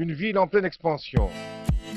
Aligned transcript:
une 0.00 0.12
ville 0.14 0.38
en 0.38 0.46
pleine 0.46 0.64
expansion. 0.64 1.28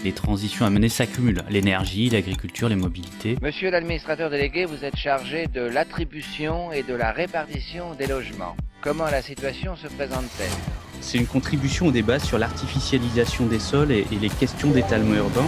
Les 0.04 0.12
transitions 0.12 0.66
à 0.66 0.70
mener 0.70 0.90
s'accumulent, 0.90 1.42
l'énergie, 1.50 2.10
l'agriculture, 2.10 2.68
les 2.68 2.76
mobilités. 2.76 3.38
Monsieur 3.42 3.72
l'administrateur 3.72 4.30
délégué, 4.30 4.66
vous 4.66 4.84
êtes 4.84 4.98
chargé 4.98 5.48
de 5.48 5.62
l'attribution 5.62 6.74
et 6.74 6.84
de 6.84 6.94
la 6.94 7.14
répartition 7.14 7.94
des 7.96 8.08
logements. 8.08 8.58
Comment 8.82 9.06
la 9.06 9.22
situation 9.22 9.78
se 9.78 9.88
présente-t-elle? 9.88 10.52
C'est 11.00 11.18
une 11.18 11.28
contribution 11.28 11.88
au 11.88 11.92
débat 11.92 12.20
sur 12.20 12.38
l'artificialisation 12.38 13.46
des 13.46 13.60
sols 13.60 13.94
et, 13.94 14.06
les 14.22 14.30
questions 14.30 14.72
d'étalement 14.72 15.16
urbain. 15.16 15.48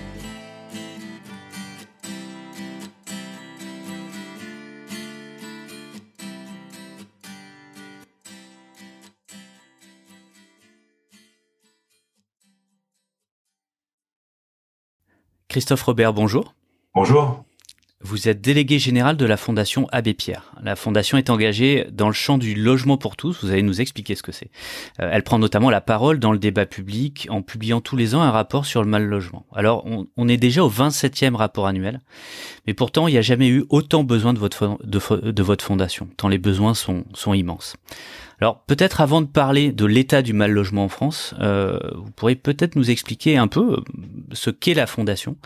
Christophe 15.51 15.83
Robert, 15.83 16.13
bonjour. 16.13 16.55
Bonjour. 16.95 17.43
Vous 17.99 18.29
êtes 18.29 18.39
délégué 18.39 18.79
général 18.79 19.17
de 19.17 19.25
la 19.25 19.35
Fondation 19.35 19.85
Abbé 19.91 20.13
Pierre. 20.13 20.53
La 20.63 20.77
Fondation 20.77 21.17
est 21.17 21.29
engagée 21.29 21.85
dans 21.91 22.07
le 22.07 22.13
champ 22.13 22.37
du 22.37 22.55
logement 22.55 22.95
pour 22.95 23.17
tous. 23.17 23.43
Vous 23.43 23.51
allez 23.51 23.61
nous 23.61 23.81
expliquer 23.81 24.15
ce 24.15 24.23
que 24.23 24.31
c'est. 24.31 24.49
Euh, 25.01 25.09
elle 25.11 25.23
prend 25.23 25.39
notamment 25.39 25.69
la 25.69 25.81
parole 25.81 26.19
dans 26.19 26.31
le 26.31 26.39
débat 26.39 26.65
public 26.65 27.27
en 27.29 27.41
publiant 27.41 27.81
tous 27.81 27.97
les 27.97 28.15
ans 28.15 28.21
un 28.21 28.31
rapport 28.31 28.65
sur 28.65 28.81
le 28.81 28.87
mal 28.87 29.03
logement. 29.03 29.45
Alors, 29.53 29.85
on, 30.15 30.27
est 30.29 30.37
déjà 30.37 30.63
au 30.63 30.71
27e 30.71 31.35
rapport 31.35 31.67
annuel, 31.67 31.99
mais 32.65 32.73
pourtant, 32.73 33.09
il 33.09 33.11
n'y 33.11 33.17
a 33.17 33.21
jamais 33.21 33.49
eu 33.49 33.65
autant 33.67 34.05
besoin 34.05 34.31
de 34.31 34.39
votre, 34.39 34.79
de, 34.85 35.43
votre 35.43 35.65
fondation, 35.65 36.07
tant 36.15 36.29
les 36.29 36.37
besoins 36.37 36.75
sont, 36.75 37.03
sont 37.13 37.33
immenses. 37.33 37.75
Alors 38.41 38.63
peut-être 38.63 39.01
avant 39.01 39.21
de 39.21 39.27
parler 39.27 39.71
de 39.71 39.85
l'état 39.85 40.23
du 40.23 40.33
mal 40.33 40.51
logement 40.51 40.85
en 40.85 40.89
France, 40.89 41.35
euh, 41.39 41.77
vous 41.95 42.09
pourrez 42.09 42.33
peut-être 42.33 42.75
nous 42.75 42.89
expliquer 42.89 43.37
un 43.37 43.47
peu 43.47 43.73
euh, 43.73 43.81
ce 44.33 44.49
qu'est 44.49 44.73
la 44.73 44.87
Fondation 44.87 45.37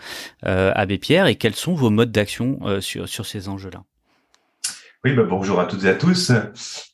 euh, 0.46 0.72
Abbé 0.74 0.96
Pierre 0.96 1.26
et 1.26 1.36
quels 1.36 1.54
sont 1.54 1.74
vos 1.74 1.90
modes 1.90 2.10
d'action 2.10 2.58
sur, 2.80 3.26
ces 3.26 3.48
enjeux-là. 3.48 3.82
Oui, 5.04 5.12
bah 5.12 5.24
bonjour 5.28 5.60
à 5.60 5.66
toutes 5.66 5.84
et 5.84 5.90
à 5.90 5.94
tous. 5.94 6.32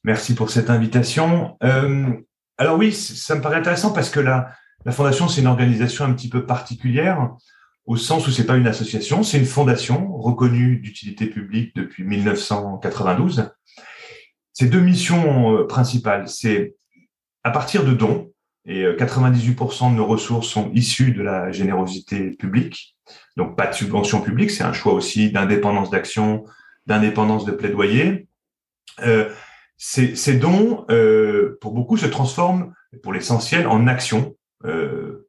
Merci 0.03 0.35
pour 0.35 0.51
cette 0.51 0.71
invitation. 0.71 1.57
Alors 1.61 2.79
oui, 2.79 2.93
ça 2.93 3.37
me 3.37 3.41
paraît 3.41 3.59
intéressant 3.59 3.93
parce 3.93 4.11
que 4.11 4.19
la, 4.19 4.49
la 4.85 4.91
Fondation, 4.91 5.29
c'est 5.29 5.41
une 5.41 5.47
organisation 5.47 6.05
un 6.05 6.13
petit 6.13 6.29
peu 6.29 6.45
particulière 6.45 7.31
au 7.87 7.97
sens 7.97 8.27
où 8.27 8.31
c'est 8.31 8.47
pas 8.47 8.57
une 8.57 8.67
association, 8.67 9.23
c'est 9.23 9.39
une 9.39 9.45
fondation 9.45 10.17
reconnue 10.17 10.77
d'utilité 10.77 11.27
publique 11.27 11.75
depuis 11.75 12.05
1992 12.05 13.51
ces 14.53 14.67
deux 14.67 14.81
missions 14.81 15.57
euh, 15.57 15.67
principales, 15.67 16.29
c'est 16.29 16.75
à 17.45 17.51
partir 17.51 17.85
de 17.85 17.93
dons, 17.93 18.31
et 18.65 18.85
98% 18.85 19.87
euh, 19.87 19.91
de 19.91 19.97
nos 19.97 20.07
ressources 20.07 20.47
sont 20.47 20.71
issues 20.73 21.13
de 21.13 21.23
la 21.23 21.51
générosité 21.51 22.31
publique, 22.31 22.97
donc 23.37 23.57
pas 23.57 23.67
de 23.67 23.75
subvention 23.75 24.21
publique, 24.21 24.51
c'est 24.51 24.65
un 24.65 24.73
choix 24.73 24.93
aussi 24.93 25.31
d'indépendance 25.31 25.91
d'action, 25.91 26.45
d'indépendance 26.87 27.45
de 27.45 27.53
plaidoyer. 27.53 28.29
Euh, 29.01 29.31
ces, 29.77 30.15
ces, 30.15 30.39
dons, 30.39 30.85
euh, 30.91 31.59
pour 31.61 31.73
beaucoup, 31.73 31.97
se 31.97 32.07
transforment, 32.07 32.73
pour 33.03 33.13
l'essentiel, 33.13 33.67
en 33.67 33.87
actions 33.87 34.37
euh, 34.65 35.29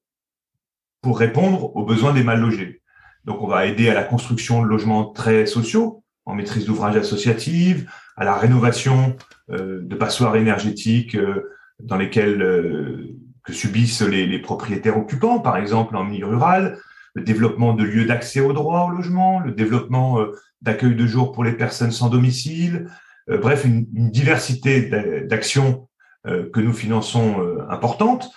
pour 1.01 1.17
répondre 1.17 1.75
aux 1.75 1.85
besoins 1.85 2.13
des 2.13 2.23
mal 2.23 2.39
logés. 2.39 2.81
Donc, 3.25 3.41
on 3.41 3.47
va 3.47 3.65
aider 3.65 3.89
à 3.89 3.93
la 3.93 4.03
construction 4.03 4.61
de 4.61 4.67
logements 4.67 5.05
très 5.11 5.45
sociaux, 5.45 6.02
en 6.25 6.35
maîtrise 6.35 6.65
d'ouvrage 6.65 6.95
associative, 6.95 7.89
à 8.15 8.23
la 8.23 8.35
rénovation 8.35 9.15
euh, 9.51 9.79
de 9.81 9.95
passoires 9.95 10.35
énergétiques 10.35 11.15
euh, 11.15 11.51
dans 11.79 11.97
lesquelles 11.97 12.41
euh, 12.41 13.17
que 13.43 13.53
subissent 13.53 14.01
les, 14.01 14.39
propriétaires 14.39 14.97
occupants, 14.97 15.39
par 15.39 15.57
exemple 15.57 15.97
en 15.97 16.05
milieu 16.05 16.27
rural, 16.27 16.77
le 17.13 17.23
développement 17.23 17.73
de 17.73 17.83
lieux 17.83 18.05
d'accès 18.05 18.39
au 18.39 18.53
droit 18.53 18.87
au 18.87 18.95
logement, 18.95 19.39
le 19.39 19.51
développement 19.51 20.17
d'accueil 20.61 20.95
de 20.95 21.05
jour 21.05 21.33
pour 21.33 21.43
les 21.43 21.51
personnes 21.51 21.91
sans 21.91 22.09
domicile, 22.09 22.87
bref, 23.27 23.65
une, 23.65 23.85
diversité 24.09 24.89
d'actions 25.27 25.89
que 26.23 26.59
nous 26.61 26.71
finançons 26.71 27.45
importante, 27.69 28.31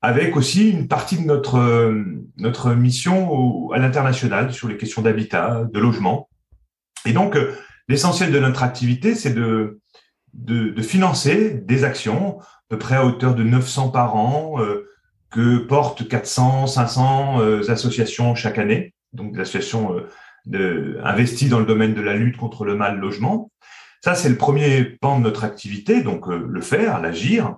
avec 0.00 0.36
aussi 0.36 0.70
une 0.70 0.86
partie 0.86 1.18
de 1.18 1.26
notre, 1.26 1.92
notre 2.38 2.74
mission 2.74 3.72
à 3.72 3.78
l'international 3.78 4.52
sur 4.52 4.68
les 4.68 4.76
questions 4.76 5.02
d'habitat, 5.02 5.64
de 5.64 5.80
logement. 5.80 6.28
Et 7.06 7.12
donc, 7.12 7.36
L'essentiel 7.88 8.32
de 8.32 8.38
notre 8.38 8.62
activité, 8.62 9.14
c'est 9.14 9.34
de, 9.34 9.80
de, 10.32 10.70
de, 10.70 10.82
financer 10.82 11.50
des 11.50 11.84
actions, 11.84 12.38
à 12.40 12.44
peu 12.70 12.78
près 12.78 12.96
à 12.96 13.04
hauteur 13.04 13.34
de 13.34 13.42
900 13.42 13.90
par 13.90 14.16
an, 14.16 14.54
euh, 14.58 14.88
que 15.30 15.58
portent 15.58 16.08
400, 16.08 16.66
500 16.66 17.40
euh, 17.40 17.70
associations 17.70 18.34
chaque 18.34 18.58
année, 18.58 18.94
donc 19.12 19.34
des 19.34 19.40
associations 19.40 19.94
euh, 19.94 20.08
de, 20.46 20.98
investies 21.04 21.48
dans 21.48 21.58
le 21.58 21.66
domaine 21.66 21.92
de 21.92 22.00
la 22.00 22.14
lutte 22.14 22.38
contre 22.38 22.64
le 22.64 22.74
mal 22.74 22.98
logement. 22.98 23.50
Ça, 24.02 24.14
c'est 24.14 24.30
le 24.30 24.36
premier 24.36 24.84
pan 24.84 25.18
de 25.18 25.24
notre 25.24 25.44
activité, 25.44 26.02
donc 26.02 26.26
le 26.26 26.60
faire, 26.60 27.00
l'agir 27.00 27.56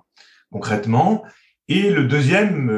concrètement. 0.53 1.25
Et 1.67 1.91
le 1.91 2.05
deuxième 2.05 2.71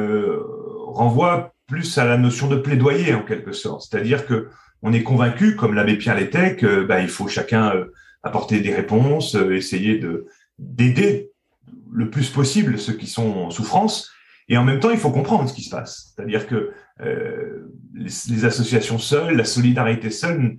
renvoie 0.87 1.53
plus 1.67 1.99
à 1.99 2.05
la 2.05 2.17
notion 2.17 2.47
de 2.47 2.55
plaidoyer 2.55 3.13
en 3.13 3.21
quelque 3.21 3.51
sorte, 3.51 3.87
c'est-à-dire 3.87 4.25
que 4.25 4.49
on 4.81 4.93
est 4.93 5.03
convaincu, 5.03 5.55
comme 5.55 5.73
l'abbé 5.73 5.97
Pierre 5.97 6.15
l'était, 6.15 6.55
que 6.55 6.83
bah, 6.83 7.05
faut 7.07 7.27
chacun 7.27 7.75
euh, 7.75 7.85
apporter 8.23 8.59
des 8.59 8.73
réponses, 8.73 9.35
euh, 9.35 9.55
essayer 9.55 9.97
de 9.97 10.27
d'aider 10.57 11.31
le 11.91 12.09
plus 12.09 12.29
possible 12.29 12.77
ceux 12.77 12.93
qui 12.93 13.07
sont 13.07 13.31
en 13.31 13.49
souffrance, 13.49 14.11
et 14.49 14.57
en 14.57 14.65
même 14.65 14.79
temps, 14.79 14.91
il 14.91 14.97
faut 14.97 15.11
comprendre 15.11 15.47
ce 15.47 15.53
qui 15.53 15.63
se 15.63 15.69
passe. 15.69 16.13
C'est-à-dire 16.15 16.47
que 16.47 16.71
euh, 17.01 17.71
les, 17.93 18.45
associations 18.45 18.97
seules, 18.97 19.37
la 19.37 19.45
solidarité 19.45 20.09
seule 20.09 20.57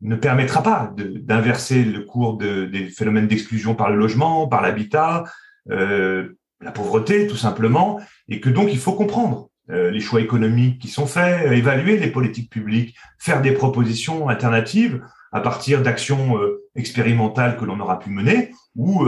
ne 0.00 0.16
permettra 0.16 0.62
pas 0.62 0.92
d'inverser 0.96 1.84
le 1.84 2.02
cours 2.02 2.36
de, 2.36 2.66
des 2.66 2.88
phénomènes 2.88 3.26
d'exclusion 3.26 3.74
par 3.74 3.90
le 3.90 3.96
logement, 3.96 4.48
par 4.48 4.60
l'habitat, 4.60 5.24
la 5.66 6.72
pauvreté, 6.72 7.26
tout 7.26 7.36
simplement, 7.36 8.00
et 8.28 8.40
que 8.40 8.48
donc 8.48 8.68
il 8.72 8.78
faut 8.78 8.92
comprendre 8.92 9.48
les 9.68 10.00
choix 10.00 10.20
économiques 10.20 10.80
qui 10.80 10.88
sont 10.88 11.06
faits, 11.06 11.46
euh, 11.46 11.52
évaluer 11.52 11.98
les 11.98 12.10
politiques 12.10 12.50
publiques, 12.50 12.96
faire 13.18 13.42
des 13.42 13.52
propositions 13.52 14.28
alternatives 14.28 15.02
à 15.32 15.40
partir 15.40 15.82
d'actions 15.82 16.38
euh, 16.38 16.64
expérimentales 16.74 17.56
que 17.58 17.64
l'on 17.64 17.80
aura 17.80 17.98
pu 17.98 18.10
mener 18.10 18.52
ou 18.76 19.06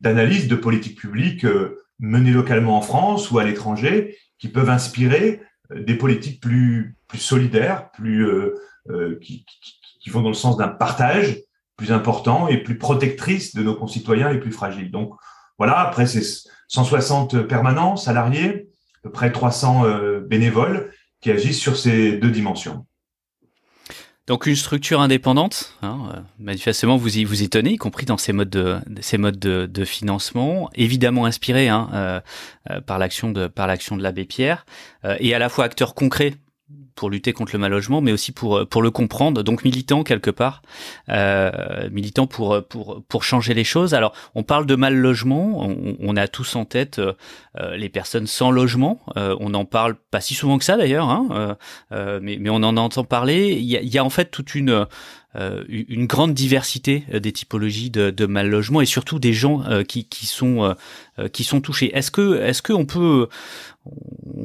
d'analyses 0.00 0.48
de 0.48 0.56
politiques 0.56 0.98
publiques 0.98 1.46
menées 1.98 2.30
localement 2.30 2.78
en 2.78 2.80
France 2.80 3.30
ou 3.30 3.38
à 3.38 3.44
l'étranger 3.44 4.16
qui 4.38 4.48
peuvent 4.48 4.70
inspirer 4.70 5.42
des 5.74 5.94
politiques 5.94 6.40
plus, 6.40 6.96
plus 7.06 7.18
solidaires, 7.18 7.90
plus, 7.90 8.26
qui, 9.20 9.44
qui, 9.44 9.74
qui 10.00 10.10
vont 10.10 10.22
dans 10.22 10.30
le 10.30 10.34
sens 10.34 10.56
d'un 10.56 10.68
partage 10.68 11.42
plus 11.76 11.92
important 11.92 12.48
et 12.48 12.58
plus 12.62 12.78
protectrice 12.78 13.54
de 13.54 13.62
nos 13.62 13.74
concitoyens 13.74 14.32
les 14.32 14.40
plus 14.40 14.52
fragiles. 14.52 14.90
Donc 14.90 15.14
voilà, 15.58 15.78
après 15.78 16.06
c'est 16.06 16.22
160 16.68 17.42
permanents, 17.42 17.96
salariés, 17.96 18.59
à 19.00 19.08
peu 19.08 19.10
près 19.10 19.32
300 19.32 19.84
euh, 19.84 20.20
bénévoles 20.20 20.92
qui 21.20 21.30
agissent 21.30 21.60
sur 21.60 21.76
ces 21.76 22.16
deux 22.16 22.30
dimensions. 22.30 22.86
Donc 24.26 24.46
une 24.46 24.54
structure 24.54 25.00
indépendante, 25.00 25.74
hein, 25.82 25.98
euh, 26.14 26.20
manifestement 26.38 26.96
vous 26.96 27.18
y 27.18 27.24
vous 27.24 27.42
y 27.42 27.48
tenez, 27.48 27.72
y 27.72 27.76
compris 27.76 28.06
dans 28.06 28.18
ces 28.18 28.32
modes 28.32 28.50
de 28.50 28.78
ces 29.00 29.18
modes 29.18 29.38
de, 29.38 29.84
financement, 29.84 30.70
évidemment 30.74 31.24
inspiré 31.24 31.68
hein, 31.68 31.88
euh, 31.94 32.80
par 32.82 32.98
l'action 32.98 33.32
de 33.32 33.48
par 33.48 33.66
l'action 33.66 33.96
de 33.96 34.02
l'abbé 34.02 34.24
Pierre, 34.24 34.66
et 35.18 35.34
à 35.34 35.40
la 35.40 35.48
fois 35.48 35.64
acteur 35.64 35.94
concret 35.94 36.34
pour 37.00 37.08
lutter 37.08 37.32
contre 37.32 37.52
le 37.54 37.58
mal 37.58 37.70
logement, 37.70 38.02
mais 38.02 38.12
aussi 38.12 38.30
pour 38.30 38.68
pour 38.68 38.82
le 38.82 38.90
comprendre. 38.90 39.42
Donc 39.42 39.64
militant 39.64 40.04
quelque 40.04 40.30
part, 40.30 40.60
euh, 41.08 41.88
militant 41.90 42.26
pour 42.26 42.62
pour 42.68 43.02
pour 43.08 43.24
changer 43.24 43.54
les 43.54 43.64
choses. 43.64 43.94
Alors 43.94 44.12
on 44.34 44.42
parle 44.42 44.66
de 44.66 44.74
mal 44.74 44.94
logement, 44.94 45.66
on, 45.66 45.96
on 45.98 46.16
a 46.18 46.28
tous 46.28 46.56
en 46.56 46.66
tête 46.66 46.98
euh, 46.98 47.14
les 47.74 47.88
personnes 47.88 48.26
sans 48.26 48.50
logement. 48.50 49.00
on 49.16 49.54
en 49.54 49.64
parle 49.64 49.94
pas 50.10 50.20
si 50.20 50.34
souvent 50.34 50.58
que 50.58 50.64
ça 50.66 50.76
d'ailleurs, 50.76 51.08
hein, 51.08 51.56
mais 51.90 52.36
mais 52.38 52.50
on 52.50 52.56
en 52.56 52.76
entend 52.76 53.04
parler. 53.04 53.52
Il 53.52 53.64
y 53.64 53.78
a, 53.78 53.80
y 53.80 53.96
a 53.96 54.04
en 54.04 54.10
fait 54.10 54.30
toute 54.30 54.54
une 54.54 54.86
euh, 55.36 55.62
une 55.68 56.06
grande 56.08 56.34
diversité 56.34 57.04
euh, 57.14 57.20
des 57.20 57.30
typologies 57.30 57.88
de, 57.88 58.10
de, 58.10 58.26
mal 58.26 58.48
logement 58.48 58.80
et 58.80 58.84
surtout 58.84 59.20
des 59.20 59.32
gens 59.32 59.62
euh, 59.62 59.84
qui, 59.84 60.04
qui 60.04 60.26
sont 60.26 60.74
qui 61.32 61.44
sont 61.44 61.60
touchés. 61.60 61.94
Est-ce 61.96 62.10
que 62.10 62.40
est-ce 62.40 62.62
que 62.62 62.72
on 62.72 62.86
peut 62.86 63.28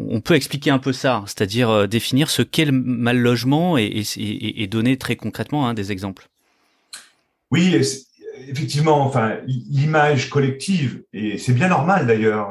on 0.10 0.22
peut 0.22 0.36
expliquer 0.36 0.72
un 0.72 0.80
peu 0.80 0.94
ça, 0.94 1.24
c'est-à-dire 1.28 1.88
définir 1.88 2.30
ce 2.30 2.42
qu'est 2.42 2.66
le 2.66 2.72
mal 2.72 3.18
logement 3.18 3.78
et, 3.78 4.68
donner 4.70 4.98
très 4.98 5.16
concrètement 5.16 5.68
hein, 5.68 5.74
des 5.74 5.92
exemples. 5.92 6.28
Oui, 7.52 7.76
effectivement, 8.48 9.02
enfin 9.06 9.38
l'image 9.46 10.30
collective 10.30 11.04
et 11.14 11.38
c'est 11.38 11.54
bien 11.54 11.70
normal 11.70 12.08
d'ailleurs 12.08 12.50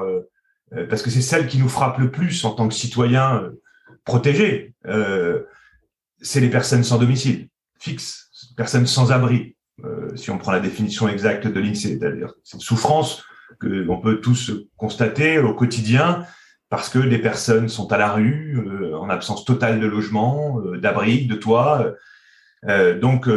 parce 0.89 1.03
que 1.03 1.11
c'est 1.11 1.21
celle 1.21 1.47
qui 1.47 1.59
nous 1.59 1.69
frappe 1.69 1.99
le 1.99 2.11
plus 2.11 2.45
en 2.45 2.53
tant 2.53 2.69
que 2.69 2.75
citoyens 2.75 3.43
protégés. 4.05 4.73
c'est 6.23 6.41
les 6.41 6.50
personnes 6.50 6.85
sans 6.85 6.99
domicile 6.99 7.49
fixe 7.79 8.25
personnes 8.57 8.87
sans 8.87 9.12
abri, 9.12 9.57
euh, 9.85 10.15
si 10.17 10.31
on 10.31 10.39
prend 10.39 10.53
la 10.53 10.61
définition 10.61 11.09
exacte 11.09 11.47
de 11.47 11.61
l'INSEE, 11.61 11.99
c'est-à-dire 11.99 12.33
cette 12.43 12.61
souffrance 12.61 13.25
que 13.61 13.67
l'on 13.67 14.00
peut 14.00 14.21
tous 14.21 14.53
constater 14.77 15.39
au 15.39 15.55
quotidien 15.55 16.25
parce 16.75 16.88
que 16.88 16.99
des 16.99 17.19
personnes 17.19 17.69
sont 17.69 17.93
à 17.93 17.99
la 17.99 18.11
rue, 18.11 18.59
euh, 18.59 18.99
en 18.99 19.09
absence 19.09 19.44
totale 19.44 19.79
de 19.79 19.87
logement, 19.87 20.61
euh, 20.61 20.79
d'abri, 20.79 21.26
de 21.26 21.37
toit. 21.37 21.94
donc, 23.00 23.29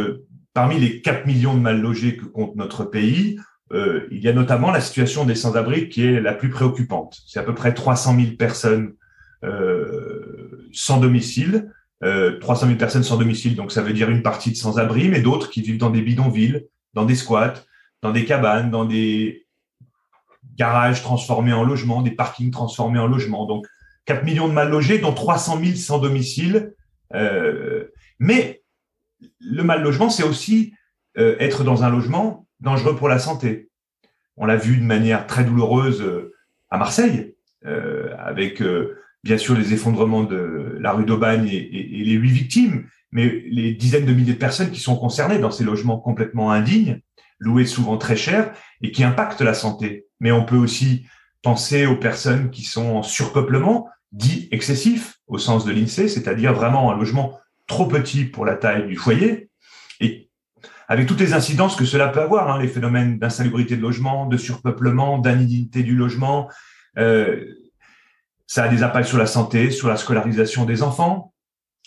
parmi 0.54 0.80
les 0.80 1.02
4 1.02 1.26
millions 1.26 1.54
de 1.54 1.60
mal 1.60 1.80
logés 1.80 2.16
que 2.16 2.24
compte 2.24 2.56
notre 2.56 2.84
pays, 2.84 3.38
il 3.70 4.20
y 4.22 4.26
a 4.26 4.32
notamment 4.32 4.70
la 4.70 4.80
situation 4.80 5.26
des 5.26 5.34
sans-abri 5.34 5.90
qui 5.90 6.06
est 6.06 6.18
la 6.18 6.32
plus 6.32 6.48
préoccupante. 6.48 7.18
C'est 7.26 7.38
à 7.38 7.42
peu 7.42 7.54
près 7.54 7.74
300 7.74 8.16
000 8.16 8.36
personnes 8.38 8.94
sans 10.72 10.98
domicile, 10.98 11.70
euh, 12.04 12.38
300 12.38 12.66
000 12.66 12.78
personnes 12.78 13.02
sans 13.02 13.16
domicile, 13.16 13.56
donc 13.56 13.72
ça 13.72 13.82
veut 13.82 13.92
dire 13.92 14.08
une 14.08 14.22
partie 14.22 14.52
de 14.52 14.56
sans-abri, 14.56 15.08
mais 15.08 15.20
d'autres 15.20 15.50
qui 15.50 15.62
vivent 15.62 15.78
dans 15.78 15.90
des 15.90 16.02
bidonvilles, 16.02 16.66
dans 16.94 17.04
des 17.04 17.16
squats, 17.16 17.54
dans 18.02 18.12
des 18.12 18.24
cabanes, 18.24 18.70
dans 18.70 18.84
des 18.84 19.47
garages 20.58 21.02
transformés 21.02 21.52
en 21.52 21.64
logements, 21.64 22.02
des 22.02 22.10
parkings 22.10 22.50
transformés 22.50 22.98
en 22.98 23.06
logements. 23.06 23.46
Donc 23.46 23.66
4 24.06 24.24
millions 24.24 24.48
de 24.48 24.52
mal 24.52 24.70
logés, 24.70 24.98
dont 24.98 25.12
300 25.12 25.60
000 25.62 25.76
sans 25.76 25.98
domicile. 25.98 26.74
Euh, 27.14 27.84
mais 28.18 28.62
le 29.40 29.62
mal 29.62 29.82
logement, 29.82 30.10
c'est 30.10 30.22
aussi 30.22 30.72
euh, 31.18 31.36
être 31.38 31.62
dans 31.62 31.84
un 31.84 31.90
logement 31.90 32.46
dangereux 32.60 32.96
pour 32.96 33.08
la 33.08 33.18
santé. 33.18 33.68
On 34.36 34.46
l'a 34.46 34.56
vu 34.56 34.78
de 34.78 34.84
manière 34.84 35.26
très 35.26 35.44
douloureuse 35.44 36.02
euh, 36.02 36.34
à 36.70 36.78
Marseille, 36.78 37.34
avec 38.18 38.62
bien 39.24 39.36
sûr 39.38 39.54
les 39.54 39.72
effondrements 39.72 40.22
de 40.22 40.76
la 40.80 40.92
rue 40.92 41.04
d'Aubagne 41.04 41.48
et, 41.48 42.04
les 42.04 42.12
huit 42.12 42.30
victimes, 42.30 42.86
mais 43.10 43.42
les 43.50 43.72
dizaines 43.72 44.04
de 44.04 44.12
milliers 44.12 44.34
de 44.34 44.38
personnes 44.38 44.70
qui 44.70 44.80
sont 44.80 44.96
concernées 44.96 45.38
dans 45.38 45.50
ces 45.50 45.64
logements 45.64 45.98
complètement 45.98 46.52
indignes, 46.52 47.00
loués 47.38 47.66
souvent 47.66 47.96
très 47.96 48.16
cher 48.16 48.52
et 48.82 48.90
qui 48.90 49.04
impactent 49.04 49.40
la 49.40 49.54
santé. 49.54 50.06
Mais 50.20 50.32
on 50.32 50.44
peut 50.44 50.56
aussi 50.56 51.06
penser 51.42 51.86
aux 51.86 51.96
personnes 51.96 52.50
qui 52.50 52.64
sont 52.64 52.96
en 52.96 53.02
surpeuplement, 53.02 53.88
dit 54.12 54.48
excessif 54.50 55.18
au 55.26 55.38
sens 55.38 55.64
de 55.64 55.72
l'INSEE, 55.72 56.08
c'est-à-dire 56.08 56.52
vraiment 56.52 56.90
un 56.90 56.96
logement 56.96 57.38
trop 57.66 57.86
petit 57.86 58.24
pour 58.24 58.44
la 58.44 58.56
taille 58.56 58.86
du 58.86 58.96
foyer, 58.96 59.50
et 60.00 60.30
avec 60.88 61.06
toutes 61.06 61.20
les 61.20 61.34
incidences 61.34 61.76
que 61.76 61.84
cela 61.84 62.08
peut 62.08 62.22
avoir, 62.22 62.50
hein, 62.50 62.58
les 62.58 62.68
phénomènes 62.68 63.18
d'insalubrité 63.18 63.76
de 63.76 63.82
logement, 63.82 64.26
de 64.26 64.36
surpeuplement, 64.38 65.18
d'indignité 65.18 65.82
du 65.82 65.94
logement, 65.94 66.48
euh, 66.96 67.44
ça 68.46 68.64
a 68.64 68.68
des 68.68 68.82
impacts 68.82 69.08
sur 69.08 69.18
la 69.18 69.26
santé, 69.26 69.70
sur 69.70 69.88
la 69.88 69.96
scolarisation 69.96 70.64
des 70.64 70.82
enfants, 70.82 71.34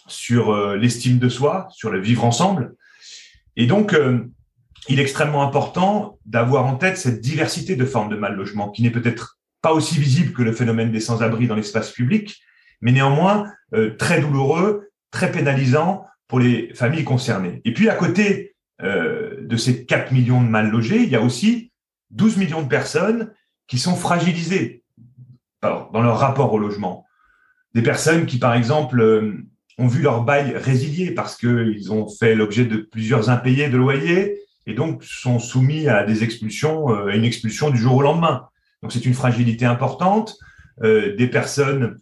sur 0.07 0.51
euh, 0.51 0.77
l'estime 0.77 1.17
de 1.17 1.29
soi, 1.29 1.67
sur 1.71 1.89
le 1.89 1.99
vivre 1.99 2.23
ensemble. 2.23 2.75
Et 3.55 3.65
donc, 3.65 3.93
euh, 3.93 4.19
il 4.89 4.99
est 4.99 5.03
extrêmement 5.03 5.43
important 5.43 6.19
d'avoir 6.25 6.65
en 6.65 6.75
tête 6.75 6.97
cette 6.97 7.21
diversité 7.21 7.75
de 7.75 7.85
formes 7.85 8.09
de 8.09 8.15
mal 8.15 8.35
logement 8.35 8.69
qui 8.69 8.81
n'est 8.81 8.91
peut-être 8.91 9.39
pas 9.61 9.73
aussi 9.73 9.99
visible 9.99 10.33
que 10.33 10.41
le 10.41 10.53
phénomène 10.53 10.91
des 10.91 10.99
sans-abri 10.99 11.47
dans 11.47 11.55
l'espace 11.55 11.91
public, 11.91 12.41
mais 12.81 12.91
néanmoins 12.91 13.45
euh, 13.73 13.95
très 13.95 14.19
douloureux, 14.19 14.89
très 15.11 15.31
pénalisant 15.31 16.05
pour 16.27 16.39
les 16.39 16.73
familles 16.73 17.03
concernées. 17.03 17.61
Et 17.65 17.73
puis 17.73 17.89
à 17.89 17.95
côté 17.95 18.55
de 18.83 19.57
ces 19.57 19.85
4 19.85 20.11
millions 20.11 20.41
de 20.41 20.47
mal 20.47 20.71
logés, 20.71 21.03
il 21.03 21.09
y 21.09 21.15
a 21.15 21.21
aussi 21.21 21.71
12 22.09 22.37
millions 22.37 22.63
de 22.63 22.67
personnes 22.67 23.31
qui 23.67 23.77
sont 23.77 23.95
fragilisées 23.95 24.83
dans 25.61 26.01
leur 26.01 26.17
rapport 26.17 26.51
au 26.53 26.59
logement. 26.59 27.05
Des 27.73 27.81
personnes 27.81 28.25
qui, 28.25 28.37
par 28.37 28.53
exemple, 28.53 28.99
euh, 28.99 29.45
ont 29.77 29.87
vu 29.87 30.01
leur 30.01 30.23
bail 30.23 30.55
résilié 30.57 31.11
parce 31.11 31.37
qu'ils 31.37 31.91
ont 31.91 32.09
fait 32.09 32.35
l'objet 32.35 32.65
de 32.65 32.77
plusieurs 32.77 33.29
impayés 33.29 33.69
de 33.69 33.77
loyers 33.77 34.40
et 34.67 34.73
donc 34.73 35.03
sont 35.03 35.39
soumis 35.39 35.87
à 35.87 36.03
des 36.03 36.23
expulsions, 36.23 36.91
euh, 36.91 37.11
à 37.11 37.15
une 37.15 37.25
expulsion 37.25 37.69
du 37.69 37.77
jour 37.77 37.95
au 37.95 38.01
lendemain. 38.01 38.47
Donc 38.81 38.91
c'est 38.91 39.05
une 39.05 39.13
fragilité 39.13 39.65
importante. 39.65 40.37
Euh, 40.83 41.15
des 41.15 41.27
personnes 41.27 41.97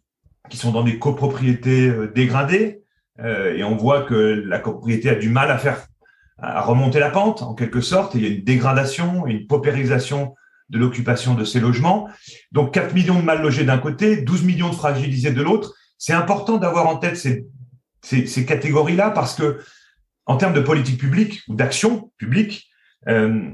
qui 0.49 0.57
sont 0.57 0.71
dans 0.71 0.83
des 0.83 0.99
copropriétés 0.99 1.91
dégradées 2.15 2.81
et 3.21 3.65
on 3.65 3.75
voit 3.75 4.03
que 4.03 4.15
la 4.15 4.59
copropriété 4.59 5.09
a 5.09 5.15
du 5.15 5.27
mal 5.27 5.51
à 5.51 5.57
faire 5.57 5.85
à 6.41 6.61
remonter 6.61 6.99
la 6.99 7.09
pente 7.09 7.41
en 7.41 7.53
quelque 7.53 7.81
sorte. 7.81 8.15
il 8.15 8.21
y 8.21 8.25
a 8.25 8.29
une 8.29 8.43
dégradation, 8.43 9.27
une 9.27 9.47
paupérisation 9.47 10.35
de 10.69 10.77
l'occupation 10.77 11.33
de 11.33 11.43
ces 11.43 11.59
logements. 11.59 12.07
Donc 12.51 12.73
4 12.73 12.93
millions 12.93 13.19
de 13.19 13.25
mal 13.25 13.41
logés 13.41 13.63
d'un 13.63 13.77
côté, 13.77 14.17
12 14.17 14.43
millions 14.43 14.69
de 14.69 14.75
fragilisés 14.75 15.31
de 15.31 15.41
l'autre. 15.41 15.73
C'est 15.97 16.13
important 16.13 16.57
d'avoir 16.57 16.87
en 16.87 16.97
tête 16.97 17.17
ces, 17.17 17.47
ces, 18.01 18.45
catégories-là 18.45 19.09
parce 19.09 19.35
que 19.35 19.59
en 20.29 20.37
termes 20.37 20.53
de 20.53 20.61
politique 20.61 20.99
publique 20.99 21.41
ou 21.47 21.55
d'action 21.55 22.11
publique, 22.17 22.69
euh, 23.07 23.49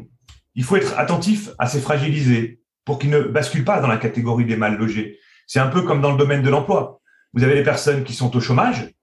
il 0.55 0.63
faut 0.65 0.75
être 0.75 0.99
attentif 0.99 1.51
à 1.57 1.67
ces 1.67 1.79
fragilisés 1.79 2.59
pour 2.83 2.99
qu'ils 2.99 3.11
ne 3.11 3.21
basculent 3.21 3.63
pas 3.63 3.79
dans 3.79 3.87
la 3.87 3.95
catégorie 3.95 4.43
des 4.43 4.57
mal 4.57 4.77
logés. 4.77 5.17
C'est 5.47 5.59
un 5.59 5.69
peu 5.69 5.83
comme 5.83 6.01
dans 6.01 6.11
le 6.11 6.17
domaine 6.17 6.41
de 6.41 6.49
l'emploi. 6.49 6.99
Vous 7.33 7.43
avez 7.45 7.55
les 7.55 7.63
personnes 7.63 8.03
qui 8.03 8.11
sont 8.11 8.35
au 8.35 8.41
chômage, 8.41 8.93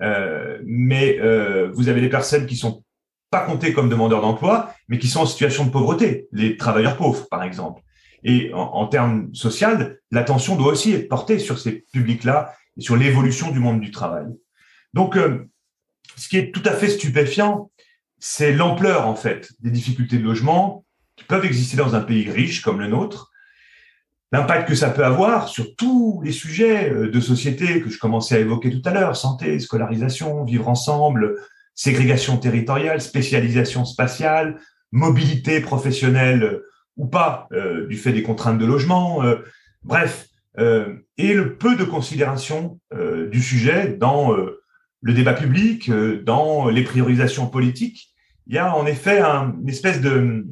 euh, 0.00 0.60
mais 0.64 1.18
euh, 1.18 1.72
vous 1.74 1.88
avez 1.88 2.00
les 2.00 2.08
personnes 2.08 2.46
qui 2.46 2.54
sont 2.54 2.84
pas 3.28 3.44
comptés 3.44 3.72
comme 3.72 3.88
demandeurs 3.88 4.20
d'emploi, 4.22 4.72
mais 4.86 5.00
qui 5.00 5.08
sont 5.08 5.22
en 5.22 5.26
situation 5.26 5.64
de 5.64 5.70
pauvreté, 5.70 6.28
les 6.30 6.56
travailleurs 6.56 6.96
pauvres, 6.96 7.26
par 7.28 7.42
exemple. 7.42 7.82
Et 8.22 8.52
en, 8.54 8.86
termes 8.86 9.34
social, 9.34 9.98
l'attention 10.12 10.54
doit 10.54 10.72
aussi 10.72 10.92
être 10.92 11.08
portée 11.08 11.40
sur 11.40 11.58
ces 11.58 11.84
publics-là 11.92 12.54
et 12.76 12.82
sur 12.82 12.94
l'évolution 12.94 13.50
du 13.50 13.58
monde 13.58 13.80
du 13.80 13.90
travail. 13.90 14.26
Donc, 14.94 15.16
ce 16.20 16.28
qui 16.28 16.36
est 16.36 16.52
tout 16.52 16.62
à 16.66 16.72
fait 16.72 16.90
stupéfiant, 16.90 17.70
c'est 18.18 18.52
l'ampleur, 18.52 19.06
en 19.06 19.14
fait, 19.14 19.52
des 19.60 19.70
difficultés 19.70 20.18
de 20.18 20.24
logement 20.24 20.84
qui 21.16 21.24
peuvent 21.24 21.46
exister 21.46 21.78
dans 21.78 21.94
un 21.94 22.02
pays 22.02 22.30
riche 22.30 22.60
comme 22.60 22.78
le 22.78 22.88
nôtre, 22.88 23.30
l'impact 24.30 24.68
que 24.68 24.74
ça 24.74 24.90
peut 24.90 25.04
avoir 25.04 25.48
sur 25.48 25.74
tous 25.76 26.20
les 26.22 26.32
sujets 26.32 26.92
euh, 26.92 27.10
de 27.10 27.20
société 27.20 27.80
que 27.80 27.88
je 27.88 27.98
commençais 27.98 28.36
à 28.36 28.40
évoquer 28.40 28.70
tout 28.70 28.86
à 28.86 28.92
l'heure, 28.92 29.16
santé, 29.16 29.58
scolarisation, 29.58 30.44
vivre 30.44 30.68
ensemble, 30.68 31.38
ségrégation 31.74 32.36
territoriale, 32.36 33.00
spécialisation 33.00 33.86
spatiale, 33.86 34.60
mobilité 34.92 35.60
professionnelle 35.60 36.42
euh, 36.42 36.66
ou 36.98 37.06
pas 37.06 37.48
euh, 37.52 37.86
du 37.86 37.96
fait 37.96 38.12
des 38.12 38.22
contraintes 38.22 38.58
de 38.58 38.66
logement, 38.66 39.22
bref, 39.82 40.26
et 41.16 41.32
le 41.32 41.56
peu 41.56 41.76
de 41.76 41.84
considération 41.84 42.78
du 43.30 43.40
sujet 43.40 43.96
dans 43.98 44.36
le 45.02 45.14
débat 45.14 45.34
public, 45.34 45.90
dans 46.24 46.68
les 46.68 46.84
priorisations 46.84 47.46
politiques. 47.46 48.10
Il 48.46 48.54
y 48.54 48.58
a 48.58 48.74
en 48.76 48.86
effet 48.86 49.20
une 49.22 49.68
espèce 49.68 50.00
de, 50.00 50.46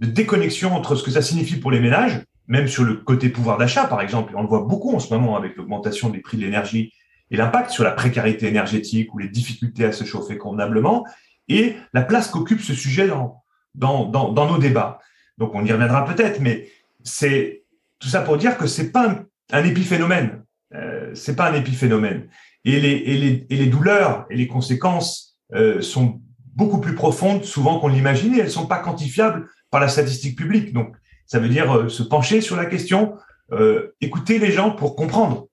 de 0.00 0.06
déconnexion 0.06 0.74
entre 0.74 0.96
ce 0.96 1.02
que 1.02 1.10
ça 1.10 1.22
signifie 1.22 1.56
pour 1.56 1.70
les 1.70 1.80
ménages, 1.80 2.22
même 2.46 2.68
sur 2.68 2.84
le 2.84 2.94
côté 2.94 3.28
pouvoir 3.28 3.58
d'achat, 3.58 3.86
par 3.86 4.00
exemple. 4.00 4.32
On 4.36 4.42
le 4.42 4.48
voit 4.48 4.64
beaucoup 4.64 4.94
en 4.94 4.98
ce 4.98 5.12
moment 5.12 5.36
avec 5.36 5.56
l'augmentation 5.56 6.08
des 6.08 6.20
prix 6.20 6.36
de 6.36 6.42
l'énergie 6.42 6.92
et 7.30 7.36
l'impact 7.36 7.70
sur 7.70 7.84
la 7.84 7.90
précarité 7.90 8.46
énergétique 8.46 9.14
ou 9.14 9.18
les 9.18 9.28
difficultés 9.28 9.84
à 9.84 9.92
se 9.92 10.04
chauffer 10.04 10.38
convenablement 10.38 11.06
et 11.48 11.76
la 11.92 12.02
place 12.02 12.28
qu'occupe 12.28 12.60
ce 12.60 12.74
sujet 12.74 13.06
dans, 13.06 13.42
dans, 13.74 14.06
dans, 14.06 14.32
dans, 14.32 14.46
nos 14.50 14.58
débats. 14.58 14.98
Donc 15.36 15.54
on 15.54 15.64
y 15.64 15.72
reviendra 15.72 16.04
peut-être, 16.04 16.40
mais 16.40 16.68
c'est 17.04 17.64
tout 17.98 18.08
ça 18.08 18.22
pour 18.22 18.36
dire 18.36 18.56
que 18.56 18.66
c'est 18.66 18.90
pas 18.92 19.08
un, 19.08 19.24
un 19.52 19.64
épiphénomène. 19.64 20.42
Euh, 20.74 21.14
c'est 21.14 21.36
pas 21.36 21.50
un 21.50 21.54
épiphénomène. 21.54 22.28
Et 22.64 23.46
les, 23.50 23.66
douleurs 23.66 24.26
et 24.30 24.36
les 24.36 24.46
conséquences 24.46 25.36
euh, 25.54 25.80
sont 25.80 26.20
beaucoup 26.54 26.80
plus 26.80 26.94
profondes 26.94 27.44
souvent 27.44 27.78
qu'on 27.78 27.88
l'imagine 27.88 28.34
et 28.34 28.40
elles 28.40 28.50
sont 28.50 28.66
pas 28.66 28.78
quantifiables 28.78 29.48
par 29.70 29.80
la 29.80 29.88
statistique 29.88 30.36
publique. 30.36 30.72
Donc 30.72 30.94
ça 31.26 31.38
veut 31.38 31.48
dire 31.48 31.74
euh, 31.74 31.88
se 31.88 32.02
pencher 32.02 32.40
sur 32.40 32.56
la 32.56 32.66
question, 32.66 33.14
euh, 33.52 33.94
écouter 34.00 34.38
les 34.38 34.52
gens 34.52 34.70
pour 34.70 34.96
comprendre 34.96 35.46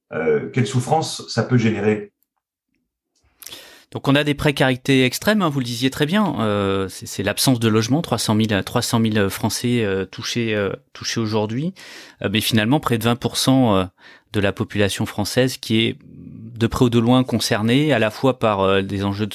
quelle 0.53 0.65
souffrance 0.65 1.27
ça 1.27 1.43
peut 1.43 1.57
générer. 1.57 2.13
Donc 3.91 4.07
on 4.07 4.15
a 4.15 4.23
des 4.23 4.33
précarités 4.33 5.03
extrêmes, 5.03 5.41
hein, 5.41 5.49
vous 5.49 5.59
le 5.59 5.65
disiez 5.65 5.89
très 5.89 6.05
bien. 6.05 6.87
C'est 6.87 7.21
l'absence 7.21 7.59
de 7.59 7.67
logement, 7.67 8.01
300 8.01 8.37
000, 8.49 8.61
300 8.61 9.01
000 9.11 9.29
Français 9.29 9.85
touchés, 10.11 10.69
touchés 10.93 11.19
aujourd'hui, 11.19 11.73
mais 12.29 12.39
finalement 12.39 12.79
près 12.79 12.97
de 12.97 13.05
20% 13.05 13.89
de 14.31 14.39
la 14.39 14.53
population 14.53 15.05
française 15.05 15.57
qui 15.57 15.85
est 15.85 15.97
de 16.57 16.67
près 16.67 16.85
ou 16.85 16.89
de 16.89 16.99
loin 16.99 17.23
concernés 17.23 17.93
à 17.93 17.99
la 17.99 18.09
fois 18.09 18.39
par 18.39 18.61
euh, 18.61 18.81
des 18.81 19.03
enjeux 19.03 19.27
de 19.27 19.33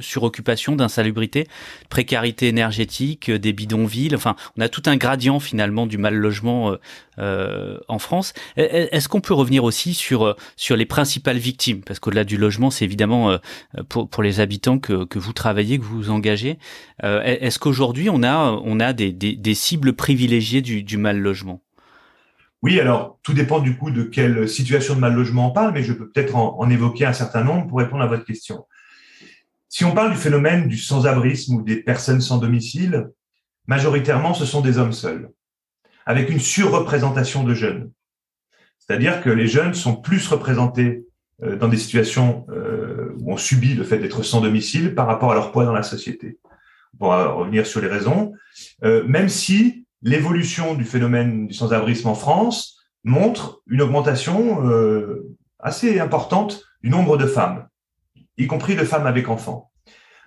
suroccupation, 0.00 0.76
d'insalubrité, 0.76 1.46
précarité 1.88 2.48
énergétique, 2.48 3.30
euh, 3.30 3.38
des 3.38 3.52
bidonvilles. 3.52 4.14
Enfin, 4.14 4.36
on 4.56 4.60
a 4.60 4.68
tout 4.68 4.82
un 4.86 4.96
gradient 4.96 5.40
finalement 5.40 5.86
du 5.86 5.98
mal 5.98 6.14
logement 6.14 6.70
euh, 6.70 6.76
euh 7.18 7.78
en 7.88 7.98
France. 7.98 8.32
Est-ce 8.56 9.08
qu'on 9.08 9.20
peut 9.20 9.34
revenir 9.34 9.64
aussi 9.64 9.94
sur 9.94 10.36
sur 10.56 10.76
les 10.76 10.86
principales 10.86 11.36
victimes? 11.36 11.82
Parce 11.82 11.98
qu'au-delà 11.98 12.24
du 12.24 12.36
logement, 12.36 12.70
c'est 12.70 12.84
évidemment 12.84 13.36
pour, 13.88 14.08
pour 14.08 14.22
les 14.22 14.40
habitants 14.40 14.78
que, 14.78 15.04
que 15.04 15.18
vous 15.18 15.32
travaillez, 15.32 15.78
que 15.78 15.84
vous 15.84 16.10
engagez. 16.10 16.58
Est-ce 17.02 17.58
qu'aujourd'hui 17.58 18.10
on 18.10 18.22
a 18.22 18.58
on 18.64 18.80
a 18.80 18.92
des, 18.92 19.12
des, 19.12 19.36
des 19.36 19.54
cibles 19.54 19.92
privilégiées 19.92 20.62
du, 20.62 20.82
du 20.82 20.96
mal 20.96 21.18
logement? 21.18 21.60
Oui, 22.64 22.80
alors 22.80 23.18
tout 23.22 23.34
dépend 23.34 23.60
du 23.60 23.76
coup 23.76 23.90
de 23.90 24.04
quelle 24.04 24.48
situation 24.48 24.94
de 24.94 25.00
mal 25.00 25.12
logement 25.12 25.50
on 25.50 25.52
parle, 25.52 25.74
mais 25.74 25.82
je 25.82 25.92
peux 25.92 26.08
peut-être 26.08 26.34
en, 26.34 26.70
évoquer 26.70 27.04
un 27.04 27.12
certain 27.12 27.44
nombre 27.44 27.66
pour 27.66 27.78
répondre 27.78 28.02
à 28.02 28.06
votre 28.06 28.24
question. 28.24 28.64
Si 29.68 29.84
on 29.84 29.92
parle 29.92 30.12
du 30.12 30.16
phénomène 30.16 30.66
du 30.66 30.78
sans-abrisme 30.78 31.56
ou 31.56 31.62
des 31.62 31.76
personnes 31.76 32.22
sans 32.22 32.38
domicile, 32.38 33.10
majoritairement 33.66 34.32
ce 34.32 34.46
sont 34.46 34.62
des 34.62 34.78
hommes 34.78 34.94
seuls, 34.94 35.28
avec 36.06 36.30
une 36.30 36.40
surreprésentation 36.40 37.44
de 37.44 37.52
jeunes. 37.52 37.90
C'est-à-dire 38.78 39.20
que 39.20 39.28
les 39.28 39.46
jeunes 39.46 39.74
sont 39.74 39.96
plus 39.96 40.26
représentés 40.26 41.04
euh, 41.42 41.56
dans 41.56 41.68
des 41.68 41.76
situations 41.76 42.46
euh, 42.48 43.12
où 43.18 43.34
on 43.34 43.36
subit 43.36 43.74
le 43.74 43.84
fait 43.84 43.98
d'être 43.98 44.22
sans 44.22 44.40
domicile 44.40 44.94
par 44.94 45.06
rapport 45.06 45.32
à 45.32 45.34
leur 45.34 45.52
poids 45.52 45.66
dans 45.66 45.74
la 45.74 45.82
société. 45.82 46.38
On 46.94 46.96
pourra 46.96 47.28
revenir 47.28 47.66
sur 47.66 47.82
les 47.82 47.88
raisons, 47.88 48.32
euh, 48.84 49.04
même 49.06 49.28
si 49.28 49.83
l'évolution 50.04 50.74
du 50.74 50.84
phénomène 50.84 51.48
du 51.48 51.54
sans-abrisme 51.54 52.08
en 52.08 52.14
France 52.14 52.78
montre 53.02 53.62
une 53.66 53.82
augmentation 53.82 54.64
euh, 54.68 55.34
assez 55.58 55.98
importante 55.98 56.62
du 56.82 56.90
nombre 56.90 57.16
de 57.16 57.26
femmes, 57.26 57.66
y 58.36 58.46
compris 58.46 58.76
de 58.76 58.84
femmes 58.84 59.06
avec 59.06 59.28
enfants. 59.28 59.72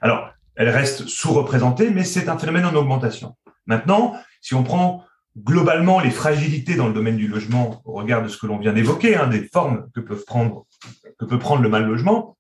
Alors, 0.01 0.31
elles 0.55 0.69
restent 0.69 1.07
sous-représentées, 1.07 1.91
mais 1.91 2.03
c'est 2.03 2.27
un 2.27 2.37
phénomène 2.37 2.65
en 2.65 2.73
augmentation. 2.73 3.37
Maintenant, 3.67 4.15
si 4.41 4.55
on 4.55 4.63
prend 4.63 5.05
globalement 5.37 5.99
les 5.99 6.09
fragilités 6.09 6.75
dans 6.75 6.87
le 6.87 6.93
domaine 6.93 7.17
du 7.17 7.27
logement 7.27 7.81
au 7.85 7.93
regard 7.93 8.23
de 8.23 8.27
ce 8.27 8.37
que 8.37 8.47
l'on 8.47 8.57
vient 8.57 8.73
d'évoquer, 8.73 9.15
hein, 9.15 9.27
des 9.27 9.43
formes 9.43 9.87
que, 9.93 9.99
que 9.99 11.25
peut 11.25 11.39
prendre 11.39 11.61
le 11.61 11.69
mal 11.69 11.85
logement, 11.85 12.35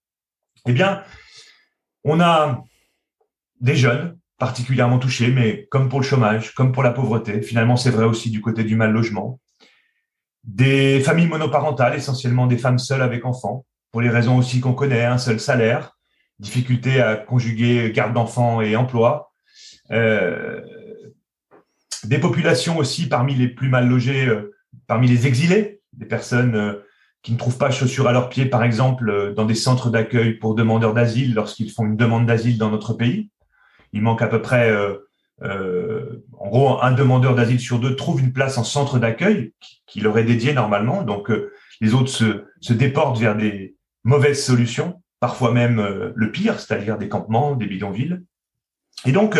eh 0.65 0.73
bien, 0.73 1.03
on 2.03 2.19
a 2.19 2.63
des 3.61 3.75
jeunes 3.75 4.17
particulièrement 4.37 4.99
touchés, 4.99 5.31
mais 5.31 5.67
comme 5.71 5.89
pour 5.89 5.99
le 5.99 6.05
chômage, 6.05 6.53
comme 6.53 6.71
pour 6.71 6.83
la 6.83 6.91
pauvreté, 6.91 7.41
finalement 7.41 7.75
c'est 7.75 7.89
vrai 7.89 8.05
aussi 8.05 8.29
du 8.29 8.41
côté 8.41 8.63
du 8.63 8.75
mal 8.75 8.91
logement. 8.91 9.39
Des 10.43 11.01
familles 11.01 11.27
monoparentales, 11.27 11.95
essentiellement 11.95 12.47
des 12.47 12.57
femmes 12.57 12.79
seules 12.79 13.01
avec 13.01 13.25
enfants, 13.25 13.65
pour 13.91 14.01
les 14.01 14.09
raisons 14.09 14.37
aussi 14.37 14.59
qu'on 14.59 14.73
connaît, 14.73 15.05
un 15.05 15.17
seul 15.17 15.39
salaire, 15.39 15.97
difficulté 16.39 17.01
à 17.01 17.15
conjuguer 17.15 17.91
garde 17.91 18.13
d'enfants 18.13 18.61
et 18.61 18.75
emploi. 18.75 19.31
Euh, 19.91 20.61
des 22.03 22.19
populations 22.19 22.77
aussi 22.77 23.09
parmi 23.09 23.33
les 23.33 23.47
plus 23.47 23.69
mal 23.69 23.87
logées, 23.87 24.27
euh, 24.27 24.53
parmi 24.85 25.07
les 25.07 25.25
exilés, 25.25 25.81
des 25.93 26.05
personnes 26.05 26.55
euh, 26.55 26.73
qui 27.23 27.33
ne 27.33 27.37
trouvent 27.37 27.57
pas 27.57 27.71
chaussures 27.71 28.07
à 28.07 28.11
leurs 28.11 28.29
pieds, 28.29 28.45
par 28.45 28.63
exemple, 28.63 29.33
dans 29.35 29.45
des 29.45 29.55
centres 29.55 29.89
d'accueil 29.89 30.35
pour 30.35 30.53
demandeurs 30.53 30.93
d'asile 30.93 31.33
lorsqu'ils 31.33 31.71
font 31.71 31.85
une 31.85 31.97
demande 31.97 32.27
d'asile 32.27 32.57
dans 32.57 32.69
notre 32.69 32.93
pays 32.93 33.31
il 33.93 34.01
manque 34.01 34.21
à 34.21 34.27
peu 34.27 34.41
près, 34.41 34.69
euh, 34.69 34.95
euh, 35.43 36.23
en 36.37 36.49
gros, 36.49 36.81
un 36.81 36.91
demandeur 36.91 37.35
d'asile 37.35 37.59
sur 37.59 37.79
deux 37.79 37.95
trouve 37.95 38.21
une 38.21 38.33
place 38.33 38.57
en 38.57 38.63
centre 38.63 38.99
d'accueil 38.99 39.53
qui, 39.85 40.01
leur 40.01 40.17
est 40.17 40.23
dédié 40.23 40.53
normalement. 40.53 41.03
Donc, 41.03 41.29
euh, 41.31 41.51
les 41.81 41.93
autres 41.93 42.09
se, 42.09 42.45
se, 42.59 42.73
déportent 42.73 43.19
vers 43.19 43.35
des 43.35 43.75
mauvaises 44.03 44.43
solutions, 44.43 45.01
parfois 45.19 45.51
même 45.51 46.13
le 46.15 46.31
pire, 46.31 46.59
c'est-à-dire 46.59 46.97
des 46.97 47.09
campements, 47.09 47.55
des 47.55 47.67
bidonvilles. 47.67 48.21
Et 49.05 49.11
donc, 49.11 49.39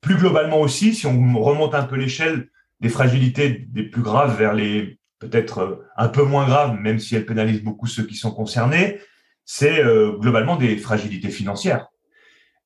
plus 0.00 0.16
globalement 0.16 0.60
aussi, 0.60 0.94
si 0.94 1.06
on 1.06 1.40
remonte 1.40 1.74
un 1.74 1.84
peu 1.84 1.96
l'échelle 1.96 2.48
des 2.80 2.88
fragilités 2.88 3.66
des 3.68 3.82
plus 3.82 4.02
graves 4.02 4.38
vers 4.38 4.54
les 4.54 4.98
peut-être 5.18 5.84
un 5.96 6.08
peu 6.08 6.22
moins 6.22 6.46
graves, 6.46 6.78
même 6.78 6.98
si 6.98 7.14
elles 7.14 7.26
pénalisent 7.26 7.62
beaucoup 7.62 7.86
ceux 7.86 8.04
qui 8.04 8.14
sont 8.14 8.30
concernés, 8.30 9.00
c'est 9.44 9.82
globalement 10.18 10.56
des 10.56 10.76
fragilités 10.76 11.30
financières 11.30 11.89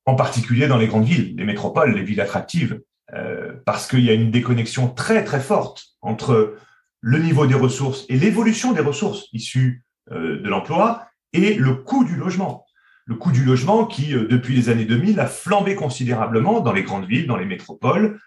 en 0.05 0.15
particulier 0.15 0.67
dans 0.67 0.77
les 0.77 0.87
grandes 0.87 1.05
villes, 1.05 1.35
les 1.35 1.45
métropoles, 1.45 1.95
les 1.95 2.03
villes 2.03 2.21
attractives, 2.21 2.79
euh, 3.13 3.53
parce 3.65 3.87
qu'il 3.87 4.03
y 4.03 4.09
a 4.09 4.13
une 4.13 4.31
déconnexion 4.31 4.87
très 4.89 5.23
très 5.23 5.39
forte 5.39 5.85
entre 6.01 6.55
le 7.01 7.19
niveau 7.19 7.45
des 7.45 7.55
ressources 7.55 8.05
et 8.09 8.17
l'évolution 8.17 8.71
des 8.71 8.81
ressources 8.81 9.27
issues 9.31 9.83
euh, 10.11 10.41
de 10.41 10.49
l'emploi 10.49 11.07
et 11.33 11.53
le 11.53 11.75
coût 11.75 12.03
du 12.03 12.15
logement. 12.15 12.65
Le 13.05 13.13
coût 13.13 13.31
du 13.31 13.43
logement 13.43 13.85
qui, 13.85 14.15
euh, 14.15 14.27
depuis 14.27 14.55
les 14.55 14.69
années 14.69 14.85
2000, 14.85 15.19
a 15.19 15.27
flambé 15.27 15.75
considérablement 15.75 16.61
dans 16.61 16.73
les 16.73 16.81
grandes 16.81 17.05
villes, 17.05 17.27
dans 17.27 17.37
les 17.37 17.45
métropoles, 17.45 18.19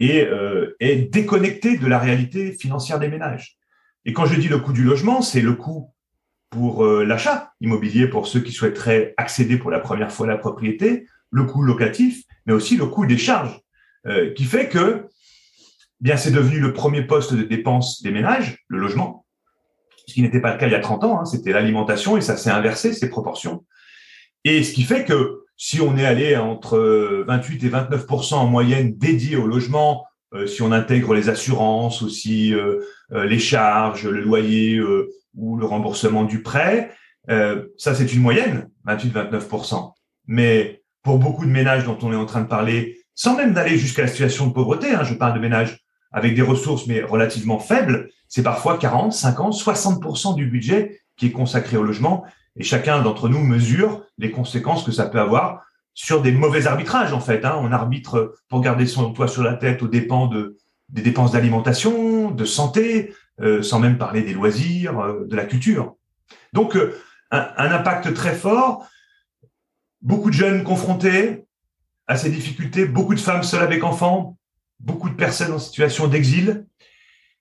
et 0.00 0.26
est 0.80 1.12
déconnecté 1.12 1.78
de 1.78 1.86
la 1.86 2.00
réalité 2.00 2.50
financière 2.50 2.98
des 2.98 3.06
ménages. 3.06 3.56
Et 4.04 4.12
quand 4.12 4.26
je 4.26 4.34
dis 4.34 4.48
le 4.48 4.58
coût 4.58 4.72
du 4.72 4.82
logement, 4.82 5.22
c'est 5.22 5.42
le 5.42 5.52
coût 5.52 5.92
pour 6.48 6.84
l'achat 6.84 7.52
immobilier 7.60 8.08
pour 8.08 8.26
ceux 8.26 8.40
qui 8.40 8.50
souhaiteraient 8.50 9.14
accéder 9.16 9.58
pour 9.58 9.70
la 9.70 9.78
première 9.78 10.10
fois 10.10 10.26
à 10.26 10.30
la 10.30 10.38
propriété, 10.38 11.06
le 11.30 11.44
coût 11.44 11.62
locatif, 11.62 12.24
mais 12.46 12.52
aussi 12.52 12.76
le 12.76 12.86
coût 12.86 13.06
des 13.06 13.18
charges, 13.18 13.60
euh, 14.06 14.32
qui 14.32 14.44
fait 14.44 14.68
que 14.68 15.06
bien 16.00 16.16
c'est 16.16 16.30
devenu 16.30 16.58
le 16.58 16.72
premier 16.72 17.02
poste 17.02 17.34
de 17.34 17.42
dépense 17.42 18.02
des 18.02 18.10
ménages, 18.10 18.58
le 18.68 18.78
logement, 18.78 19.26
ce 20.06 20.14
qui 20.14 20.22
n'était 20.22 20.40
pas 20.40 20.52
le 20.52 20.58
cas 20.58 20.66
il 20.66 20.72
y 20.72 20.76
a 20.76 20.80
30 20.80 21.04
ans, 21.04 21.20
hein, 21.20 21.24
c'était 21.24 21.52
l'alimentation 21.52 22.16
et 22.16 22.20
ça 22.20 22.36
s'est 22.36 22.50
inversé, 22.50 22.92
ces 22.92 23.08
proportions. 23.08 23.64
Et 24.44 24.62
ce 24.62 24.72
qui 24.72 24.82
fait 24.82 25.04
que 25.04 25.44
si 25.56 25.80
on 25.80 25.96
est 25.96 26.06
allé 26.06 26.36
entre 26.36 27.24
28 27.26 27.64
et 27.64 27.68
29% 27.68 28.34
en 28.34 28.46
moyenne 28.46 28.96
dédiés 28.96 29.36
au 29.36 29.46
logement, 29.46 30.06
euh, 30.32 30.46
si 30.46 30.62
on 30.62 30.72
intègre 30.72 31.12
les 31.12 31.28
assurances 31.28 32.02
aussi, 32.02 32.54
euh, 32.54 32.80
les 33.10 33.38
charges, 33.38 34.06
le 34.08 34.20
loyer 34.20 34.80
ou 35.34 35.56
le 35.56 35.66
remboursement 35.66 36.24
du 36.24 36.42
prêt, 36.42 36.90
ça 37.28 37.94
c'est 37.94 38.12
une 38.12 38.22
moyenne, 38.22 38.70
28-29% 38.86 39.92
Mais 40.26 40.79
pour 41.02 41.18
beaucoup 41.18 41.44
de 41.44 41.50
ménages 41.50 41.84
dont 41.84 41.98
on 42.02 42.12
est 42.12 42.16
en 42.16 42.26
train 42.26 42.42
de 42.42 42.48
parler, 42.48 42.98
sans 43.14 43.36
même 43.36 43.52
d'aller 43.52 43.78
jusqu'à 43.78 44.02
la 44.02 44.08
situation 44.08 44.46
de 44.46 44.52
pauvreté, 44.52 44.92
hein, 44.92 45.04
je 45.04 45.14
parle 45.14 45.34
de 45.34 45.40
ménages 45.40 45.80
avec 46.12 46.34
des 46.34 46.42
ressources 46.42 46.86
mais 46.86 47.02
relativement 47.02 47.58
faibles, 47.58 48.08
c'est 48.28 48.42
parfois 48.42 48.78
40, 48.78 49.12
50, 49.12 49.54
60% 49.54 50.34
du 50.34 50.46
budget 50.46 51.00
qui 51.16 51.26
est 51.26 51.32
consacré 51.32 51.76
au 51.76 51.82
logement. 51.82 52.24
Et 52.56 52.62
chacun 52.62 53.00
d'entre 53.02 53.28
nous 53.28 53.40
mesure 53.40 54.02
les 54.18 54.30
conséquences 54.30 54.84
que 54.84 54.92
ça 54.92 55.06
peut 55.06 55.20
avoir 55.20 55.62
sur 55.94 56.22
des 56.22 56.32
mauvais 56.32 56.66
arbitrages, 56.66 57.12
en 57.12 57.20
fait. 57.20 57.44
Hein. 57.44 57.58
On 57.60 57.72
arbitre 57.72 58.34
pour 58.48 58.60
garder 58.60 58.86
son 58.86 59.12
toit 59.12 59.28
sur 59.28 59.42
la 59.42 59.54
tête 59.54 59.82
aux 59.82 59.88
dépens 59.88 60.26
de, 60.26 60.56
des 60.88 61.02
dépenses 61.02 61.32
d'alimentation, 61.32 62.30
de 62.30 62.44
santé, 62.44 63.14
euh, 63.40 63.62
sans 63.62 63.80
même 63.80 63.98
parler 63.98 64.22
des 64.22 64.32
loisirs, 64.32 64.98
euh, 65.00 65.26
de 65.26 65.36
la 65.36 65.44
culture. 65.44 65.94
Donc, 66.52 66.76
euh, 66.76 66.96
un, 67.30 67.48
un, 67.56 67.72
impact 67.72 68.12
très 68.14 68.34
fort 68.34 68.86
beaucoup 70.02 70.30
de 70.30 70.34
jeunes 70.34 70.64
confrontés 70.64 71.44
à 72.06 72.16
ces 72.16 72.30
difficultés, 72.30 72.86
beaucoup 72.86 73.14
de 73.14 73.20
femmes 73.20 73.42
seules 73.42 73.62
avec 73.62 73.84
enfants, 73.84 74.36
beaucoup 74.80 75.08
de 75.08 75.14
personnes 75.14 75.52
en 75.52 75.58
situation 75.58 76.08
d'exil. 76.08 76.66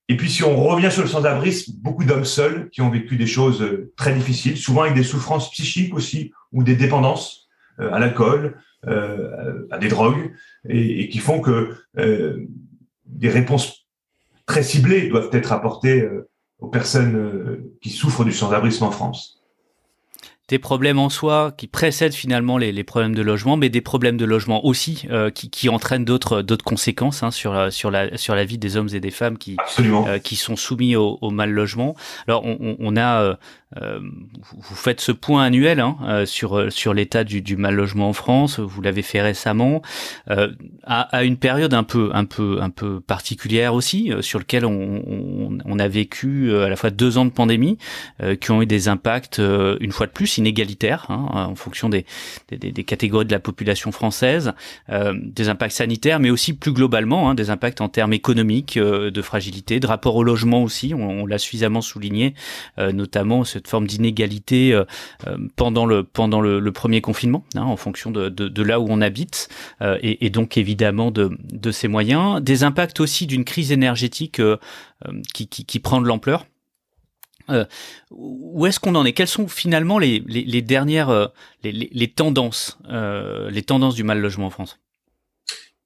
Et 0.10 0.18
puis, 0.18 0.30
si 0.30 0.44
on 0.44 0.56
revient 0.56 0.92
sur 0.92 1.04
le 1.04 1.08
sans-abrisme, 1.08 1.74
beaucoup 1.78 2.04
d'hommes 2.04 2.26
seuls 2.26 2.70
qui 2.70 2.82
ont 2.82 2.90
vécu 2.90 3.16
des 3.16 3.28
choses 3.28 3.62
euh, 3.62 3.92
très 3.96 4.14
difficiles, 4.14 4.58
souvent 4.58 4.82
avec 4.82 4.96
des 4.96 5.04
souffrances 5.04 5.52
psychiques 5.52 5.94
aussi, 5.94 6.32
ou 6.52 6.64
des 6.64 6.76
dépendances 6.76 7.48
euh, 7.80 7.94
à 7.94 8.00
l'alcool, 8.00 8.60
euh, 8.88 9.68
à 9.72 9.78
des 9.78 9.88
drogues, 9.88 10.34
et, 10.68 11.10
qui 11.10 11.20
font 11.20 11.42
que 11.42 11.76
des 13.06 13.30
réponses 13.30 13.88
très 14.46 14.64
ciblées 14.64 15.10
doivent 15.10 15.30
être 15.32 15.52
apportées 15.52 16.08
aux 16.60 16.68
personnes 16.68 17.64
qui 17.82 17.90
souffrent 17.90 18.24
du 18.24 18.32
sans-abrisme 18.32 18.84
en 18.84 18.92
France 18.92 19.39
des 20.50 20.60
problèmes 20.60 21.00
en 21.00 21.10
soi 21.10 21.54
qui 21.56 21.68
précèdent 21.68 22.14
finalement 22.14 22.58
les, 22.58 22.72
les, 22.72 22.84
problèmes 22.84 23.14
de 23.14 23.22
logement, 23.22 23.56
mais 23.56 23.70
des 23.70 23.82
problèmes 23.82 24.18
de 24.18 24.26
logement 24.26 24.66
aussi 24.66 25.08
euh, 25.12 25.30
qui, 25.30 25.50
qui, 25.50 25.70
entraînent 25.70 26.06
d'autres 26.06 26.42
d'autres 26.42 26.66
conséquences 26.66 27.22
hein, 27.24 27.32
sur 27.32 27.54
la, 27.54 27.72
sur 27.72 27.92
la 27.92 28.18
sur 28.18 28.36
la 28.36 28.46
vie 28.46 28.58
des 28.58 28.76
hommes 28.76 28.90
et 28.94 29.00
des 29.00 29.12
femmes 29.12 29.38
qui 29.38 29.58
euh, 29.80 30.18
qui 30.18 30.36
sont 30.36 30.56
soumis 30.56 30.96
au, 30.96 31.20
au, 31.22 31.30
mal 31.30 31.52
logement. 31.52 31.96
Alors 32.28 32.44
on, 32.46 32.76
on 32.80 32.96
a 32.98 33.22
euh, 33.22 33.36
euh, 33.78 34.00
vous 34.42 34.76
faites 34.76 35.00
ce 35.00 35.12
point 35.12 35.44
annuel 35.44 35.80
hein, 35.80 35.98
euh, 36.04 36.26
sur 36.26 36.72
sur 36.72 36.94
l'état 36.96 37.24
du, 37.24 37.44
du, 37.44 37.56
mal 37.56 37.76
logement 37.76 38.10
en 38.10 38.14
France. 38.14 38.60
Vous 38.60 38.82
l'avez 38.82 39.04
fait 39.04 39.22
récemment, 39.22 39.84
euh, 40.32 40.52
à, 40.84 41.02
à, 41.16 41.24
une 41.24 41.38
période 41.38 41.76
un 41.76 41.84
peu 41.84 42.10
un 42.14 42.26
peu 42.26 42.58
un 42.62 42.72
peu 42.72 43.00
particulière 43.00 43.76
aussi, 43.76 44.12
sur 44.22 44.40
lequel 44.40 44.66
on, 44.66 45.04
on, 45.06 45.58
on, 45.64 45.80
a 45.80 45.88
vécu 45.88 46.54
à 46.56 46.68
la 46.68 46.76
fois 46.76 46.90
deux 46.90 47.20
ans 47.20 47.26
de 47.26 47.30
pandémie 47.30 47.78
qui 48.42 48.52
ont 48.52 48.62
eu 48.62 48.66
des 48.66 48.88
impacts 48.88 49.38
une 49.38 49.92
fois 49.92 50.08
de 50.08 50.12
plus 50.12 50.39
inégalitaires 50.40 51.06
hein, 51.10 51.28
en 51.34 51.56
fonction 51.56 51.90
des, 51.90 52.06
des, 52.50 52.58
des, 52.58 52.84
catégories 52.84 53.26
de 53.26 53.32
la 53.32 53.40
population 53.40 53.92
française, 53.92 54.54
euh, 54.90 55.14
des 55.22 55.50
impacts 55.50 55.76
sanitaires, 55.76 56.20
mais 56.20 56.32
aussi 56.32 56.54
plus 56.54 56.74
globalement 56.74 57.30
hein, 57.30 57.36
des 57.36 57.50
impacts 57.50 57.82
en 57.82 57.90
termes 57.90 58.14
économiques, 58.14 58.78
euh, 58.78 59.12
de 59.12 59.22
fragilité, 59.22 59.80
de 59.80 59.88
rapport 59.88 60.16
au 60.16 60.24
logement 60.24 60.64
aussi. 60.64 60.94
On, 60.94 61.26
l'a 61.26 61.38
suffisamment 61.38 61.82
souligné, 61.82 62.34
euh, 62.80 62.92
notamment 62.92 63.44
cette 63.44 63.68
forme 63.68 63.86
d'inégalité 63.86 64.74
euh, 64.74 64.86
pendant 65.56 65.86
le 65.86 66.04
pendant 66.04 66.42
le, 66.42 66.60
le 66.60 66.72
premier 66.72 67.02
confinement, 67.02 67.44
hein, 67.56 67.62
en 67.62 67.78
fonction 67.78 68.10
de, 68.10 68.30
de, 68.30 68.48
de, 68.48 68.64
là 68.64 68.80
où 68.80 68.88
on 68.90 69.02
habite, 69.02 69.50
et, 69.82 70.26
et, 70.26 70.30
donc 70.30 70.58
évidemment 70.58 71.12
de, 71.12 71.30
de 71.52 71.72
ses 71.72 71.88
moyens. 71.88 72.42
Des 72.42 72.64
impacts 72.64 73.00
aussi 73.00 73.28
d'une 73.28 73.46
crise 73.46 73.72
énergétique 73.72 74.42
qui, 75.34 75.48
qui, 75.48 75.66
qui 75.66 75.80
prend 75.80 76.02
de 76.02 76.08
l'ampleur. 76.08 76.46
Euh, 77.50 77.66
où 78.12 78.66
est-ce 78.66 78.80
qu'on 78.80 78.96
en 78.96 79.06
est? 79.06 79.14
Quelles 79.14 79.28
sont 79.28 79.48
finalement 79.48 80.00
les, 80.00 80.24
les, 80.28 80.44
les 80.44 80.62
dernières 80.62 81.10
euh, 81.10 81.28
les, 81.64 81.72
les, 81.72 82.08
tendances, 82.08 82.80
euh, 82.90 83.50
les 83.50 83.64
tendances 83.64 83.96
du 83.96 84.04
mal 84.04 84.20
logement 84.20 84.48
en 84.48 84.50
France? 84.50 84.80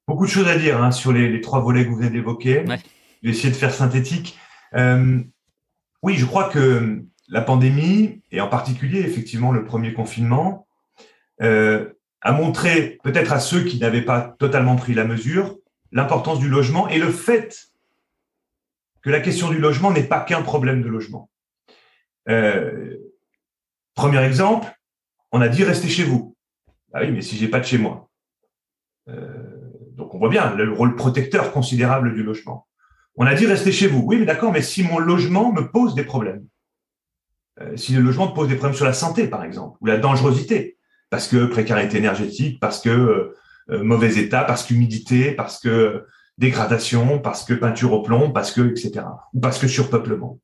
Beaucoup 0.06 0.26
de 0.26 0.30
choses 0.30 0.48
à 0.48 0.56
dire 0.56 0.82
hein, 0.82 0.90
sur 0.90 1.12
les, 1.12 1.40
trois 1.40 1.60
volets 1.60 1.84
que 1.84 1.90
vous 1.90 1.96
venez 1.96 2.10
d'évoquer. 2.10 2.64
Ouais. 2.66 2.78
Je 3.22 3.28
vais 3.28 3.34
essayer 3.34 3.50
de 3.50 3.56
faire 3.56 3.72
synthétique. 3.72 4.38
Euh, 4.74 5.20
oui, 6.02 6.14
je 6.14 6.26
crois 6.26 6.48
que 6.48 7.02
la 7.28 7.40
pandémie, 7.40 8.20
et 8.30 8.40
en 8.40 8.48
particulier 8.48 9.00
effectivement 9.00 9.50
le 9.50 9.64
premier 9.64 9.94
confinement, 9.94 10.66
a 11.40 12.32
montré 12.32 12.98
peut-être 13.02 13.32
à 13.32 13.40
ceux 13.40 13.64
qui 13.64 13.78
n'avaient 13.78 14.02
pas 14.02 14.34
totalement 14.38 14.76
pris 14.76 14.94
la 14.94 15.04
mesure 15.04 15.56
l'importance 15.94 16.40
du 16.40 16.48
logement 16.48 16.88
et 16.88 16.98
le 16.98 17.10
fait 17.10 17.68
que 19.00 19.10
la 19.10 19.20
question 19.20 19.48
du 19.48 19.58
logement 19.58 19.92
n'est 19.92 20.02
pas 20.02 20.20
qu'un 20.20 20.42
problème 20.42 20.82
de 20.82 20.88
logement. 20.88 21.30
Euh, 22.28 22.96
premier 23.94 24.22
exemple, 24.24 24.72
on 25.32 25.40
a 25.40 25.48
dit 25.48 25.64
restez 25.64 25.88
chez 25.88 26.04
vous. 26.04 26.36
Ah 26.92 27.00
oui, 27.02 27.10
mais 27.10 27.22
si 27.22 27.36
j'ai 27.36 27.48
pas 27.48 27.60
de 27.60 27.64
chez 27.64 27.78
moi. 27.78 28.08
Euh, 29.08 29.16
donc 29.92 30.14
on 30.14 30.18
voit 30.18 30.28
bien 30.28 30.54
le 30.54 30.72
rôle 30.72 30.96
protecteur 30.96 31.52
considérable 31.52 32.14
du 32.14 32.22
logement. 32.22 32.66
On 33.16 33.26
a 33.26 33.34
dit 33.34 33.46
restez 33.46 33.72
chez 33.72 33.86
vous. 33.86 34.02
Oui, 34.06 34.18
mais 34.18 34.26
d'accord, 34.26 34.52
mais 34.52 34.62
si 34.62 34.82
mon 34.82 34.98
logement 34.98 35.52
me 35.52 35.70
pose 35.70 35.94
des 35.94 36.04
problèmes, 36.04 36.46
euh, 37.60 37.76
si 37.76 37.92
le 37.92 38.00
logement 38.00 38.30
me 38.30 38.34
pose 38.34 38.48
des 38.48 38.56
problèmes 38.56 38.76
sur 38.76 38.86
la 38.86 38.92
santé, 38.92 39.28
par 39.28 39.44
exemple, 39.44 39.78
ou 39.80 39.86
la 39.86 39.98
dangerosité, 39.98 40.78
parce 41.10 41.28
que 41.28 41.46
précarité 41.46 41.98
énergétique, 41.98 42.58
parce 42.60 42.80
que 42.80 43.34
mauvais 43.68 44.18
état, 44.18 44.44
parce 44.44 44.64
qu'humidité, 44.64 45.32
parce 45.32 45.58
que 45.58 46.06
dégradation, 46.38 47.18
parce 47.18 47.44
que 47.44 47.54
peinture 47.54 47.92
au 47.92 48.02
plomb, 48.02 48.30
parce 48.30 48.52
que 48.52 48.62
etc. 48.62 49.06
Ou 49.32 49.40
parce 49.40 49.58
que 49.58 49.68
surpeuplement. 49.68 50.40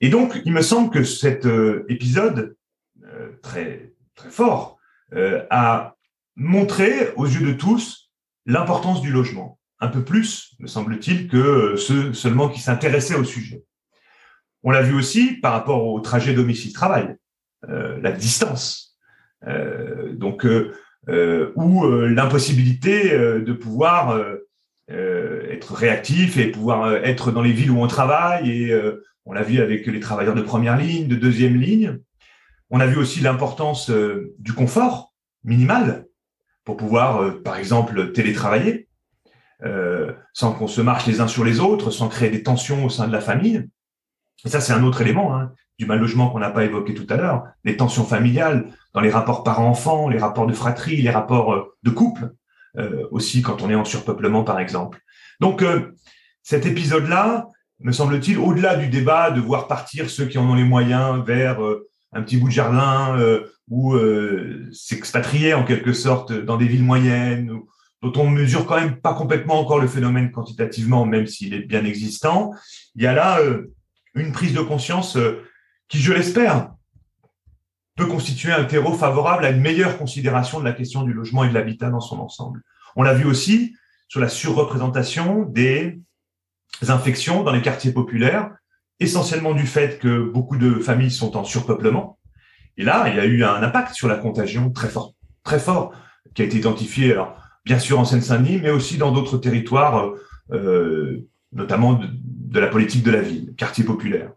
Et 0.00 0.08
donc, 0.08 0.40
il 0.44 0.52
me 0.52 0.62
semble 0.62 0.90
que 0.90 1.04
cet 1.04 1.46
euh, 1.46 1.84
épisode 1.88 2.56
euh, 3.04 3.32
très 3.42 3.92
très 4.14 4.30
fort 4.30 4.78
euh, 5.14 5.44
a 5.50 5.94
montré 6.36 7.12
aux 7.16 7.26
yeux 7.26 7.46
de 7.46 7.52
tous 7.52 8.10
l'importance 8.46 9.02
du 9.02 9.10
logement, 9.10 9.58
un 9.78 9.88
peu 9.88 10.02
plus, 10.02 10.54
me 10.58 10.66
semble-t-il, 10.66 11.28
que 11.28 11.76
ceux 11.76 12.14
seulement 12.14 12.48
qui 12.48 12.60
s'intéressaient 12.60 13.14
au 13.14 13.24
sujet. 13.24 13.62
On 14.62 14.70
l'a 14.70 14.82
vu 14.82 14.94
aussi 14.94 15.34
par 15.34 15.52
rapport 15.52 15.86
au 15.86 16.00
trajet 16.00 16.34
domicile-travail, 16.34 17.16
la 17.66 18.12
distance, 18.12 18.98
donc 20.12 20.46
ou 21.56 21.86
l'impossibilité 21.86 23.10
de 23.10 23.52
pouvoir 23.52 24.18
être 24.88 25.74
réactif 25.74 26.36
et 26.36 26.50
pouvoir 26.50 26.94
être 26.94 27.32
dans 27.32 27.42
les 27.42 27.52
villes 27.52 27.70
où 27.70 27.82
on 27.82 27.86
travaille 27.86 28.50
et 28.50 28.74
on 29.26 29.32
l'a 29.32 29.42
vu 29.42 29.60
avec 29.60 29.86
les 29.86 30.00
travailleurs 30.00 30.34
de 30.34 30.42
première 30.42 30.76
ligne, 30.76 31.06
de 31.06 31.16
deuxième 31.16 31.56
ligne. 31.56 31.98
On 32.70 32.80
a 32.80 32.86
vu 32.86 32.96
aussi 32.96 33.20
l'importance 33.20 33.90
euh, 33.90 34.34
du 34.38 34.52
confort 34.52 35.12
minimal 35.44 36.06
pour 36.64 36.76
pouvoir, 36.76 37.22
euh, 37.22 37.42
par 37.42 37.56
exemple, 37.56 38.12
télétravailler 38.12 38.88
euh, 39.62 40.12
sans 40.32 40.52
qu'on 40.52 40.68
se 40.68 40.80
marche 40.80 41.06
les 41.06 41.20
uns 41.20 41.28
sur 41.28 41.44
les 41.44 41.60
autres, 41.60 41.90
sans 41.90 42.08
créer 42.08 42.30
des 42.30 42.42
tensions 42.42 42.84
au 42.84 42.88
sein 42.88 43.06
de 43.06 43.12
la 43.12 43.20
famille. 43.20 43.68
Et 44.44 44.48
ça, 44.48 44.60
c'est 44.60 44.72
un 44.72 44.84
autre 44.84 45.02
élément 45.02 45.36
hein, 45.36 45.52
du 45.78 45.86
mal 45.86 45.98
logement 45.98 46.30
qu'on 46.30 46.38
n'a 46.38 46.50
pas 46.50 46.64
évoqué 46.64 46.94
tout 46.94 47.06
à 47.10 47.16
l'heure, 47.16 47.44
les 47.64 47.76
tensions 47.76 48.04
familiales 48.04 48.68
dans 48.94 49.00
les 49.00 49.10
rapports 49.10 49.44
parents-enfants, 49.44 50.08
les 50.08 50.18
rapports 50.18 50.46
de 50.46 50.54
fratrie, 50.54 51.02
les 51.02 51.10
rapports 51.10 51.74
de 51.82 51.90
couple, 51.90 52.32
aussi 53.10 53.42
quand 53.42 53.62
on 53.62 53.70
est 53.70 53.74
en 53.74 53.84
surpeuplement, 53.84 54.42
par 54.42 54.58
exemple. 54.60 55.00
Donc, 55.40 55.62
cet 56.42 56.64
épisode-là, 56.64 57.48
me 57.80 57.92
semble-t-il, 57.92 58.38
au-delà 58.38 58.76
du 58.76 58.88
débat 58.88 59.30
de 59.30 59.40
voir 59.40 59.66
partir 59.66 60.10
ceux 60.10 60.26
qui 60.26 60.38
en 60.38 60.48
ont 60.48 60.54
les 60.54 60.64
moyens 60.64 61.24
vers 61.24 61.64
euh, 61.64 61.88
un 62.12 62.22
petit 62.22 62.36
bout 62.36 62.48
de 62.48 62.52
jardin 62.52 63.18
euh, 63.18 63.46
ou 63.68 63.94
euh, 63.94 64.68
s'expatrier 64.72 65.54
en 65.54 65.64
quelque 65.64 65.92
sorte 65.92 66.32
dans 66.32 66.56
des 66.56 66.66
villes 66.66 66.84
moyennes, 66.84 67.52
dont 68.02 68.12
on 68.16 68.28
mesure 68.28 68.66
quand 68.66 68.80
même 68.80 69.00
pas 69.00 69.14
complètement 69.14 69.58
encore 69.60 69.78
le 69.78 69.88
phénomène 69.88 70.30
quantitativement, 70.30 71.06
même 71.06 71.26
s'il 71.26 71.54
est 71.54 71.60
bien 71.60 71.84
existant, 71.84 72.52
il 72.94 73.02
y 73.02 73.06
a 73.06 73.12
là 73.12 73.38
une 74.14 74.32
prise 74.32 74.54
de 74.54 74.60
conscience 74.60 75.18
qui, 75.88 75.98
je 75.98 76.12
l'espère, 76.12 76.70
peut 77.96 78.06
constituer 78.06 78.52
un 78.52 78.64
terreau 78.64 78.94
favorable 78.94 79.44
à 79.44 79.50
une 79.50 79.60
meilleure 79.60 79.98
considération 79.98 80.60
de 80.60 80.64
la 80.64 80.72
question 80.72 81.02
du 81.02 81.12
logement 81.12 81.44
et 81.44 81.50
de 81.50 81.54
l'habitat 81.54 81.90
dans 81.90 82.00
son 82.00 82.18
ensemble. 82.18 82.62
On 82.96 83.02
l'a 83.02 83.12
vu 83.12 83.26
aussi 83.26 83.76
sur 84.08 84.20
la 84.20 84.28
surreprésentation 84.28 85.44
des 85.44 86.00
infections 86.88 87.42
dans 87.42 87.52
les 87.52 87.62
quartiers 87.62 87.92
populaires, 87.92 88.50
essentiellement 89.00 89.54
du 89.54 89.66
fait 89.66 89.98
que 89.98 90.22
beaucoup 90.30 90.56
de 90.56 90.74
familles 90.74 91.10
sont 91.10 91.36
en 91.36 91.44
surpeuplement. 91.44 92.18
Et 92.76 92.84
là, 92.84 93.08
il 93.08 93.16
y 93.16 93.20
a 93.20 93.24
eu 93.24 93.44
un 93.44 93.62
impact 93.62 93.94
sur 93.94 94.08
la 94.08 94.16
contagion 94.16 94.70
très 94.70 94.88
fort, 94.88 95.14
très 95.44 95.58
fort, 95.58 95.92
qui 96.34 96.42
a 96.42 96.44
été 96.44 96.58
identifié, 96.58 97.12
alors, 97.12 97.36
bien 97.64 97.78
sûr 97.78 97.98
en 97.98 98.04
Seine-Saint-Denis, 98.04 98.60
mais 98.62 98.70
aussi 98.70 98.98
dans 98.98 99.12
d'autres 99.12 99.38
territoires, 99.38 100.10
euh, 100.52 101.26
notamment 101.52 101.94
de, 101.94 102.06
de, 102.12 102.60
la 102.60 102.68
politique 102.68 103.02
de 103.02 103.10
la 103.10 103.20
ville, 103.20 103.54
quartier 103.56 103.84
populaire. 103.84 104.32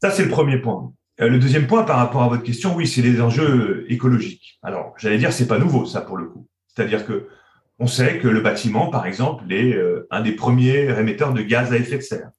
Ça, 0.00 0.10
c'est 0.10 0.24
le 0.24 0.30
premier 0.30 0.58
point. 0.58 0.92
Euh, 1.20 1.28
le 1.28 1.38
deuxième 1.38 1.66
point, 1.66 1.82
par 1.82 1.98
rapport 1.98 2.22
à 2.22 2.28
votre 2.28 2.42
question, 2.42 2.74
oui, 2.74 2.86
c'est 2.86 3.02
les 3.02 3.20
enjeux 3.20 3.84
écologiques. 3.88 4.58
Alors, 4.62 4.94
j'allais 4.98 5.18
dire, 5.18 5.32
c'est 5.32 5.48
pas 5.48 5.58
nouveau, 5.58 5.84
ça, 5.84 6.00
pour 6.00 6.16
le 6.16 6.26
coup. 6.26 6.48
C'est-à-dire 6.68 7.04
que 7.04 7.28
on 7.78 7.86
sait 7.86 8.18
que 8.18 8.28
le 8.28 8.40
bâtiment, 8.40 8.90
par 8.90 9.06
exemple, 9.06 9.50
est 9.52 9.74
euh, 9.74 10.06
un 10.10 10.20
des 10.20 10.32
premiers 10.32 10.98
émetteurs 10.98 11.32
de 11.32 11.42
gaz 11.42 11.72
à 11.72 11.76
effet 11.76 11.96
de 11.96 12.02
serre. 12.02 12.30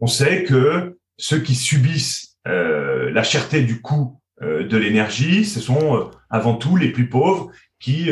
On 0.00 0.08
sait 0.08 0.42
que 0.42 0.98
ceux 1.16 1.38
qui 1.38 1.54
subissent 1.54 2.38
euh, 2.48 3.10
la 3.12 3.22
cherté 3.22 3.62
du 3.62 3.80
coût 3.80 4.20
euh, 4.42 4.66
de 4.66 4.76
l'énergie, 4.76 5.44
ce 5.44 5.60
sont 5.60 6.10
avant 6.28 6.56
tout 6.56 6.76
les 6.76 6.90
plus 6.90 7.08
pauvres 7.08 7.52
qui 7.78 8.10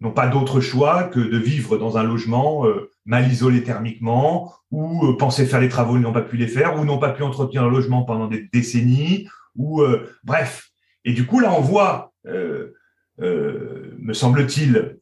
n'ont 0.00 0.10
pas 0.10 0.26
d'autre 0.26 0.60
choix 0.60 1.04
que 1.04 1.20
de 1.20 1.38
vivre 1.38 1.76
dans 1.78 1.96
un 1.98 2.02
logement 2.02 2.66
mal 3.04 3.30
isolé 3.30 3.62
thermiquement 3.62 4.52
ou 4.72 5.12
penser 5.14 5.46
faire 5.46 5.60
les 5.60 5.68
travaux, 5.68 5.96
n'ont 6.00 6.12
pas 6.12 6.20
pu 6.20 6.36
les 6.36 6.48
faire 6.48 6.76
ou 6.76 6.84
n'ont 6.84 6.98
pas 6.98 7.10
pu 7.10 7.22
entretenir 7.22 7.62
leur 7.62 7.70
logement 7.70 8.02
pendant 8.02 8.26
des 8.26 8.48
décennies 8.52 9.28
ou 9.54 9.84
bref. 10.24 10.72
Et 11.04 11.12
du 11.12 11.26
coup, 11.26 11.38
là, 11.38 11.52
on 11.56 11.60
voit, 11.60 12.12
me 12.24 12.72
semble-t-il, 14.12 14.98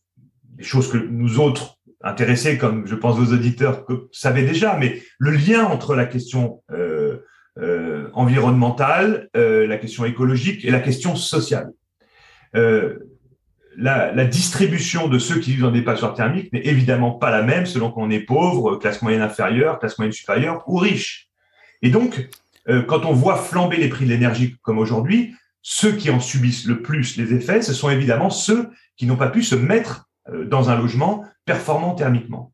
des 0.63 0.69
choses 0.69 0.91
que 0.91 0.97
nous 0.97 1.41
autres 1.41 1.79
intéressés, 2.03 2.57
comme 2.57 2.87
je 2.87 2.95
pense 2.95 3.19
vos 3.19 3.35
auditeurs, 3.35 3.85
savaient 4.11 4.45
déjà, 4.45 4.77
mais 4.77 5.03
le 5.19 5.33
lien 5.33 5.65
entre 5.65 5.95
la 5.95 6.07
question 6.07 6.63
euh, 6.73 7.19
euh, 7.59 8.09
environnementale, 8.13 9.29
euh, 9.37 9.67
la 9.67 9.77
question 9.77 10.05
écologique 10.05 10.65
et 10.65 10.71
la 10.71 10.81
question 10.81 11.17
sociale. 11.17 11.71
La, 13.79 14.25
distribution 14.27 15.09
de 15.09 15.19
ceux 15.19 15.41
qui 15.41 15.53
vivent 15.53 15.63
dans 15.63 15.71
des 15.71 15.83
passoires 15.83 16.15
thermiques 16.15 16.53
n'est 16.53 16.67
évidemment 16.67 17.13
pas 17.13 17.31
la 17.31 17.43
même 17.43 17.67
selon 17.67 17.91
qu'on 17.91 18.11
est 18.11 18.21
pauvre, 18.21 18.77
classe 18.77 19.01
moyenne 19.01 19.23
inférieure, 19.23 19.79
classe 19.79 19.99
moyenne 19.99 20.13
supérieure 20.13 20.63
ou 20.67 20.77
riche. 20.77 21.31
Et 21.81 21.89
donc, 21.89 22.29
quand 22.87 23.07
on 23.07 23.13
voit 23.15 23.37
flamber 23.37 23.79
les 23.79 23.89
prix 23.89 24.05
de 24.05 24.11
l'énergie 24.11 24.57
comme 24.61 24.79
aujourd'hui, 24.79 25.35
ceux 25.63 25.93
qui 25.93 26.11
en 26.11 26.21
subissent 26.21 26.67
le 26.67 26.83
plus 26.83 27.17
les 27.17 27.33
effets, 27.33 27.63
ce 27.63 27.73
sont 27.73 27.89
évidemment 27.89 28.29
ceux 28.29 28.69
qui 28.97 29.07
n'ont 29.07 29.17
pas 29.17 29.31
pu 29.31 29.43
se 29.43 29.55
mettre 29.55 30.11
dans 30.29 30.71
un 30.71 30.77
logement 30.77 31.25
performant 31.45 31.95
thermiquement. 31.95 32.53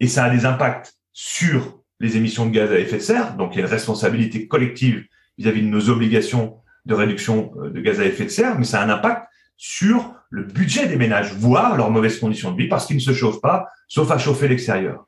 Et 0.00 0.08
ça 0.08 0.24
a 0.24 0.30
des 0.30 0.44
impacts 0.46 0.94
sur 1.12 1.80
les 2.00 2.16
émissions 2.16 2.46
de 2.46 2.50
gaz 2.50 2.70
à 2.70 2.78
effet 2.78 2.96
de 2.96 3.02
serre, 3.02 3.34
donc 3.36 3.54
il 3.54 3.58
y 3.58 3.62
a 3.62 3.64
une 3.64 3.70
responsabilité 3.70 4.46
collective 4.46 5.04
vis-à-vis 5.36 5.62
de 5.62 5.66
nos 5.66 5.90
obligations 5.90 6.58
de 6.86 6.94
réduction 6.94 7.52
euh, 7.58 7.70
de 7.70 7.80
gaz 7.80 8.00
à 8.00 8.04
effet 8.04 8.24
de 8.24 8.30
serre, 8.30 8.58
mais 8.58 8.64
ça 8.64 8.80
a 8.80 8.84
un 8.84 8.90
impact 8.90 9.26
sur 9.56 10.14
le 10.30 10.44
budget 10.44 10.86
des 10.86 10.96
ménages, 10.96 11.32
voire 11.34 11.76
leurs 11.76 11.90
mauvaises 11.90 12.18
conditions 12.18 12.52
de 12.52 12.56
vie, 12.56 12.68
parce 12.68 12.86
qu'ils 12.86 12.96
ne 12.96 13.00
se 13.02 13.12
chauffent 13.12 13.40
pas, 13.40 13.66
sauf 13.88 14.10
à 14.10 14.18
chauffer 14.18 14.46
l'extérieur. 14.46 15.06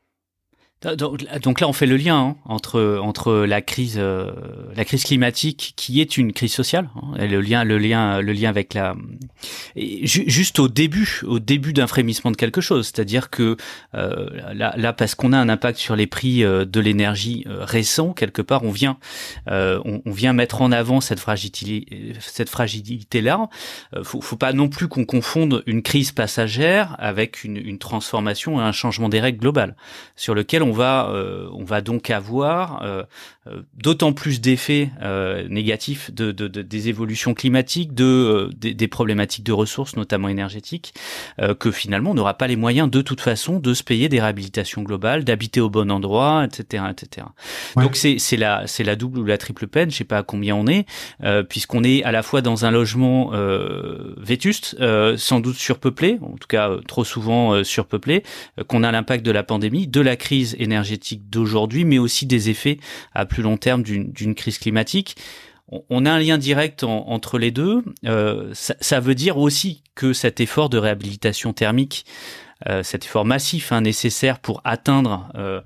Donc 0.97 1.61
là, 1.61 1.69
on 1.69 1.75
fait 1.75 1.87
le 1.87 1.99
lien 1.99 2.17
hein, 2.17 2.37
entre 2.47 2.99
entre 3.03 3.35
la 3.35 3.61
crise 3.61 3.97
euh, 3.99 4.33
la 4.75 4.87
crise 4.87 5.05
climatique 5.05 5.75
qui 5.77 6.01
est 6.01 6.17
une 6.17 6.33
crise 6.33 6.55
sociale 6.55 6.89
hein, 6.97 7.19
et 7.19 7.29
le 7.29 7.43
lien 7.43 7.65
le 7.65 7.77
lien 7.77 8.23
le 8.23 8.33
lien 8.33 8.49
avec 8.49 8.73
la 8.73 8.97
Juste 9.77 10.59
au 10.59 10.69
début, 10.69 11.21
au 11.27 11.39
début 11.39 11.73
d'un 11.73 11.87
frémissement 11.87 12.31
de 12.31 12.37
quelque 12.37 12.61
chose, 12.61 12.87
c'est-à-dire 12.87 13.31
que 13.31 13.57
euh, 13.95 14.29
là, 14.55 14.75
là, 14.77 14.93
parce 14.93 15.15
qu'on 15.15 15.33
a 15.33 15.39
un 15.39 15.49
impact 15.49 15.79
sur 15.79 15.97
les 15.97 16.07
prix 16.07 16.45
euh, 16.45 16.65
de 16.65 16.81
l'énergie 16.81 17.45
euh, 17.47 17.65
récent, 17.65 18.13
quelque 18.13 18.43
part, 18.43 18.65
on 18.65 18.71
vient, 18.71 18.99
euh, 19.49 19.81
on, 19.85 20.03
on, 20.05 20.13
vient 20.13 20.33
mettre 20.33 20.63
en 20.63 20.73
avant 20.73 21.01
cette 21.01 21.21
fragilité, 21.21 22.15
cette 22.21 22.49
fragilité-là. 22.49 23.49
faut, 24.03 24.21
faut 24.21 24.37
pas 24.37 24.53
non 24.53 24.69
plus 24.69 24.89
qu'on 24.89 25.05
confonde 25.05 25.63
une 25.67 25.83
crise 25.83 26.13
passagère 26.13 26.97
avec 26.99 27.45
une, 27.45 27.79
transformation 27.79 28.61
et 28.61 28.63
un 28.63 28.73
changement 28.73 29.09
des 29.09 29.21
règles 29.21 29.39
globales, 29.39 29.75
sur 30.17 30.35
lequel 30.35 30.63
on 30.63 30.73
va, 30.73 31.11
on 31.53 31.65
va 31.65 31.81
donc 31.81 32.11
avoir 32.11 32.85
d'autant 33.75 34.13
plus 34.13 34.41
d'effets 34.41 34.91
négatifs 35.49 36.11
de, 36.13 36.33
de, 36.33 36.49
de, 36.49 36.63
des 36.63 36.89
évolutions 36.89 37.33
climatiques, 37.33 37.95
de 37.95 38.51
des 38.55 38.89
problématiques 38.89 39.30
de 39.39 39.53
ressources, 39.53 39.97
notamment 39.97 40.29
énergétiques, 40.29 40.95
euh, 41.41 41.55
que 41.55 41.71
finalement 41.71 42.11
on 42.11 42.15
n'aura 42.15 42.35
pas 42.35 42.47
les 42.47 42.57
moyens 42.57 42.91
de 42.91 43.03
toute 43.03 43.21
façon 43.21 43.61
de 43.61 43.75
se 43.75 43.83
payer 43.83 44.09
des 44.09 44.21
réhabilitations 44.21 44.83
globales, 44.83 45.25
d'habiter 45.25 45.61
au 45.61 45.71
bon 45.71 45.91
endroit, 45.91 46.45
etc., 46.45 46.85
etc. 46.91 47.27
Ouais. 47.77 47.85
Donc 47.85 47.97
c'est 47.97 48.19
la 48.37 48.67
c'est 48.67 48.85
la 48.85 48.97
double 48.97 49.21
ou 49.21 49.25
la 49.25 49.39
triple 49.39 49.67
peine, 49.67 49.91
je 49.91 49.97
sais 49.97 50.05
pas 50.05 50.19
à 50.19 50.23
combien 50.23 50.55
on 50.57 50.67
est, 50.67 50.87
euh, 51.23 51.43
puisqu'on 51.43 51.85
est 51.85 52.03
à 52.05 52.13
la 52.13 52.23
fois 52.23 52.43
dans 52.43 52.65
un 52.65 52.71
logement 52.71 53.31
euh, 53.33 54.15
vétuste, 54.17 54.77
euh, 54.81 55.17
sans 55.17 55.41
doute 55.41 55.57
surpeuplé, 55.57 56.19
en 56.23 56.37
tout 56.37 56.49
cas 56.49 56.71
trop 56.87 57.05
souvent 57.05 57.63
surpeuplé, 57.65 58.23
qu'on 58.67 58.83
a 58.83 58.91
l'impact 58.91 59.25
de 59.25 59.31
la 59.31 59.43
pandémie, 59.43 59.87
de 59.87 60.01
la 60.01 60.17
crise 60.17 60.57
énergétique 60.59 61.31
d'aujourd'hui, 61.31 61.85
mais 61.85 61.99
aussi 61.99 62.27
des 62.27 62.51
effets 62.51 62.79
à 63.15 63.27
plus 63.27 63.43
long 63.43 63.57
terme 63.57 63.83
d'une 63.83 64.35
crise 64.35 64.59
climatique 64.59 65.17
on 65.89 66.07
a 66.07 66.11
un 66.11 66.19
lien 66.19 66.39
direct 66.39 66.85
en, 66.85 67.09
entre 67.09 67.39
les 67.39 67.51
deux. 67.51 67.83
Euh, 68.07 68.51
ça, 68.53 69.01
veut 69.01 69.15
dire 69.15 69.39
aussi 69.39 69.83
que 69.95 70.13
cet 70.13 70.41
effort 70.41 70.69
de 70.69 70.79
réhabilitation 70.79 71.53
thermique, 71.53 72.05
euh, 72.69 72.83
cet 72.83 73.07
effort 73.07 73.25
massif 73.25 73.73
hein, 73.73 73.81
nécessaire 73.81 74.39
pour 74.39 74.61
atteindre 74.65 75.31
euh, 75.37 75.61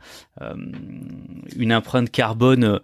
une 1.56 1.72
empreinte 1.72 2.10
carbone 2.10 2.80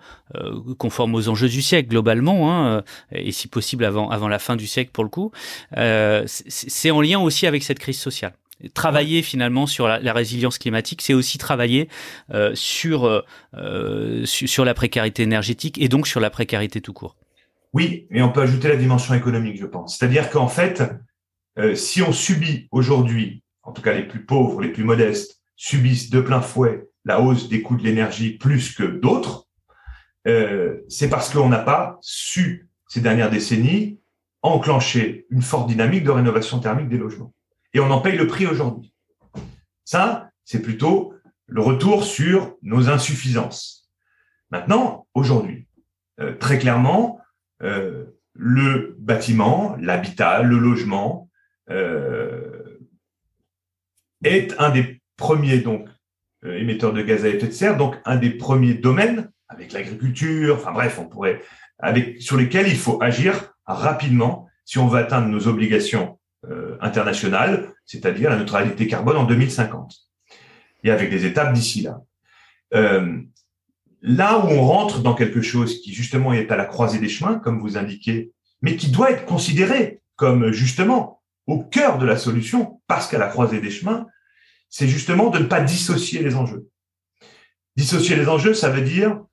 conforme 0.79 1.15
aux 1.15 1.29
enjeux 1.29 1.49
du 1.49 1.63
siècle 1.63 1.89
globalement, 1.89 2.53
hein, 2.53 2.83
et 3.13 3.33
si 3.33 3.49
possible 3.49 3.85
avant, 3.85 4.09
avant 4.11 4.29
la 4.29 4.39
fin 4.39 4.57
du 4.57 4.67
siècle 4.67 4.91
pour 4.93 5.05
le 5.05 5.11
coup, 5.11 5.33
c'est 6.27 6.91
en 6.91 7.01
lien 7.01 7.19
aussi 7.21 7.47
avec 7.47 7.63
cette 7.63 7.79
crise 7.79 7.99
sociale 7.99 8.33
travailler 8.75 9.23
finalement 9.23 9.67
sur 9.67 9.89
la, 9.89 9.99
la 9.99 10.13
résilience 10.13 10.59
climatique, 10.59 11.03
c'est 11.03 11.15
aussi 11.15 11.39
travailler 11.39 11.89
euh, 12.33 12.53
sur, 12.55 13.25
euh, 13.55 14.25
sur 14.25 14.65
la 14.65 14.75
précarité 14.75 15.23
énergétique 15.23 15.81
et 15.81 15.89
donc 15.89 16.07
sur 16.07 16.21
la 16.21 16.31
précarité 16.31 16.81
tout 16.81 16.93
court. 16.93 17.17
Oui, 17.73 18.07
et 18.11 18.23
on 18.23 18.31
peut 18.31 18.43
ajouter 18.43 18.69
la 18.69 18.77
dimension 18.77 19.15
économique, 19.15 19.59
je 19.61 19.67
pense. 19.67 19.97
C'est-à-dire 19.97 20.31
qu'en 20.31 20.49
fait, 20.49 20.83
euh, 21.59 21.75
si 21.75 22.03
on 22.03 22.13
subit 22.13 22.69
aujourd'hui, 22.73 23.43
en 23.63 23.73
tout 23.73 23.83
cas 23.83 23.95
les 23.95 24.07
plus 24.07 24.25
pauvres, 24.25 24.61
les 24.61 24.71
plus 24.71 24.85
modestes, 24.85 25.41
subissent 25.57 26.11
de 26.11 26.21
plein 26.21 26.41
fouet 26.41 26.89
la 27.05 27.21
hausse 27.21 27.49
des 27.49 27.63
coûts 27.63 27.77
de 27.77 27.83
l'énergie 27.83 28.37
plus 28.37 28.75
que 28.75 28.83
d'autres, 28.83 29.47
euh, 30.27 30.81
c'est 30.89 31.09
parce 31.09 31.31
qu'on 31.33 31.49
n'a 31.49 31.59
pas 31.59 31.99
su, 32.03 32.69
ces 32.89 33.01
dernières 33.01 33.31
décennies, 33.31 34.01
enclencher 34.43 35.27
une 35.31 35.43
forte 35.43 35.69
dynamique 35.69 36.05
de 36.05 36.11
rénovation 36.11 36.59
thermique 36.61 36.89
des 36.89 36.99
logements 36.99 37.33
et 37.75 37.81
on 37.81 37.91
en 37.91 38.01
paye 38.01 38.17
le 38.17 38.27
prix 38.27 38.47
aujourd'hui. 38.47 38.95
Ça, 39.85 40.31
c'est 40.45 40.63
plutôt 40.63 41.15
le 41.47 41.61
retour 41.61 42.05
sur 42.05 42.57
nos 42.63 42.89
insuffisances. 42.89 43.91
Maintenant, 44.51 45.07
aujourd'hui, 45.15 45.67
euh, 46.21 46.37
très 46.37 46.59
clairement, 46.59 47.21
euh, 47.63 48.05
le 48.35 48.97
bâtiment, 48.99 49.77
l'habitat, 49.81 50.43
le 50.43 50.59
logement 50.59 51.29
euh, 51.71 52.79
est 54.25 54.55
un 54.59 54.71
des 54.71 55.01
premiers 55.17 55.59
donc 55.59 55.89
euh, 56.45 56.57
émetteurs 56.59 56.93
de 56.93 57.03
gaz 57.03 57.25
à 57.25 57.29
effet 57.29 57.49
de 57.49 57.53
serre, 57.53 57.77
donc 57.77 57.97
un 58.05 58.17
des 58.17 58.31
premiers 58.31 58.75
domaines 58.75 59.31
avec 59.49 59.73
l'agriculture, 59.73 60.57
enfin 60.57 60.73
bref, 60.73 60.99
on 60.99 61.07
pourrait 61.07 61.43
avec 61.79 62.23
sur 62.23 62.37
lesquels 62.37 62.69
il 62.69 62.79
faut 62.79 63.03
agir 63.03 63.53
rapidement 63.67 64.49
si 64.65 64.79
on 64.79 64.87
veut 64.87 65.01
atteindre 65.01 65.29
nos 65.29 65.49
obligations 65.49 66.20
internationale, 66.81 67.73
c'est-à-dire 67.85 68.31
la 68.31 68.37
neutralité 68.37 68.87
carbone 68.87 69.17
en 69.17 69.25
2050, 69.25 69.95
et 70.85 70.91
avec 70.91 71.11
des 71.11 71.27
étapes 71.27 71.53
d'ici 71.53 71.83
là. 71.83 72.01
Euh, 72.75 73.21
là 74.03 74.39
où 74.39 74.49
on 74.49 74.63
rentre 74.63 75.01
dans 75.01 75.15
quelque 75.15 75.43
chose 75.43 75.81
qui 75.81 75.93
justement 75.93 76.33
est 76.33 76.51
à 76.51 76.57
la 76.57 76.65
croisée 76.65 76.99
des 76.99 77.09
chemins, 77.09 77.39
comme 77.39 77.61
vous 77.61 77.77
indiquez, 77.77 78.33
mais 78.63 78.77
qui 78.77 78.91
doit 78.91 79.11
être 79.11 79.27
considéré 79.27 80.01
comme 80.17 80.53
justement 80.53 81.23
au 81.47 81.63
cœur 81.65 81.99
de 81.99 82.07
la 82.07 82.17
solution, 82.17 82.81
parce 82.87 83.09
qu'à 83.09 83.19
la 83.19 83.29
croisée 83.29 83.61
des 83.61 83.71
chemins, 83.71 84.07
c'est 84.69 84.89
justement 84.89 85.31
de 85.31 85.39
ne 85.39 85.45
pas 85.45 85.61
dissocier 85.61 86.23
les 86.23 86.37
enjeux. 86.37 86.69
Dissocier 87.77 88.17
les 88.17 88.29
enjeux, 88.29 88.55
ça 88.55 88.71
veut 88.71 88.83
dire 88.83 89.25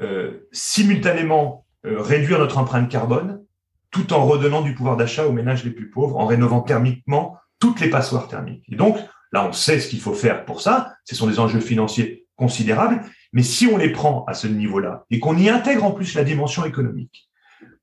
euh, 0.00 0.48
simultanément 0.50 1.66
euh, 1.84 2.00
réduire 2.00 2.38
notre 2.38 2.58
empreinte 2.58 2.90
carbone 2.90 3.44
tout 3.90 4.12
en 4.12 4.24
redonnant 4.24 4.62
du 4.62 4.74
pouvoir 4.74 4.96
d'achat 4.96 5.26
aux 5.26 5.32
ménages 5.32 5.64
les 5.64 5.70
plus 5.70 5.90
pauvres, 5.90 6.18
en 6.18 6.26
rénovant 6.26 6.60
thermiquement 6.60 7.36
toutes 7.58 7.80
les 7.80 7.90
passoires 7.90 8.28
thermiques. 8.28 8.64
Et 8.68 8.76
donc, 8.76 8.96
là, 9.32 9.46
on 9.46 9.52
sait 9.52 9.80
ce 9.80 9.88
qu'il 9.88 10.00
faut 10.00 10.14
faire 10.14 10.44
pour 10.44 10.60
ça. 10.60 10.94
Ce 11.04 11.14
sont 11.14 11.26
des 11.26 11.38
enjeux 11.38 11.60
financiers 11.60 12.26
considérables. 12.36 13.02
Mais 13.32 13.42
si 13.42 13.66
on 13.66 13.76
les 13.76 13.90
prend 13.90 14.24
à 14.26 14.34
ce 14.34 14.46
niveau-là 14.46 15.04
et 15.10 15.20
qu'on 15.20 15.36
y 15.36 15.48
intègre 15.48 15.84
en 15.84 15.92
plus 15.92 16.14
la 16.14 16.24
dimension 16.24 16.64
économique, 16.64 17.28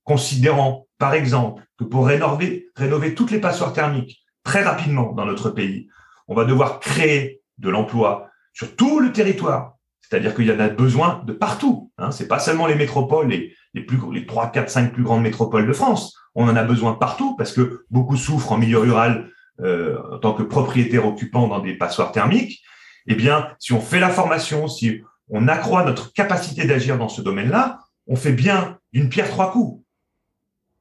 considérant, 0.04 0.88
par 0.98 1.14
exemple, 1.14 1.64
que 1.78 1.84
pour 1.84 2.08
rénover, 2.08 2.70
toutes 3.16 3.32
les 3.32 3.40
passoires 3.40 3.74
thermiques 3.74 4.24
très 4.44 4.64
rapidement 4.64 5.14
dans 5.14 5.26
notre 5.26 5.50
pays, 5.50 5.90
on 6.28 6.36
va 6.36 6.46
devoir 6.46 6.80
créer 6.80 7.42
de 7.58 7.70
l'emploi 7.70 8.30
sur 8.54 8.76
tout 8.76 9.00
le 9.00 9.12
territoire. 9.12 9.76
C'est-à-dire 10.02 10.34
qu'il 10.34 10.46
y 10.46 10.52
en 10.52 10.60
a 10.60 10.70
besoin 10.70 11.22
de 11.26 11.34
partout. 11.34 11.92
Hein. 11.98 12.12
C'est 12.12 12.28
pas 12.28 12.40
seulement 12.40 12.66
les 12.66 12.76
métropoles 12.76 13.34
et 13.34 13.54
les 13.78 13.86
plus, 13.86 14.00
les 14.12 14.26
3, 14.26 14.52
4, 14.52 14.70
5 14.70 14.94
plus 14.94 15.04
grandes 15.04 15.22
métropoles 15.22 15.68
de 15.68 15.74
France. 15.74 16.18
On 16.36 16.48
en 16.50 16.56
a 16.56 16.64
besoin 16.64 16.94
partout 16.94 17.36
parce 17.36 17.54
que 17.54 17.86
beaucoup 17.90 18.18
souffrent 18.18 18.52
en 18.52 18.58
milieu 18.58 18.80
rural 18.80 19.30
euh, 19.62 19.98
en 20.12 20.18
tant 20.20 20.34
que 20.34 20.44
propriétaires 20.44 21.06
occupants 21.06 21.48
dans 21.48 21.60
des 21.60 21.76
passoires 21.76 22.12
thermiques. 22.12 22.64
Eh 23.08 23.16
bien, 23.16 23.50
si 23.60 23.74
on 23.74 23.82
fait 23.82 24.00
la 24.00 24.10
formation, 24.10 24.68
si 24.68 25.02
on 25.30 25.48
accroît 25.48 25.84
notre 25.84 26.14
capacité 26.14 26.66
d'agir 26.66 26.98
dans 26.98 27.10
ce 27.10 27.22
domaine-là, 27.22 27.80
on 28.08 28.16
fait 28.16 28.34
bien 28.34 28.80
d'une 28.94 29.10
pierre 29.10 29.30
trois 29.30 29.52
coups. 29.52 29.84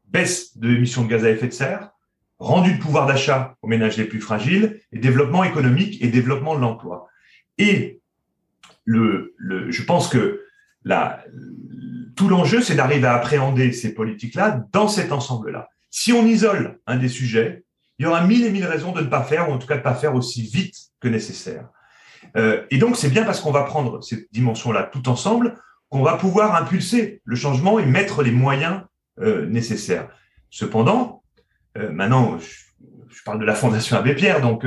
Baisse 0.09 0.57
de 0.57 0.69
l'émission 0.69 1.05
de 1.05 1.09
gaz 1.09 1.25
à 1.25 1.31
effet 1.31 1.49
de 1.49 1.53
serre, 1.53 1.91
rendu 2.39 2.75
de 2.75 2.79
pouvoir 2.81 3.07
d'achat 3.07 3.57
aux 3.63 3.69
ménages 3.69 3.97
les 3.97 4.05
plus 4.05 4.21
fragiles, 4.21 4.81
et 4.93 4.99
développement 4.99 5.45
économique 5.45 6.03
et 6.03 6.09
développement 6.09 6.55
de 6.55 6.61
l'emploi. 6.61 7.09
Et 7.59 8.01
le, 8.85 9.35
le, 9.37 9.71
je 9.71 9.83
pense 9.83 10.09
que 10.09 10.46
la, 10.87 11.25
tout 12.15 12.29
l'enjeu, 12.29 12.63
c'est 12.63 12.77
d'arriver 12.77 13.09
à 13.09 13.15
appréhender 13.15 13.73
ces 13.73 13.93
politiques-là 13.93 14.63
dans 14.73 14.87
cet 14.87 15.11
ensemble-là. 15.11 15.69
Si 15.91 16.13
on 16.13 16.25
isole 16.25 16.79
un 16.87 16.97
des 16.97 17.09
sujets, 17.09 17.65
il 17.99 18.05
y 18.05 18.07
aura 18.07 18.25
mille 18.25 18.45
et 18.45 18.51
mille 18.51 18.65
raisons 18.65 18.93
de 18.93 19.01
ne 19.01 19.09
pas 19.09 19.25
faire, 19.25 19.51
ou 19.51 19.53
en 19.53 19.59
tout 19.59 19.67
cas 19.67 19.75
de 19.75 19.81
ne 19.81 19.85
pas 19.85 19.95
faire 19.95 20.15
aussi 20.15 20.43
vite 20.43 20.77
que 21.01 21.09
nécessaire. 21.09 21.69
Euh, 22.37 22.65
et 22.71 22.79
donc, 22.79 22.97
c'est 22.97 23.09
bien 23.09 23.25
parce 23.25 23.41
qu'on 23.41 23.51
va 23.51 23.65
prendre 23.65 24.03
cette 24.03 24.33
dimension-là 24.33 24.85
tout 24.85 25.09
ensemble 25.09 25.61
qu'on 25.89 26.03
va 26.03 26.17
pouvoir 26.17 26.55
impulser 26.55 27.21
le 27.25 27.35
changement 27.35 27.81
et 27.81 27.87
mettre 27.87 28.23
les 28.23 28.33
moyens 28.33 28.83
euh, 29.21 29.47
nécessaires. 29.47 30.09
Cependant, 30.51 31.25
euh, 31.79 31.91
maintenant, 31.91 32.39
je, 32.39 32.47
je, 33.09 33.23
parle 33.25 33.41
de 33.41 33.45
la 33.45 33.55
Fondation 33.55 33.97
Abbé 33.97 34.15
Pierre, 34.15 34.41
donc 34.41 34.65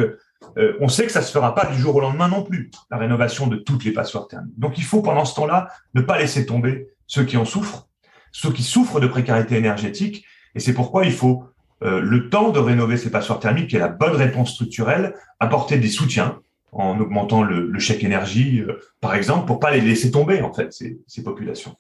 euh, 0.58 0.78
on 0.80 0.88
sait 0.88 1.06
que 1.06 1.12
ça 1.12 1.22
se 1.22 1.32
fera 1.32 1.54
pas 1.56 1.66
du 1.66 1.78
jour 1.78 1.96
au 1.96 2.02
lendemain 2.02 2.28
non 2.28 2.44
plus, 2.44 2.72
la 2.90 2.98
rénovation 2.98 3.48
de 3.48 3.58
toutes 3.58 3.84
les 3.84 3.92
passoires 3.92 4.28
thermiques. 4.28 4.58
Donc 4.58 4.78
il 4.78 4.84
faut 4.84 5.02
pendant 5.02 5.26
ce 5.26 5.36
temps-là 5.36 5.70
ne 5.94 6.02
pas 6.02 6.18
laisser 6.18 6.46
tomber 6.46 6.88
ceux 7.08 7.24
qui 7.24 7.38
en 7.38 7.46
souffrent, 7.46 7.88
ceux 8.32 8.52
qui 8.52 8.64
souffrent 8.64 9.00
de 9.00 9.08
précarité 9.08 9.58
énergétique, 9.58 10.26
et 10.56 10.60
c'est 10.60 10.74
pourquoi 10.74 11.06
il 11.06 11.12
faut 11.12 11.44
euh, 11.84 12.02
le 12.02 12.30
temps 12.30 12.50
de 12.50 12.60
rénover 12.60 12.98
ces 12.98 13.10
passoires 13.10 13.40
thermiques, 13.40 13.70
qui 13.70 13.76
est 13.76 13.80
la 13.80 13.88
bonne 13.88 14.16
réponse 14.16 14.54
structurelle, 14.54 15.16
apporter 15.40 15.78
des 15.78 15.90
soutiens 15.90 16.40
en 16.72 17.00
augmentant 17.00 17.42
le, 17.42 17.68
le 17.68 17.80
chèque 17.80 18.04
énergie, 18.04 18.62
euh, 18.62 18.80
par 19.02 19.16
exemple, 19.16 19.46
pour 19.46 19.60
pas 19.60 19.72
les 19.72 19.82
laisser 19.82 20.12
tomber 20.12 20.42
en 20.42 20.54
fait 20.54 20.72
ces, 20.74 21.00
ces 21.08 21.24
populations 21.24 21.76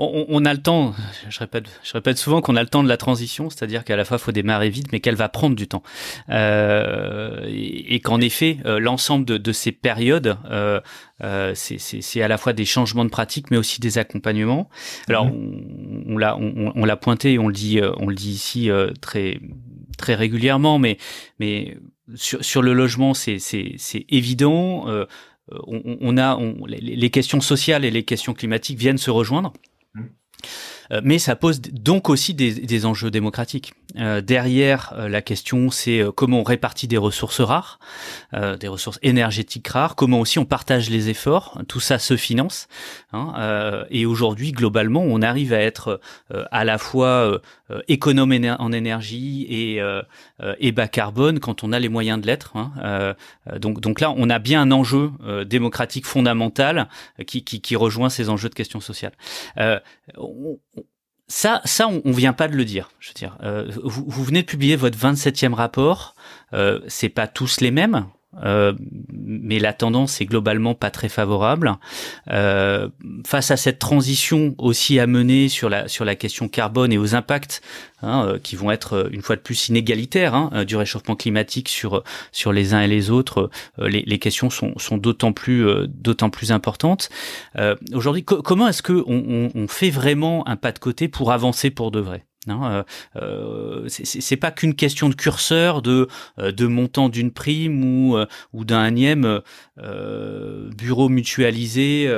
on, 0.00 0.24
on, 0.28 0.44
a 0.46 0.54
le 0.54 0.62
temps, 0.62 0.94
je 1.28 1.38
répète, 1.38 1.64
je 1.82 1.92
répète 1.92 2.16
souvent 2.16 2.40
qu'on 2.40 2.56
a 2.56 2.62
le 2.62 2.68
temps 2.68 2.82
de 2.82 2.88
la 2.88 2.96
transition, 2.96 3.50
c'est-à-dire 3.50 3.84
qu'à 3.84 3.96
la 3.96 4.04
fois 4.06 4.16
il 4.16 4.20
faut 4.20 4.32
démarrer 4.32 4.70
vite, 4.70 4.92
mais 4.92 5.00
qu'elle 5.00 5.14
va 5.14 5.28
prendre 5.28 5.54
du 5.54 5.68
temps. 5.68 5.82
Euh, 6.30 7.44
et, 7.46 7.94
et 7.94 8.00
qu'en 8.00 8.20
effet, 8.20 8.58
euh, 8.64 8.78
l'ensemble 8.78 9.26
de, 9.26 9.36
de, 9.36 9.52
ces 9.52 9.72
périodes, 9.72 10.38
euh, 10.50 10.80
euh 11.22 11.52
c'est 11.54 12.22
à 12.22 12.28
la 12.28 12.38
fois 12.38 12.54
des 12.54 12.64
changements 12.64 13.04
de 13.04 13.10
pratique, 13.10 13.50
mais 13.50 13.58
aussi 13.58 13.80
des 13.80 13.98
accompagnements. 13.98 14.70
Alors, 15.08 15.26
mmh. 15.26 16.04
on, 16.06 16.14
on 16.14 16.18
l'a 16.18 16.36
on, 16.38 16.96
pointé, 16.96 17.38
on 17.38 17.48
le 17.48 17.54
dit, 17.54 17.78
euh, 17.78 17.92
on 17.98 18.06
le 18.06 18.14
dit 18.14 18.30
ici 18.30 18.70
euh, 18.70 18.92
très 19.02 19.38
très 19.98 20.14
régulièrement, 20.14 20.78
mais 20.78 20.96
mais 21.40 21.76
sur, 22.14 22.42
sur 22.42 22.62
le 22.62 22.72
logement, 22.72 23.12
c'est 23.12 23.36
évident. 24.08 24.86
On, 25.66 25.98
on, 26.00 26.16
a 26.16 26.36
on, 26.36 26.64
les 26.66 27.10
questions 27.10 27.40
sociales 27.40 27.84
et 27.84 27.90
les 27.90 28.04
questions 28.04 28.34
climatiques 28.34 28.78
viennent 28.78 28.98
se 28.98 29.10
rejoindre. 29.10 29.52
Euh, 29.96 30.02
mais 31.02 31.18
ça 31.18 31.36
pose 31.36 31.60
donc 31.60 32.08
aussi 32.08 32.34
des, 32.34 32.52
des 32.52 32.86
enjeux 32.86 33.10
démocratiques. 33.10 33.74
derrière, 34.22 34.94
la 34.96 35.22
question, 35.22 35.70
c'est 35.70 36.02
comment 36.14 36.40
on 36.40 36.42
répartit 36.42 36.88
des 36.88 36.96
ressources 36.96 37.40
rares, 37.40 37.78
des 38.32 38.68
ressources 38.68 38.98
énergétiques 39.02 39.68
rares, 39.68 39.96
comment 39.96 40.20
aussi 40.20 40.38
on 40.38 40.44
partage 40.44 40.90
les 40.90 41.08
efforts. 41.08 41.60
Tout 41.68 41.80
ça 41.80 41.98
se 41.98 42.16
finance. 42.16 42.68
Hein, 43.12 43.84
et 43.90 44.06
aujourd'hui, 44.06 44.52
globalement, 44.52 45.02
on 45.02 45.22
arrive 45.22 45.52
à 45.52 45.60
être 45.60 46.00
à 46.50 46.64
la 46.64 46.78
fois 46.78 47.40
économe 47.88 48.32
en 48.58 48.72
énergie 48.72 49.46
et, 49.48 49.80
et 50.58 50.72
bas 50.72 50.88
carbone 50.88 51.40
quand 51.40 51.64
on 51.64 51.72
a 51.72 51.78
les 51.78 51.88
moyens 51.88 52.20
de 52.20 52.26
l'être. 52.26 52.56
Hein. 52.56 53.14
donc, 53.58 53.80
donc 53.80 54.00
là, 54.00 54.12
on 54.16 54.30
a 54.30 54.38
bien 54.38 54.62
un 54.62 54.70
enjeu 54.70 55.10
démocratique 55.46 56.06
fondamental 56.06 56.88
qui, 57.26 57.44
qui, 57.44 57.60
qui, 57.60 57.76
rejoint 57.76 58.08
ces 58.08 58.28
enjeux 58.28 58.48
de 58.48 58.54
questions 58.54 58.80
sociales. 58.80 59.12
On, 60.16 60.58
ça, 61.30 61.62
ça, 61.64 61.88
on, 61.88 62.10
vient 62.10 62.32
pas 62.32 62.48
de 62.48 62.56
le 62.56 62.64
dire. 62.64 62.90
Je 62.98 63.08
veux 63.08 63.14
dire, 63.14 63.38
euh, 63.42 63.70
vous, 63.84 64.04
vous, 64.06 64.24
venez 64.24 64.42
de 64.42 64.46
publier 64.46 64.74
votre 64.74 64.98
27e 64.98 65.54
rapport. 65.54 66.16
Euh, 66.52 66.80
c'est 66.88 67.08
pas 67.08 67.28
tous 67.28 67.60
les 67.60 67.70
mêmes. 67.70 68.06
Euh, 68.44 68.72
mais 69.12 69.58
la 69.58 69.72
tendance 69.72 70.20
est 70.20 70.26
globalement 70.26 70.74
pas 70.74 70.90
très 70.90 71.08
favorable. 71.08 71.74
Euh, 72.30 72.88
face 73.26 73.50
à 73.50 73.56
cette 73.56 73.78
transition 73.78 74.54
aussi 74.58 74.98
à 74.98 75.06
mener 75.06 75.48
sur 75.48 75.68
la 75.68 75.88
sur 75.88 76.04
la 76.04 76.14
question 76.14 76.48
carbone 76.48 76.92
et 76.92 76.98
aux 76.98 77.14
impacts 77.14 77.60
hein, 78.02 78.24
euh, 78.26 78.38
qui 78.38 78.56
vont 78.56 78.70
être 78.70 79.08
une 79.12 79.22
fois 79.22 79.36
de 79.36 79.40
plus 79.40 79.68
inégalitaires 79.68 80.34
hein, 80.34 80.64
du 80.64 80.76
réchauffement 80.76 81.16
climatique 81.16 81.68
sur 81.68 82.02
sur 82.32 82.52
les 82.52 82.74
uns 82.74 82.80
et 82.82 82.88
les 82.88 83.10
autres, 83.10 83.50
les, 83.78 84.02
les, 84.02 84.18
questions 84.18 84.50
sont, 84.50 84.72
sont 84.78 84.96
d'autant 84.96 85.32
plus 85.32 85.66
d'autant 85.88 86.30
plus 86.30 86.52
importantes. 86.52 87.10
Aujourd'hui, 87.92 88.24
comment 88.24 88.68
est-ce 88.68 88.82
que 88.82 89.04
on, 89.06 89.50
on 89.54 89.68
fait 89.68 89.90
vraiment 89.90 90.46
un 90.48 90.56
pas 90.56 90.72
de 90.72 90.78
côté 90.78 91.08
pour 91.08 91.32
avancer 91.32 91.70
pour 91.70 91.90
de 91.90 92.00
vrai? 92.00 92.24
Non, 92.46 92.64
euh, 92.64 92.82
euh 93.16 93.86
c'est 93.88 94.36
pas 94.36 94.50
qu'une 94.50 94.74
question 94.74 95.10
de 95.10 95.14
curseur, 95.14 95.82
de, 95.82 96.08
euh, 96.38 96.52
de 96.52 96.66
montant 96.66 97.10
d'une 97.10 97.32
prime 97.32 97.84
ou, 97.84 98.16
euh, 98.16 98.24
ou 98.54 98.64
d'un 98.64 98.86
énième 98.86 99.40
bureau 100.76 101.08
mutualisé, 101.08 102.10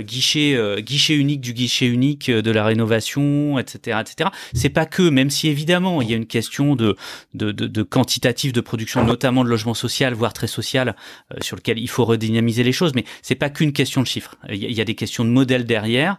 guichet, 0.00 0.80
guichet 0.80 1.16
unique 1.16 1.40
du 1.40 1.52
guichet 1.52 1.86
unique 1.86 2.30
de 2.30 2.50
la 2.52 2.64
rénovation, 2.64 3.58
etc., 3.58 3.98
etc. 4.00 4.30
C'est 4.54 4.68
pas 4.68 4.86
que, 4.86 5.02
même 5.02 5.28
si 5.28 5.48
évidemment 5.48 6.02
il 6.02 6.10
y 6.10 6.14
a 6.14 6.16
une 6.16 6.26
question 6.26 6.76
de, 6.76 6.96
de, 7.34 7.50
de, 7.50 7.66
de 7.66 7.82
quantitatif 7.82 8.52
de 8.52 8.60
production, 8.60 9.04
notamment 9.04 9.42
de 9.42 9.48
logement 9.48 9.74
social, 9.74 10.14
voire 10.14 10.32
très 10.32 10.46
social, 10.46 10.94
sur 11.40 11.56
lequel 11.56 11.78
il 11.78 11.88
faut 11.88 12.04
redynamiser 12.04 12.62
les 12.62 12.72
choses, 12.72 12.92
mais 12.94 13.04
c'est 13.22 13.34
pas 13.34 13.50
qu'une 13.50 13.72
question 13.72 14.02
de 14.02 14.06
chiffres. 14.06 14.36
Il 14.48 14.58
y, 14.58 14.80
a, 14.80 14.84
des 14.84 14.94
questions 14.94 15.24
de 15.24 15.30
modèles 15.30 15.64
derrière. 15.64 16.18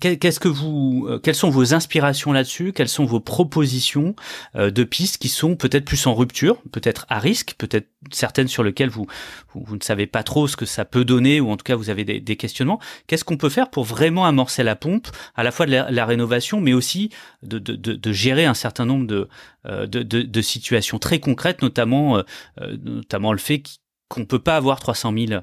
Qu'est-ce 0.00 0.40
que 0.40 0.48
vous, 0.48 1.08
quelles 1.22 1.36
sont 1.36 1.50
vos 1.50 1.72
inspirations 1.72 2.32
là 2.32 2.44
Quelles 2.74 2.88
sont 2.88 3.04
vos 3.04 3.20
propositions 3.20 4.14
euh, 4.54 4.70
de 4.70 4.84
pistes 4.84 5.18
qui 5.18 5.28
sont 5.28 5.56
peut-être 5.56 5.84
plus 5.84 6.06
en 6.06 6.14
rupture, 6.14 6.60
peut-être 6.72 7.06
à 7.08 7.18
risque, 7.18 7.54
peut-être 7.58 7.88
certaines 8.12 8.48
sur 8.48 8.62
lesquelles 8.62 8.90
vous, 8.90 9.06
vous, 9.54 9.76
ne 9.76 9.82
savez 9.82 10.06
pas 10.06 10.22
trop 10.22 10.46
ce 10.46 10.56
que 10.56 10.66
ça 10.66 10.84
peut 10.84 11.04
donner, 11.04 11.40
ou 11.40 11.50
en 11.50 11.56
tout 11.56 11.64
cas 11.64 11.74
vous 11.74 11.90
avez 11.90 12.04
des, 12.04 12.36
questionnements. 12.36 12.80
Qu'est-ce 13.06 13.24
qu'on 13.24 13.36
peut 13.36 13.48
faire 13.48 13.70
pour 13.70 13.84
vraiment 13.84 14.26
amorcer 14.26 14.62
la 14.62 14.76
pompe, 14.76 15.08
à 15.34 15.42
la 15.42 15.50
fois 15.50 15.66
de 15.66 15.72
la, 15.72 16.06
rénovation, 16.06 16.60
mais 16.60 16.72
aussi 16.72 17.10
de, 17.42 17.58
de, 17.58 17.74
de, 17.74 18.12
gérer 18.12 18.44
un 18.44 18.54
certain 18.54 18.84
nombre 18.84 19.06
de, 19.06 19.28
euh, 19.66 19.86
de, 19.86 20.42
situations 20.42 20.98
très 20.98 21.20
concrètes, 21.20 21.62
notamment, 21.62 22.18
euh, 22.18 22.76
notamment 22.82 23.32
le 23.32 23.38
fait 23.38 23.62
qu'on 24.08 24.20
ne 24.20 24.26
peut 24.26 24.38
pas 24.38 24.56
avoir 24.56 24.80
300 24.80 25.14
000 25.16 25.42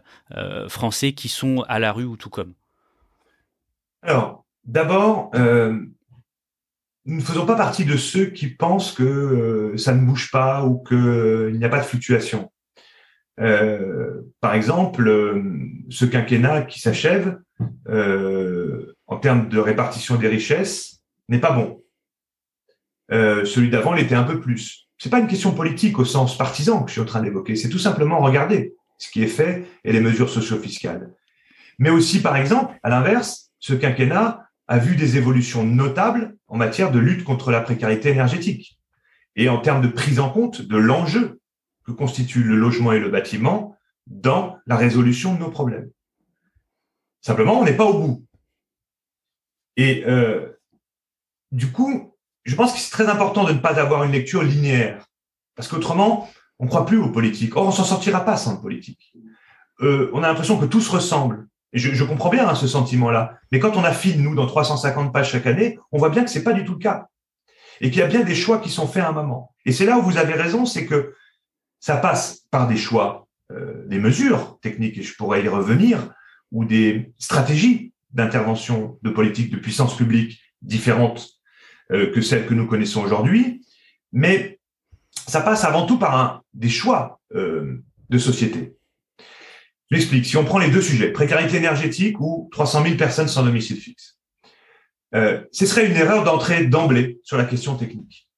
Français 0.69 1.13
qui 1.13 1.29
sont 1.29 1.65
à 1.67 1.79
la 1.79 1.91
rue 1.91 2.05
ou 2.05 2.15
tout 2.15 2.29
comme? 2.29 2.53
Alors, 4.03 4.45
d'abord, 4.65 5.31
nous 7.05 7.17
ne 7.17 7.21
faisons 7.21 7.45
pas 7.45 7.55
partie 7.55 7.85
de 7.85 7.97
ceux 7.97 8.25
qui 8.25 8.47
pensent 8.47 8.91
que 8.91 9.03
euh, 9.03 9.77
ça 9.77 9.93
ne 9.93 10.05
bouge 10.05 10.29
pas 10.31 10.65
ou 10.65 10.83
qu'il 10.83 10.97
euh, 10.97 11.51
n'y 11.51 11.65
a 11.65 11.69
pas 11.69 11.79
de 11.79 11.85
fluctuation. 11.85 12.51
Euh, 13.39 14.21
par 14.39 14.53
exemple, 14.53 15.41
ce 15.89 16.05
quinquennat 16.05 16.63
qui 16.63 16.79
s'achève, 16.79 17.39
en 17.87 19.17
termes 19.17 19.49
de 19.49 19.59
répartition 19.59 20.15
des 20.15 20.27
richesses, 20.27 20.99
n'est 21.27 21.39
pas 21.39 21.51
bon. 21.51 21.81
celui 23.09 23.69
d'avant 23.69 23.93
l'était 23.93 24.15
un 24.15 24.23
peu 24.23 24.39
plus. 24.39 24.87
C'est 24.97 25.09
pas 25.09 25.19
une 25.19 25.27
question 25.27 25.53
politique 25.53 25.97
au 25.97 26.05
sens 26.05 26.37
partisan 26.37 26.83
que 26.83 26.89
je 26.89 26.93
suis 26.93 27.01
en 27.01 27.05
train 27.05 27.21
d'évoquer. 27.21 27.55
C'est 27.55 27.69
tout 27.69 27.79
simplement 27.79 28.19
regarder 28.19 28.75
ce 28.99 29.09
qui 29.09 29.23
est 29.23 29.27
fait 29.27 29.65
et 29.83 29.91
les 29.91 30.01
mesures 30.01 30.29
socio-fiscales. 30.29 31.11
Mais 31.79 31.89
aussi, 31.89 32.21
par 32.21 32.35
exemple, 32.35 32.77
à 32.83 32.89
l'inverse, 32.89 33.51
ce 33.59 33.73
quinquennat 33.73 34.45
a 34.71 34.77
vu 34.77 34.95
des 34.95 35.17
évolutions 35.17 35.65
notables 35.65 36.37
en 36.47 36.55
matière 36.55 36.91
de 36.91 36.99
lutte 36.99 37.25
contre 37.25 37.51
la 37.51 37.59
précarité 37.59 38.07
énergétique 38.07 38.79
et 39.35 39.49
en 39.49 39.57
termes 39.57 39.81
de 39.81 39.89
prise 39.89 40.17
en 40.17 40.29
compte 40.29 40.61
de 40.61 40.77
l'enjeu 40.77 41.41
que 41.83 41.91
constituent 41.91 42.45
le 42.45 42.55
logement 42.55 42.93
et 42.93 42.99
le 42.99 43.09
bâtiment 43.09 43.75
dans 44.07 44.59
la 44.65 44.77
résolution 44.77 45.35
de 45.35 45.39
nos 45.39 45.49
problèmes. 45.49 45.89
Simplement, 47.19 47.59
on 47.59 47.65
n'est 47.65 47.75
pas 47.75 47.83
au 47.83 47.99
bout. 47.99 48.25
Et 49.75 50.05
euh, 50.07 50.57
du 51.51 51.69
coup, 51.73 52.15
je 52.45 52.55
pense 52.55 52.71
que 52.71 52.79
c'est 52.79 52.91
très 52.91 53.09
important 53.09 53.43
de 53.43 53.51
ne 53.51 53.59
pas 53.59 53.77
avoir 53.77 54.05
une 54.05 54.13
lecture 54.13 54.41
linéaire, 54.41 55.05
parce 55.55 55.67
qu'autrement, 55.67 56.29
on 56.59 56.63
ne 56.63 56.69
croit 56.69 56.85
plus 56.85 56.97
aux 56.97 57.11
politiques. 57.11 57.57
Or, 57.57 57.67
on 57.67 57.71
s'en 57.71 57.83
sortira 57.83 58.23
pas 58.23 58.37
sans 58.37 58.53
le 58.53 58.61
politique. 58.61 59.13
Euh, 59.81 60.09
on 60.13 60.23
a 60.23 60.29
l'impression 60.29 60.57
que 60.57 60.65
tout 60.65 60.79
se 60.79 60.91
ressemble, 60.91 61.49
je, 61.73 62.03
comprends 62.03 62.29
bien 62.29 62.47
hein, 62.47 62.55
ce 62.55 62.67
sentiment-là. 62.67 63.39
Mais 63.51 63.59
quand 63.59 63.77
on 63.77 63.83
affine, 63.83 64.21
nous, 64.21 64.35
dans 64.35 64.45
350 64.45 65.13
pages 65.13 65.31
chaque 65.31 65.47
année, 65.47 65.79
on 65.91 65.97
voit 65.97 66.09
bien 66.09 66.23
que 66.23 66.29
c'est 66.29 66.43
pas 66.43 66.53
du 66.53 66.65
tout 66.65 66.73
le 66.73 66.79
cas. 66.79 67.07
Et 67.79 67.89
qu'il 67.89 67.99
y 67.99 68.03
a 68.03 68.07
bien 68.07 68.23
des 68.23 68.35
choix 68.35 68.59
qui 68.59 68.69
sont 68.69 68.87
faits 68.87 69.03
à 69.03 69.09
un 69.09 69.13
moment. 69.13 69.53
Et 69.65 69.71
c'est 69.71 69.85
là 69.85 69.97
où 69.97 70.01
vous 70.01 70.17
avez 70.17 70.33
raison, 70.33 70.65
c'est 70.65 70.85
que 70.85 71.15
ça 71.79 71.97
passe 71.97 72.45
par 72.51 72.67
des 72.67 72.77
choix, 72.77 73.27
euh, 73.51 73.85
des 73.87 73.99
mesures 73.99 74.59
techniques, 74.61 74.97
et 74.97 75.03
je 75.03 75.15
pourrais 75.15 75.43
y 75.43 75.47
revenir, 75.47 76.13
ou 76.51 76.65
des 76.65 77.13
stratégies 77.17 77.93
d'intervention 78.11 78.99
de 79.01 79.09
politique 79.09 79.51
de 79.51 79.57
puissance 79.57 79.95
publique 79.95 80.41
différentes 80.61 81.29
euh, 81.91 82.11
que 82.11 82.21
celles 82.21 82.45
que 82.45 82.53
nous 82.53 82.67
connaissons 82.67 83.01
aujourd'hui. 83.01 83.65
Mais 84.11 84.59
ça 85.27 85.41
passe 85.41 85.63
avant 85.63 85.85
tout 85.85 85.97
par 85.97 86.17
un, 86.17 86.41
des 86.53 86.69
choix 86.69 87.21
euh, 87.33 87.81
de 88.09 88.17
société. 88.17 88.75
J'explique. 89.91 90.25
Si 90.25 90.37
on 90.37 90.45
prend 90.45 90.57
les 90.57 90.71
deux 90.71 90.81
sujets, 90.81 91.11
précarité 91.11 91.57
énergétique 91.57 92.19
ou 92.21 92.47
300 92.53 92.83
000 92.83 92.95
personnes 92.95 93.27
sans 93.27 93.43
domicile 93.43 93.77
fixe, 93.77 94.17
euh, 95.13 95.43
ce 95.51 95.65
serait 95.65 95.85
une 95.85 95.97
erreur 95.97 96.23
d'entrer 96.23 96.65
d'emblée 96.65 97.19
sur 97.23 97.37
la 97.37 97.43
question 97.43 97.75
technique. 97.75 98.29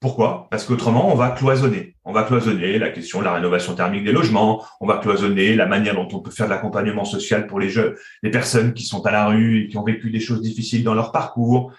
Pourquoi? 0.00 0.46
Parce 0.50 0.64
qu'autrement, 0.64 1.10
on 1.10 1.16
va 1.16 1.30
cloisonner. 1.30 1.96
On 2.04 2.12
va 2.12 2.22
cloisonner 2.22 2.78
la 2.78 2.90
question 2.90 3.20
de 3.20 3.24
la 3.24 3.32
rénovation 3.32 3.74
thermique 3.74 4.04
des 4.04 4.12
logements, 4.12 4.64
on 4.80 4.86
va 4.86 4.98
cloisonner 4.98 5.56
la 5.56 5.66
manière 5.66 5.94
dont 5.94 6.08
on 6.12 6.20
peut 6.20 6.30
faire 6.30 6.46
de 6.46 6.52
l'accompagnement 6.52 7.04
social 7.04 7.46
pour 7.46 7.58
les 7.58 7.68
jeunes, 7.68 7.96
les 8.22 8.30
personnes 8.30 8.74
qui 8.74 8.84
sont 8.84 9.04
à 9.06 9.10
la 9.10 9.26
rue 9.26 9.64
et 9.64 9.68
qui 9.68 9.76
ont 9.76 9.82
vécu 9.82 10.10
des 10.10 10.20
choses 10.20 10.42
difficiles 10.42 10.84
dans 10.84 10.94
leur 10.94 11.10
parcours. 11.10 11.72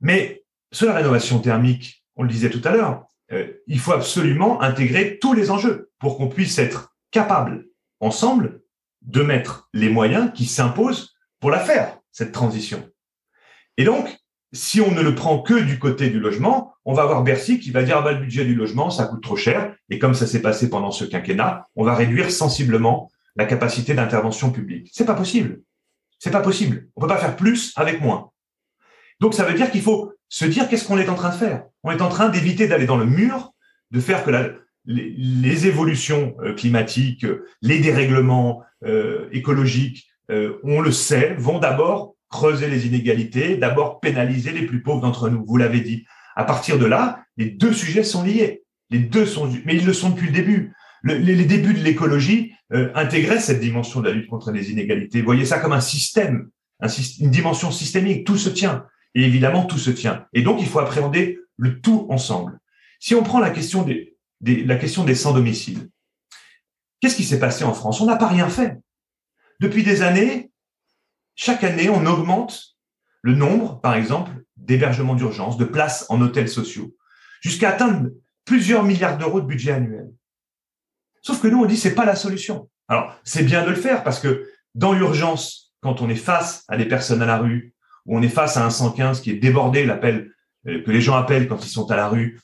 Mais 0.00 0.42
sur 0.72 0.88
la 0.88 0.94
rénovation 0.94 1.38
thermique, 1.38 2.04
on 2.16 2.22
le 2.22 2.28
disait 2.28 2.50
tout 2.50 2.62
à 2.64 2.72
l'heure, 2.72 3.04
euh, 3.32 3.46
il 3.66 3.78
faut 3.78 3.92
absolument 3.92 4.60
intégrer 4.60 5.18
tous 5.20 5.34
les 5.34 5.50
enjeux 5.50 5.90
pour 6.00 6.16
qu'on 6.16 6.28
puisse 6.28 6.58
être 6.58 6.95
capable 7.10 7.66
ensemble 8.00 8.62
de 9.02 9.22
mettre 9.22 9.68
les 9.72 9.88
moyens 9.88 10.32
qui 10.34 10.46
s'imposent 10.46 11.16
pour 11.40 11.50
la 11.50 11.60
faire, 11.60 11.98
cette 12.12 12.32
transition. 12.32 12.88
Et 13.76 13.84
donc, 13.84 14.16
si 14.52 14.80
on 14.80 14.90
ne 14.90 15.02
le 15.02 15.14
prend 15.14 15.42
que 15.42 15.54
du 15.54 15.78
côté 15.78 16.08
du 16.08 16.18
logement, 16.18 16.74
on 16.84 16.94
va 16.94 17.02
avoir 17.02 17.22
Bercy 17.22 17.58
qui 17.58 17.70
va 17.70 17.82
dire, 17.82 17.98
ah 17.98 18.02
bah, 18.02 18.12
le 18.12 18.20
budget 18.20 18.44
du 18.44 18.54
logement, 18.54 18.90
ça 18.90 19.06
coûte 19.06 19.22
trop 19.22 19.36
cher. 19.36 19.74
Et 19.90 19.98
comme 19.98 20.14
ça 20.14 20.26
s'est 20.26 20.42
passé 20.42 20.70
pendant 20.70 20.90
ce 20.90 21.04
quinquennat, 21.04 21.68
on 21.76 21.84
va 21.84 21.94
réduire 21.94 22.30
sensiblement 22.30 23.10
la 23.36 23.44
capacité 23.44 23.94
d'intervention 23.94 24.50
publique. 24.50 24.90
C'est 24.92 25.04
pas 25.04 25.14
possible. 25.14 25.60
C'est 26.18 26.30
pas 26.30 26.40
possible. 26.40 26.88
On 26.96 27.00
peut 27.00 27.06
pas 27.06 27.18
faire 27.18 27.36
plus 27.36 27.72
avec 27.76 28.00
moins. 28.00 28.30
Donc, 29.20 29.34
ça 29.34 29.44
veut 29.44 29.54
dire 29.54 29.70
qu'il 29.70 29.82
faut 29.82 30.12
se 30.28 30.44
dire 30.44 30.68
qu'est-ce 30.68 30.86
qu'on 30.86 30.98
est 30.98 31.08
en 31.08 31.14
train 31.14 31.30
de 31.30 31.34
faire? 31.34 31.64
On 31.82 31.90
est 31.90 32.02
en 32.02 32.08
train 32.08 32.28
d'éviter 32.28 32.66
d'aller 32.66 32.86
dans 32.86 32.96
le 32.96 33.06
mur, 33.06 33.52
de 33.90 34.00
faire 34.00 34.24
que 34.24 34.30
la, 34.30 34.50
les, 34.86 35.66
évolutions 35.66 36.36
euh, 36.42 36.54
climatiques, 36.54 37.24
euh, 37.24 37.46
les 37.62 37.78
dérèglements 37.80 38.62
euh, 38.84 39.28
écologiques, 39.32 40.08
on 40.64 40.80
le 40.80 40.90
sait, 40.90 41.36
vont 41.38 41.60
d'abord 41.60 42.16
creuser 42.28 42.68
les 42.68 42.88
inégalités, 42.88 43.56
d'abord 43.56 44.00
pénaliser 44.00 44.50
les 44.50 44.66
plus 44.66 44.82
pauvres 44.82 45.00
d'entre 45.00 45.28
nous. 45.30 45.44
Vous 45.46 45.56
l'avez 45.56 45.80
dit. 45.80 46.04
À 46.34 46.42
partir 46.42 46.80
de 46.80 46.84
là, 46.84 47.22
les 47.36 47.46
deux 47.46 47.72
sujets 47.72 48.02
sont 48.02 48.24
liés. 48.24 48.64
Les 48.90 48.98
deux 48.98 49.24
sont, 49.24 49.48
mais 49.64 49.76
ils 49.76 49.86
le 49.86 49.92
sont 49.92 50.10
depuis 50.10 50.26
le 50.26 50.32
début. 50.32 50.72
les, 51.04 51.44
débuts 51.44 51.74
de 51.74 51.84
l'écologie 51.84 52.54
intégraient 52.72 53.38
cette 53.38 53.60
dimension 53.60 54.00
de 54.00 54.08
la 54.08 54.14
lutte 54.14 54.26
contre 54.26 54.50
les 54.50 54.72
inégalités. 54.72 55.22
Voyez 55.22 55.44
ça 55.44 55.60
comme 55.60 55.72
un 55.72 55.80
système, 55.80 56.48
une 57.20 57.30
dimension 57.30 57.70
systémique. 57.70 58.26
Tout 58.26 58.36
se 58.36 58.48
tient. 58.48 58.84
Et 59.14 59.22
évidemment, 59.22 59.64
tout 59.64 59.78
se 59.78 59.92
tient. 59.92 60.26
Et 60.32 60.42
donc, 60.42 60.60
il 60.60 60.66
faut 60.66 60.80
appréhender 60.80 61.38
le 61.56 61.80
tout 61.80 62.08
ensemble. 62.10 62.58
Si 62.98 63.14
on 63.14 63.22
prend 63.22 63.38
la 63.38 63.50
question 63.50 63.84
des, 63.84 64.15
la 64.46 64.76
question 64.76 65.04
des 65.04 65.14
sans-domicile. 65.14 65.88
Qu'est-ce 67.00 67.16
qui 67.16 67.24
s'est 67.24 67.38
passé 67.38 67.64
en 67.64 67.74
France? 67.74 68.00
On 68.00 68.06
n'a 68.06 68.16
pas 68.16 68.28
rien 68.28 68.48
fait. 68.48 68.78
Depuis 69.60 69.82
des 69.82 70.02
années, 70.02 70.50
chaque 71.34 71.64
année, 71.64 71.88
on 71.88 72.06
augmente 72.06 72.76
le 73.22 73.34
nombre, 73.34 73.80
par 73.80 73.94
exemple, 73.94 74.30
d'hébergements 74.56 75.14
d'urgence, 75.14 75.56
de 75.56 75.64
places 75.64 76.06
en 76.08 76.20
hôtels 76.20 76.48
sociaux, 76.48 76.94
jusqu'à 77.40 77.70
atteindre 77.70 78.10
plusieurs 78.44 78.82
milliards 78.82 79.18
d'euros 79.18 79.40
de 79.40 79.46
budget 79.46 79.72
annuel. 79.72 80.10
Sauf 81.22 81.40
que 81.40 81.48
nous, 81.48 81.62
on 81.62 81.66
dit 81.66 81.76
c'est 81.76 81.94
pas 81.94 82.04
la 82.04 82.16
solution. 82.16 82.70
Alors, 82.88 83.14
c'est 83.24 83.42
bien 83.42 83.64
de 83.64 83.70
le 83.70 83.76
faire 83.76 84.04
parce 84.04 84.20
que 84.20 84.48
dans 84.74 84.92
l'urgence, 84.92 85.74
quand 85.80 86.00
on 86.00 86.08
est 86.08 86.14
face 86.14 86.64
à 86.68 86.76
des 86.76 86.86
personnes 86.86 87.22
à 87.22 87.26
la 87.26 87.38
rue, 87.38 87.74
ou 88.06 88.16
on 88.16 88.22
est 88.22 88.28
face 88.28 88.56
à 88.56 88.64
un 88.64 88.70
115 88.70 89.20
qui 89.20 89.30
est 89.30 89.36
débordé, 89.36 89.84
l'appel 89.84 90.32
euh, 90.68 90.82
que 90.82 90.90
les 90.90 91.00
gens 91.00 91.16
appellent 91.16 91.48
quand 91.48 91.64
ils 91.64 91.68
sont 91.70 91.90
à 91.90 91.96
la 91.96 92.08
rue, 92.08 92.40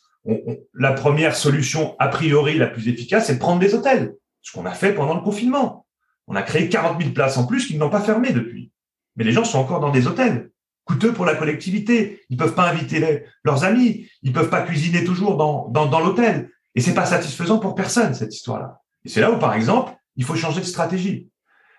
la 0.75 0.93
première 0.93 1.35
solution 1.35 1.97
a 1.99 2.09
priori 2.09 2.57
la 2.57 2.67
plus 2.67 2.89
efficace, 2.89 3.27
c'est 3.27 3.35
de 3.35 3.41
prendre 3.41 3.61
des 3.61 3.75
hôtels. 3.75 4.15
Ce 4.41 4.53
qu'on 4.53 4.67
a 4.67 4.73
fait 4.73 4.93
pendant 4.93 5.15
le 5.15 5.21
confinement. 5.21 5.87
On 6.27 6.37
a 6.37 6.43
créé 6.43 6.69
40 6.69 7.01
000 7.01 7.13
places 7.13 7.37
en 7.37 7.47
plus 7.47 7.67
qui 7.67 7.77
n'ont 7.77 7.91
pas 7.91 8.01
fermé 8.01 8.33
depuis. 8.33 8.73
Mais 9.17 9.25
les 9.25 9.33
gens 9.33 9.45
sont 9.45 9.59
encore 9.59 9.81
dans 9.81 9.91
des 9.91 10.07
hôtels, 10.07 10.51
coûteux 10.85 11.13
pour 11.13 11.25
la 11.25 11.35
collectivité. 11.35 12.23
Ils 12.31 12.37
peuvent 12.37 12.55
pas 12.55 12.71
inviter 12.71 13.25
leurs 13.45 13.65
amis. 13.65 14.09
Ils 14.23 14.33
peuvent 14.33 14.49
pas 14.49 14.63
cuisiner 14.63 15.05
toujours 15.05 15.37
dans, 15.37 16.01
l'hôtel. 16.01 16.51
Et 16.75 16.81
c'est 16.81 16.95
pas 16.95 17.07
satisfaisant 17.07 17.59
pour 17.59 17.75
personne, 17.75 18.15
cette 18.15 18.35
histoire-là. 18.35 18.81
Et 19.05 19.09
c'est 19.09 19.21
là 19.21 19.31
où, 19.31 19.39
par 19.39 19.55
exemple, 19.55 19.93
il 20.17 20.25
faut 20.25 20.37
changer 20.37 20.61
de 20.61 20.67
stratégie. 20.67 21.29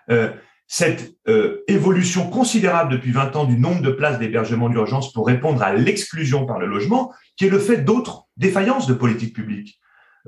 Euh, 0.10 0.32
cette 0.76 1.14
euh, 1.28 1.64
évolution 1.68 2.32
considérable 2.32 2.94
depuis 2.94 3.12
20 3.12 3.36
ans 3.36 3.46
du 3.46 3.60
nombre 3.60 3.84
de 3.84 3.92
places 3.92 4.18
d'hébergement 4.18 4.70
d'urgence 4.70 5.14
pour 5.14 5.28
répondre 5.28 5.62
à 5.62 5.72
l'exclusion 5.72 6.48
par 6.48 6.58
le 6.58 6.66
logement, 6.66 7.14
qui 7.38 7.46
est 7.46 7.50
le 7.50 7.60
fait 7.60 7.78
d'autres 7.78 8.26
défaillances 8.38 8.88
de 8.88 8.96
politique 8.96 9.36
publique. 9.36 9.80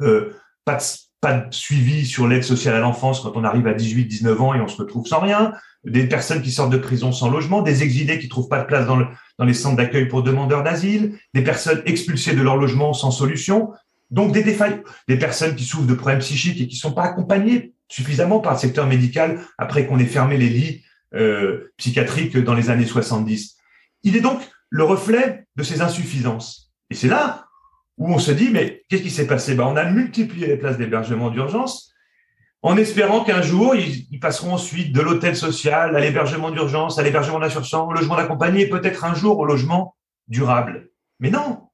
Euh, 0.01 0.35
pas, 0.63 0.75
de, 0.75 0.83
pas 1.19 1.33
de 1.33 1.51
suivi 1.51 2.05
sur 2.05 2.27
l'aide 2.27 2.43
sociale 2.43 2.75
à 2.75 2.79
l'enfance 2.79 3.21
quand 3.21 3.31
on 3.33 3.43
arrive 3.43 3.65
à 3.65 3.73
18-19 3.73 4.37
ans 4.37 4.53
et 4.53 4.61
on 4.61 4.67
se 4.67 4.77
retrouve 4.77 5.07
sans 5.07 5.19
rien, 5.19 5.51
des 5.83 6.05
personnes 6.05 6.43
qui 6.43 6.51
sortent 6.51 6.71
de 6.71 6.77
prison 6.77 7.11
sans 7.11 7.31
logement, 7.31 7.63
des 7.63 7.81
exilés 7.81 8.19
qui 8.19 8.29
trouvent 8.29 8.47
pas 8.47 8.61
de 8.61 8.67
place 8.67 8.85
dans, 8.85 8.97
le, 8.97 9.07
dans 9.39 9.45
les 9.45 9.55
centres 9.55 9.77
d'accueil 9.77 10.07
pour 10.07 10.21
demandeurs 10.21 10.61
d'asile, 10.61 11.17
des 11.33 11.43
personnes 11.43 11.81
expulsées 11.87 12.35
de 12.35 12.43
leur 12.43 12.57
logement 12.57 12.93
sans 12.93 13.09
solution, 13.09 13.71
donc 14.11 14.31
des 14.31 14.43
défaillances, 14.43 14.81
des 15.07 15.17
personnes 15.17 15.55
qui 15.55 15.63
souffrent 15.63 15.87
de 15.87 15.95
problèmes 15.95 16.19
psychiques 16.19 16.61
et 16.61 16.67
qui 16.67 16.75
sont 16.75 16.93
pas 16.93 17.05
accompagnées 17.05 17.73
suffisamment 17.87 18.39
par 18.39 18.53
le 18.53 18.59
secteur 18.59 18.87
médical 18.87 19.39
après 19.57 19.85
qu'on 19.85 19.99
ait 19.99 20.05
fermé 20.05 20.37
les 20.37 20.49
lits 20.49 20.83
euh, 21.13 21.71
psychiatriques 21.77 22.37
dans 22.37 22.53
les 22.53 22.69
années 22.69 22.85
70. 22.85 23.57
Il 24.03 24.15
est 24.15 24.21
donc 24.21 24.41
le 24.69 24.83
reflet 24.83 25.45
de 25.55 25.63
ces 25.63 25.81
insuffisances. 25.81 26.73
Et 26.89 26.95
c'est 26.95 27.07
là 27.07 27.47
où 27.97 28.13
on 28.13 28.19
se 28.19 28.31
dit, 28.31 28.49
mais 28.51 28.83
qu'est-ce 28.89 29.03
qui 29.03 29.11
s'est 29.11 29.27
passé? 29.27 29.55
Ben, 29.55 29.65
On 29.65 29.75
a 29.75 29.85
multiplié 29.85 30.47
les 30.47 30.57
places 30.57 30.77
d'hébergement 30.77 31.29
d'urgence 31.29 31.95
en 32.65 32.77
espérant 32.77 33.23
qu'un 33.23 33.43
jour, 33.43 33.75
ils, 33.75 34.19
passeront 34.19 34.53
ensuite 34.53 34.91
de 34.91 34.99
l'hôtel 34.99 35.35
social 35.35 35.95
à 35.95 35.99
l'hébergement 35.99 36.49
d'urgence, 36.49 36.97
à 36.97 37.03
l'hébergement 37.03 37.37
d'insertion, 37.37 37.87
au 37.87 37.93
logement 37.93 38.15
d'accompagné, 38.15 38.67
peut-être 38.67 39.05
un 39.05 39.13
jour 39.13 39.37
au 39.37 39.45
logement 39.45 39.95
durable. 40.29 40.89
Mais 41.19 41.29
non, 41.29 41.69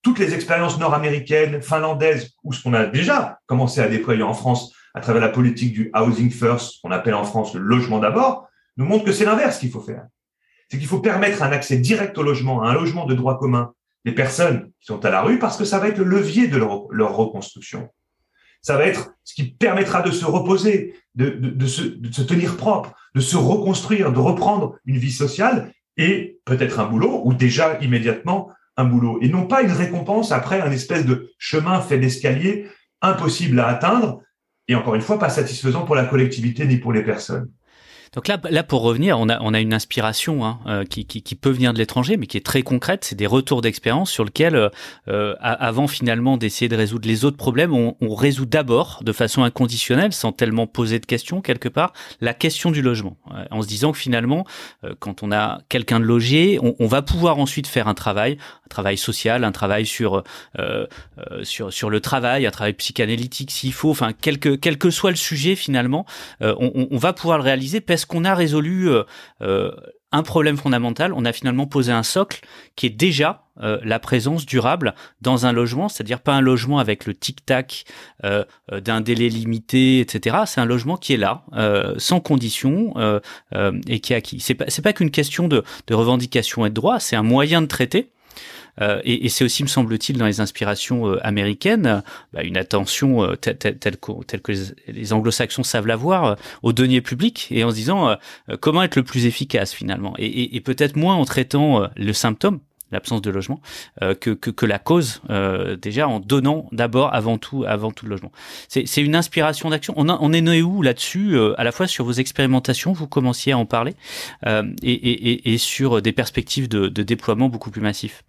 toutes 0.00 0.18
les 0.18 0.32
expériences 0.32 0.78
nord-américaines, 0.78 1.60
finlandaises, 1.60 2.30
ou 2.44 2.54
ce 2.54 2.62
qu'on 2.62 2.72
a 2.72 2.86
déjà 2.86 3.40
commencé 3.46 3.82
à 3.82 3.88
déployer 3.88 4.22
en 4.22 4.32
France 4.32 4.72
à 4.94 5.00
travers 5.00 5.22
la 5.22 5.28
politique 5.28 5.72
du 5.72 5.90
housing 5.94 6.30
first, 6.30 6.80
qu'on 6.82 6.90
appelle 6.90 7.14
en 7.14 7.24
France 7.24 7.54
le 7.54 7.60
logement 7.60 7.98
d'abord, 7.98 8.48
nous 8.76 8.84
montrent 8.84 9.04
que 9.04 9.12
c'est 9.12 9.24
l'inverse 9.24 9.58
qu'il 9.58 9.70
faut 9.70 9.80
faire. 9.80 10.06
C'est 10.68 10.78
qu'il 10.78 10.86
faut 10.86 11.00
permettre 11.00 11.42
un 11.42 11.52
accès 11.52 11.78
direct 11.78 12.16
au 12.18 12.22
logement, 12.22 12.62
un 12.62 12.74
logement 12.74 13.06
de 13.06 13.14
droit 13.14 13.38
commun 13.38 13.72
des 14.04 14.12
personnes 14.12 14.70
qui 14.80 14.86
sont 14.86 15.04
à 15.04 15.10
la 15.10 15.22
rue, 15.22 15.38
parce 15.38 15.56
que 15.56 15.64
ça 15.64 15.78
va 15.78 15.88
être 15.88 15.98
le 15.98 16.04
levier 16.04 16.48
de 16.48 16.56
leur, 16.56 17.16
reconstruction. 17.16 17.88
Ça 18.62 18.76
va 18.76 18.84
être 18.84 19.12
ce 19.24 19.34
qui 19.34 19.52
permettra 19.52 20.02
de 20.02 20.10
se 20.10 20.24
reposer, 20.24 20.94
de, 21.14 21.30
de, 21.30 21.66
se, 21.66 21.82
de 21.82 22.12
se 22.12 22.22
tenir 22.22 22.56
propre, 22.56 22.94
de 23.14 23.20
se 23.20 23.36
reconstruire, 23.36 24.12
de 24.12 24.18
reprendre 24.18 24.76
une 24.84 24.98
vie 24.98 25.12
sociale 25.12 25.72
et 25.96 26.38
peut-être 26.44 26.80
un 26.80 26.86
boulot, 26.86 27.22
ou 27.24 27.34
déjà 27.34 27.78
immédiatement 27.80 28.50
un 28.76 28.84
boulot, 28.84 29.18
et 29.20 29.28
non 29.28 29.46
pas 29.46 29.62
une 29.62 29.72
récompense 29.72 30.32
après 30.32 30.60
un 30.60 30.70
espèce 30.70 31.04
de 31.04 31.30
chemin 31.38 31.80
fait 31.80 31.98
d'escalier 31.98 32.68
impossible 33.02 33.60
à 33.60 33.68
atteindre, 33.68 34.22
et 34.70 34.76
encore 34.76 34.94
une 34.94 35.00
fois, 35.00 35.18
pas 35.18 35.30
satisfaisant 35.30 35.84
pour 35.84 35.96
la 35.96 36.04
collectivité 36.04 36.64
ni 36.64 36.76
pour 36.76 36.92
les 36.92 37.02
personnes. 37.02 37.50
Donc 38.12 38.26
là, 38.26 38.40
là 38.50 38.64
pour 38.64 38.82
revenir, 38.82 39.20
on 39.20 39.28
a, 39.28 39.38
on 39.40 39.54
a 39.54 39.60
une 39.60 39.72
inspiration 39.72 40.44
hein, 40.44 40.58
euh, 40.66 40.84
qui, 40.84 41.04
qui, 41.04 41.22
qui, 41.22 41.36
peut 41.36 41.50
venir 41.50 41.72
de 41.72 41.78
l'étranger, 41.78 42.16
mais 42.16 42.26
qui 42.26 42.36
est 42.36 42.44
très 42.44 42.62
concrète. 42.62 43.04
C'est 43.04 43.14
des 43.14 43.28
retours 43.28 43.62
d'expérience 43.62 44.10
sur 44.10 44.24
lesquels, 44.24 44.56
euh, 44.56 44.68
euh, 45.06 45.36
avant 45.40 45.86
finalement 45.86 46.36
d'essayer 46.36 46.68
de 46.68 46.74
résoudre 46.74 47.06
les 47.06 47.24
autres 47.24 47.36
problèmes, 47.36 47.72
on, 47.72 47.96
on 48.00 48.16
résout 48.16 48.46
d'abord, 48.46 49.00
de 49.04 49.12
façon 49.12 49.44
inconditionnelle, 49.44 50.12
sans 50.12 50.32
tellement 50.32 50.66
poser 50.66 50.98
de 50.98 51.06
questions 51.06 51.40
quelque 51.40 51.68
part, 51.68 51.92
la 52.20 52.34
question 52.34 52.72
du 52.72 52.82
logement, 52.82 53.16
en 53.52 53.62
se 53.62 53.68
disant 53.68 53.92
que 53.92 53.98
finalement, 53.98 54.44
quand 54.98 55.22
on 55.22 55.30
a 55.30 55.60
quelqu'un 55.68 56.00
de 56.00 56.04
logé, 56.04 56.58
on, 56.60 56.74
on, 56.80 56.86
va 56.88 57.02
pouvoir 57.02 57.38
ensuite 57.38 57.68
faire 57.68 57.86
un 57.86 57.94
travail, 57.94 58.38
un 58.64 58.68
travail 58.68 58.96
social, 58.96 59.44
un 59.44 59.52
travail 59.52 59.86
sur 59.86 60.24
sur 61.42 61.72
sur 61.72 61.90
le 61.90 62.00
travail, 62.00 62.46
un 62.46 62.50
travail 62.50 62.72
psychanalytique 62.72 63.50
s'il 63.50 63.72
faut, 63.72 63.90
enfin 63.90 64.12
quel 64.20 64.38
que 64.38 64.56
quel 64.56 64.78
que 64.78 64.90
soit 64.90 65.10
le 65.10 65.16
sujet 65.16 65.54
finalement, 65.54 66.06
on, 66.40 66.88
on 66.90 66.98
va 66.98 67.12
pouvoir 67.12 67.38
le 67.38 67.44
réaliser 67.44 67.80
qu'on 68.06 68.24
a 68.24 68.34
résolu 68.34 68.88
euh, 68.88 69.04
euh, 69.42 69.70
un 70.12 70.22
problème 70.22 70.56
fondamental? 70.56 71.12
On 71.12 71.24
a 71.24 71.32
finalement 71.32 71.66
posé 71.66 71.92
un 71.92 72.02
socle 72.02 72.40
qui 72.76 72.86
est 72.86 72.90
déjà 72.90 73.44
euh, 73.62 73.78
la 73.84 73.98
présence 73.98 74.46
durable 74.46 74.94
dans 75.20 75.46
un 75.46 75.52
logement, 75.52 75.88
c'est-à-dire 75.88 76.20
pas 76.20 76.34
un 76.34 76.40
logement 76.40 76.78
avec 76.78 77.06
le 77.06 77.14
tic-tac 77.14 77.84
d'un 78.22 79.00
délai 79.00 79.28
limité, 79.28 80.00
etc. 80.00 80.38
C'est 80.46 80.60
un 80.60 80.64
logement 80.64 80.96
qui 80.96 81.14
est 81.14 81.16
là, 81.16 81.44
sans 81.98 82.20
condition 82.20 82.94
et 83.86 84.00
qui 84.00 84.12
est 84.12 84.16
acquis. 84.16 84.40
C'est 84.40 84.54
pas, 84.54 84.66
pas 84.82 84.92
qu'une 84.92 85.10
question 85.10 85.48
de, 85.48 85.62
revendication 85.90 86.66
et 86.66 86.70
de 86.70 86.74
droit, 86.74 87.00
c'est 87.00 87.16
un 87.16 87.22
moyen 87.22 87.62
de 87.62 87.66
traiter 87.66 88.10
et, 88.80 89.26
et 89.26 89.28
c'est 89.28 89.44
aussi, 89.44 89.62
me 89.62 89.68
semble-t-il, 89.68 90.18
dans 90.18 90.26
les 90.26 90.40
inspirations 90.40 91.08
euh, 91.08 91.26
américaines, 91.26 92.02
bah, 92.32 92.42
une 92.42 92.56
attention 92.56 93.24
euh, 93.24 93.36
telle, 93.36 93.78
telle, 93.78 93.96
que 93.96 94.52
les, 94.88 95.12
anglo-saxons 95.12 95.62
savent 95.62 95.86
l'avoir 95.86 96.36
au 96.62 96.72
denier 96.72 97.00
public 97.00 97.48
et 97.50 97.64
en 97.64 97.70
se 97.70 97.74
disant 97.74 98.16
comment 98.60 98.82
être 98.82 98.96
le 98.96 99.02
plus 99.02 99.26
efficace 99.26 99.72
finalement. 99.72 100.14
Et, 100.18 100.56
et 100.56 100.60
peut-être 100.60 100.96
moins 100.96 101.14
en 101.14 101.24
traitant 101.24 101.88
le 101.96 102.12
symptôme, 102.12 102.60
l'absence 102.92 103.22
de 103.22 103.30
logement, 103.30 103.60
euh, 104.02 104.14
que, 104.14 104.30
que, 104.30 104.50
que, 104.50 104.66
la 104.66 104.78
cause, 104.78 105.22
euh, 105.30 105.76
déjà 105.76 106.08
en 106.08 106.20
donnant 106.20 106.66
d'abord, 106.72 107.14
avant 107.14 107.38
tout, 107.38 107.64
avant 107.66 107.90
tout 107.90 108.06
le 108.06 108.10
logement. 108.10 108.32
C'est 108.68 109.02
une 109.02 109.14
inspiration 109.14 109.70
d'action. 109.70 109.94
On, 109.96 110.08
on 110.08 110.32
est 110.32 110.40
né 110.40 110.62
où 110.62 110.82
là-dessus, 110.82 111.36
euh, 111.36 111.54
à 111.58 111.64
la 111.64 111.72
fois 111.72 111.86
sur 111.86 112.04
vos 112.04 112.12
expérimentations, 112.12 112.92
vous 112.92 113.06
commenciez 113.06 113.52
à 113.52 113.58
en 113.58 113.66
parler, 113.66 113.94
et, 114.46 114.92
et, 114.92 115.52
et, 115.52 115.58
sur 115.58 116.02
des 116.02 116.12
perspectives 116.12 116.68
de, 116.68 116.88
de 116.88 117.02
déploiement 117.02 117.48
beaucoup 117.48 117.70
plus 117.70 117.80
massifs 117.80 118.24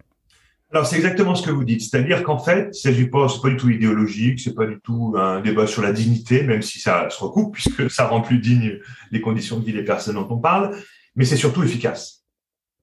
alors 0.72 0.86
c'est 0.86 0.96
exactement 0.96 1.34
ce 1.34 1.42
que 1.42 1.50
vous 1.50 1.64
dites, 1.64 1.82
c'est-à-dire 1.82 2.22
qu'en 2.22 2.38
fait, 2.38 2.74
il 2.84 3.10
pas, 3.10 3.28
c'est 3.28 3.42
pas 3.42 3.50
du 3.50 3.56
tout 3.58 3.68
idéologique, 3.68 4.40
c'est 4.40 4.54
pas 4.54 4.64
du 4.64 4.80
tout 4.80 5.14
un 5.18 5.40
débat 5.40 5.66
sur 5.66 5.82
la 5.82 5.92
dignité, 5.92 6.44
même 6.44 6.62
si 6.62 6.80
ça 6.80 7.10
se 7.10 7.22
recoupe 7.22 7.52
puisque 7.58 7.90
ça 7.90 8.06
rend 8.06 8.22
plus 8.22 8.38
digne 8.38 8.78
les 9.10 9.20
conditions 9.20 9.58
de 9.58 9.66
vie 9.66 9.74
des 9.74 9.84
personnes 9.84 10.14
dont 10.14 10.26
on 10.30 10.38
parle, 10.38 10.74
mais 11.14 11.26
c'est 11.26 11.36
surtout 11.36 11.62
efficace. 11.62 12.24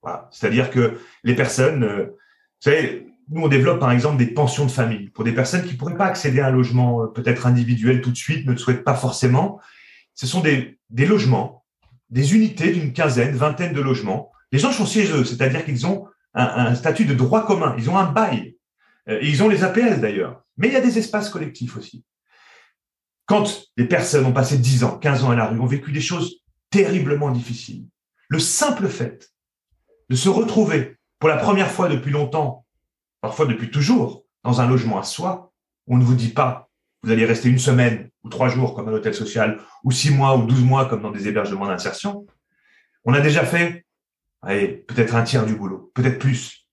Voilà. 0.04 0.30
C'est-à-dire 0.32 0.69
que 0.69 0.99
les 1.23 1.36
personnes, 1.36 1.84
euh, 1.84 2.06
vous 2.06 2.71
savez, 2.71 3.08
nous 3.30 3.41
on 3.41 3.47
développe 3.47 3.80
par 3.80 3.91
exemple 3.91 4.17
des 4.17 4.28
pensions 4.28 4.65
de 4.65 4.71
famille 4.71 5.10
pour 5.10 5.23
des 5.23 5.34
personnes 5.34 5.63
qui 5.63 5.73
pourraient 5.73 5.97
pas 5.97 6.06
accéder 6.06 6.41
à 6.41 6.47
un 6.47 6.52
logement 6.52 7.04
euh, 7.04 7.08
peut-être 7.08 7.47
individuel 7.47 8.02
tout 8.02 8.12
de 8.12 8.17
suite, 8.17 8.45
ne 8.45 8.52
le 8.52 8.58
souhaitent 8.58 8.84
pas 8.84 8.95
forcément. 8.95 9.60
Ce 10.13 10.28
sont 10.28 10.41
des, 10.41 10.78
des 10.91 11.08
logements, 11.08 11.65
des 12.12 12.36
unités 12.36 12.71
d'une 12.71 12.93
quinzaine, 12.93 13.36
vingtaine 13.36 13.73
de 13.73 13.82
logements. 13.82 14.32
Les 14.52 14.60
gens 14.60 14.71
sont 14.71 14.86
chez 14.86 15.12
eux, 15.12 15.25
c'est-à-dire 15.25 15.65
qu'ils 15.65 15.88
ont 15.88 16.06
un, 16.33 16.75
statut 16.75 17.05
de 17.05 17.13
droit 17.13 17.45
commun, 17.45 17.75
ils 17.77 17.89
ont 17.89 17.97
un 17.97 18.11
bail, 18.11 18.55
euh, 19.07 19.19
ils 19.21 19.41
ont 19.43 19.49
les 19.49 19.63
APL 19.63 19.99
d'ailleurs, 19.99 20.43
mais 20.57 20.67
il 20.67 20.73
y 20.73 20.77
a 20.77 20.81
des 20.81 20.97
espaces 20.97 21.29
collectifs 21.29 21.77
aussi. 21.77 22.03
Quand 23.25 23.63
les 23.77 23.85
personnes 23.85 24.25
ont 24.25 24.33
passé 24.33 24.57
10 24.57 24.83
ans, 24.83 24.97
15 24.97 25.23
ans 25.23 25.31
à 25.31 25.35
la 25.35 25.47
rue, 25.47 25.59
ont 25.59 25.65
vécu 25.65 25.91
des 25.91 26.01
choses 26.01 26.41
terriblement 26.69 27.31
difficiles, 27.31 27.85
le 28.27 28.39
simple 28.39 28.87
fait 28.87 29.31
de 30.09 30.15
se 30.15 30.29
retrouver 30.29 30.97
pour 31.19 31.29
la 31.29 31.37
première 31.37 31.71
fois 31.71 31.89
depuis 31.89 32.11
longtemps, 32.11 32.65
parfois 33.21 33.45
depuis 33.45 33.71
toujours, 33.71 34.23
dans 34.43 34.61
un 34.61 34.67
logement 34.67 34.99
à 34.99 35.03
soi, 35.03 35.51
on 35.87 35.97
ne 35.97 36.03
vous 36.03 36.15
dit 36.15 36.29
pas, 36.29 36.69
vous 37.03 37.11
allez 37.11 37.25
rester 37.25 37.49
une 37.49 37.59
semaine 37.59 38.09
ou 38.23 38.29
trois 38.29 38.49
jours 38.49 38.75
comme 38.75 38.87
un 38.89 38.93
hôtel 38.93 39.13
social, 39.13 39.59
ou 39.83 39.91
six 39.91 40.11
mois 40.11 40.35
ou 40.37 40.45
douze 40.45 40.63
mois 40.63 40.85
comme 40.85 41.01
dans 41.01 41.11
des 41.11 41.27
hébergements 41.27 41.67
d'insertion. 41.67 42.25
On 43.05 43.13
a 43.13 43.21
déjà 43.21 43.45
fait 43.45 43.85
allez, 44.41 44.67
peut-être 44.67 45.15
un 45.15 45.23
tiers 45.23 45.45
du 45.45 45.56
boulot, 45.56 45.91
peut-être 45.93 46.19
plus. 46.19 46.67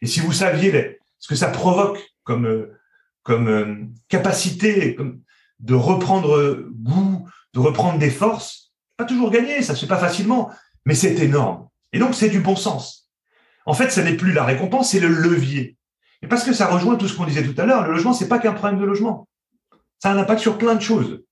Et 0.00 0.06
si 0.06 0.20
vous 0.20 0.32
saviez 0.32 0.98
ce 1.18 1.28
que 1.28 1.34
ça 1.34 1.48
provoque 1.48 2.00
comme, 2.24 2.46
euh, 2.46 2.78
comme 3.22 3.48
euh, 3.48 3.76
capacité 4.08 4.94
comme 4.94 5.20
de 5.60 5.74
reprendre 5.74 6.66
goût, 6.72 7.28
de 7.54 7.60
reprendre 7.60 7.98
des 7.98 8.10
forces, 8.10 8.72
pas 8.96 9.04
toujours 9.04 9.30
gagné, 9.30 9.62
ça 9.62 9.74
se 9.74 9.82
fait 9.82 9.86
pas 9.86 9.98
facilement, 9.98 10.50
mais 10.84 10.94
c'est 10.94 11.14
énorme. 11.18 11.68
Et 11.92 11.98
donc 11.98 12.14
c'est 12.14 12.28
du 12.28 12.40
bon 12.40 12.56
sens. 12.56 13.10
En 13.64 13.74
fait, 13.74 13.90
ce 13.90 14.00
n'est 14.00 14.16
plus 14.16 14.32
la 14.32 14.44
récompense, 14.44 14.90
c'est 14.90 15.00
le 15.00 15.08
levier. 15.08 15.76
Et 16.22 16.26
parce 16.26 16.44
que 16.44 16.52
ça 16.52 16.66
rejoint 16.66 16.96
tout 16.96 17.08
ce 17.08 17.16
qu'on 17.16 17.26
disait 17.26 17.44
tout 17.44 17.60
à 17.60 17.66
l'heure, 17.66 17.86
le 17.86 17.92
logement, 17.92 18.12
c'est 18.12 18.28
pas 18.28 18.38
qu'un 18.38 18.52
problème 18.52 18.80
de 18.80 18.84
logement. 18.84 19.28
Ça 20.00 20.10
a 20.10 20.14
un 20.14 20.18
impact 20.18 20.40
sur 20.40 20.58
plein 20.58 20.74
de 20.74 20.80
choses. 20.80 21.22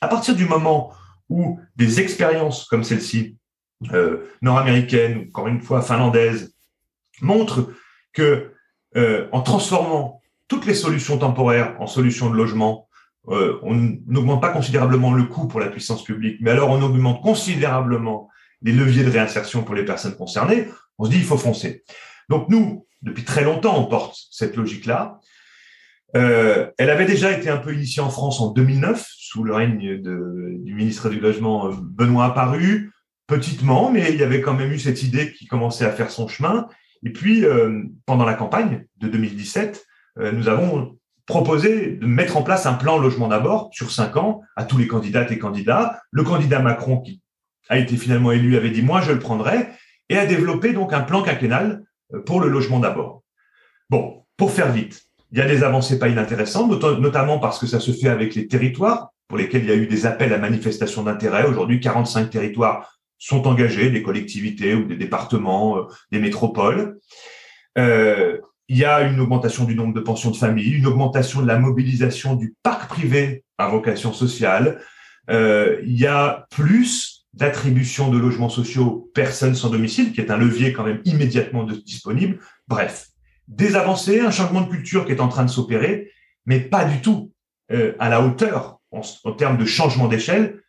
À 0.00 0.08
partir 0.08 0.34
du 0.34 0.46
moment 0.46 0.92
où 1.28 1.58
des 1.76 2.00
expériences 2.00 2.66
comme 2.66 2.84
celle-ci 2.84 3.36
euh, 3.92 4.28
nord-américaines, 4.42 5.28
encore 5.28 5.48
une 5.48 5.62
fois 5.62 5.80
finlandaises, 5.80 6.54
montrent 7.22 7.72
que 8.12 8.52
euh, 8.96 9.26
en 9.32 9.40
transformant 9.40 10.20
toutes 10.48 10.66
les 10.66 10.74
solutions 10.74 11.16
temporaires 11.16 11.76
en 11.80 11.86
solutions 11.86 12.28
de 12.28 12.36
logement, 12.36 12.88
euh, 13.28 13.58
on 13.62 13.74
n'augmente 14.06 14.42
pas 14.42 14.50
considérablement 14.50 15.14
le 15.14 15.24
coût 15.24 15.46
pour 15.46 15.60
la 15.60 15.68
puissance 15.68 16.04
publique, 16.04 16.38
mais 16.40 16.50
alors 16.50 16.70
on 16.70 16.82
augmente 16.82 17.22
considérablement 17.22 18.28
les 18.62 18.72
leviers 18.72 19.04
de 19.04 19.10
réinsertion 19.10 19.62
pour 19.62 19.74
les 19.74 19.84
personnes 19.84 20.14
concernées. 20.14 20.66
On 20.98 21.06
se 21.06 21.10
dit 21.10 21.16
il 21.16 21.24
faut 21.24 21.38
foncer. 21.38 21.82
Donc 22.28 22.50
nous, 22.50 22.86
depuis 23.00 23.24
très 23.24 23.44
longtemps, 23.44 23.78
on 23.78 23.86
porte 23.86 24.14
cette 24.30 24.56
logique-là. 24.56 25.20
Elle 26.12 26.90
avait 26.90 27.06
déjà 27.06 27.30
été 27.30 27.48
un 27.48 27.56
peu 27.56 27.72
initiée 27.72 28.02
en 28.02 28.10
France 28.10 28.40
en 28.40 28.50
2009 28.50 29.06
sous 29.08 29.44
le 29.44 29.54
règne 29.54 30.02
du 30.02 30.74
ministre 30.74 31.08
du 31.08 31.20
Logement 31.20 31.70
Benoît 31.72 32.26
Apparu, 32.26 32.90
petitement, 33.30 33.90
mais 33.90 34.12
il 34.12 34.18
y 34.18 34.22
avait 34.22 34.40
quand 34.40 34.54
même 34.54 34.72
eu 34.72 34.78
cette 34.78 35.02
idée 35.02 35.32
qui 35.32 35.46
commençait 35.46 35.84
à 35.86 35.92
faire 35.92 36.10
son 36.10 36.26
chemin. 36.28 36.68
Et 37.04 37.10
puis, 37.10 37.44
euh, 37.44 37.82
pendant 38.04 38.24
la 38.24 38.34
campagne 38.34 38.84
de 38.98 39.08
2017, 39.08 39.86
euh, 40.18 40.32
nous 40.32 40.48
avons 40.48 40.98
proposé 41.26 41.92
de 41.92 42.06
mettre 42.06 42.36
en 42.36 42.42
place 42.42 42.66
un 42.66 42.74
plan 42.74 42.98
logement 42.98 43.28
d'abord 43.28 43.70
sur 43.72 43.92
cinq 43.92 44.16
ans 44.16 44.42
à 44.56 44.64
tous 44.64 44.76
les 44.76 44.88
candidates 44.88 45.30
et 45.30 45.38
candidats. 45.38 46.02
Le 46.10 46.24
candidat 46.24 46.58
Macron, 46.58 47.00
qui 47.00 47.22
a 47.68 47.78
été 47.78 47.96
finalement 47.96 48.32
élu, 48.32 48.56
avait 48.56 48.70
dit 48.70 48.82
moi 48.82 49.00
je 49.00 49.12
le 49.12 49.20
prendrai 49.20 49.68
et 50.08 50.18
a 50.18 50.26
développé 50.26 50.72
donc 50.72 50.92
un 50.92 51.02
plan 51.02 51.22
quinquennal 51.22 51.84
euh, 52.12 52.20
pour 52.20 52.40
le 52.40 52.48
logement 52.48 52.80
d'abord. 52.80 53.22
Bon, 53.88 54.24
pour 54.36 54.50
faire 54.50 54.72
vite, 54.72 55.04
il 55.30 55.38
y 55.38 55.40
a 55.40 55.46
des 55.46 55.62
avancées 55.62 56.00
pas 56.00 56.08
inintéressantes, 56.08 56.82
notamment 56.82 57.38
parce 57.38 57.60
que 57.60 57.66
ça 57.66 57.78
se 57.78 57.92
fait 57.92 58.08
avec 58.08 58.34
les 58.34 58.48
territoires 58.48 59.10
pour 59.28 59.38
lesquels 59.38 59.62
il 59.62 59.68
y 59.68 59.72
a 59.72 59.76
eu 59.76 59.86
des 59.86 60.06
appels 60.06 60.32
à 60.32 60.38
manifestation 60.38 61.04
d'intérêt. 61.04 61.46
Aujourd'hui, 61.46 61.78
45 61.78 62.30
territoires 62.30 62.99
sont 63.20 63.46
engagés, 63.46 63.90
des 63.90 64.02
collectivités 64.02 64.74
ou 64.74 64.84
des 64.84 64.96
départements, 64.96 65.76
euh, 65.76 65.82
des 66.10 66.18
métropoles. 66.18 66.98
Euh, 67.78 68.38
il 68.68 68.78
y 68.78 68.84
a 68.84 69.02
une 69.02 69.20
augmentation 69.20 69.64
du 69.64 69.76
nombre 69.76 69.94
de 69.94 70.00
pensions 70.00 70.30
de 70.30 70.36
famille, 70.36 70.70
une 70.70 70.86
augmentation 70.86 71.42
de 71.42 71.46
la 71.46 71.58
mobilisation 71.58 72.34
du 72.34 72.54
parc 72.62 72.88
privé 72.88 73.44
à 73.58 73.68
vocation 73.68 74.12
sociale. 74.12 74.80
Euh, 75.28 75.80
il 75.84 75.98
y 75.98 76.06
a 76.06 76.46
plus 76.50 77.26
d'attribution 77.34 78.10
de 78.10 78.18
logements 78.18 78.48
sociaux 78.48 78.86
aux 78.86 79.10
personnes 79.14 79.54
sans 79.54 79.70
domicile, 79.70 80.12
qui 80.12 80.20
est 80.20 80.30
un 80.30 80.36
levier 80.36 80.72
quand 80.72 80.84
même 80.84 81.02
immédiatement 81.04 81.64
disponible. 81.64 82.40
Bref, 82.68 83.08
des 83.48 83.76
avancées, 83.76 84.20
un 84.20 84.30
changement 84.30 84.62
de 84.62 84.70
culture 84.70 85.04
qui 85.04 85.12
est 85.12 85.20
en 85.20 85.28
train 85.28 85.44
de 85.44 85.50
s'opérer, 85.50 86.10
mais 86.46 86.60
pas 86.60 86.84
du 86.84 87.00
tout 87.00 87.32
euh, 87.70 87.92
à 87.98 88.08
la 88.08 88.22
hauteur 88.22 88.80
en, 88.92 89.02
en 89.24 89.32
termes 89.32 89.58
de 89.58 89.64
changement 89.66 90.08
d'échelle 90.08 90.62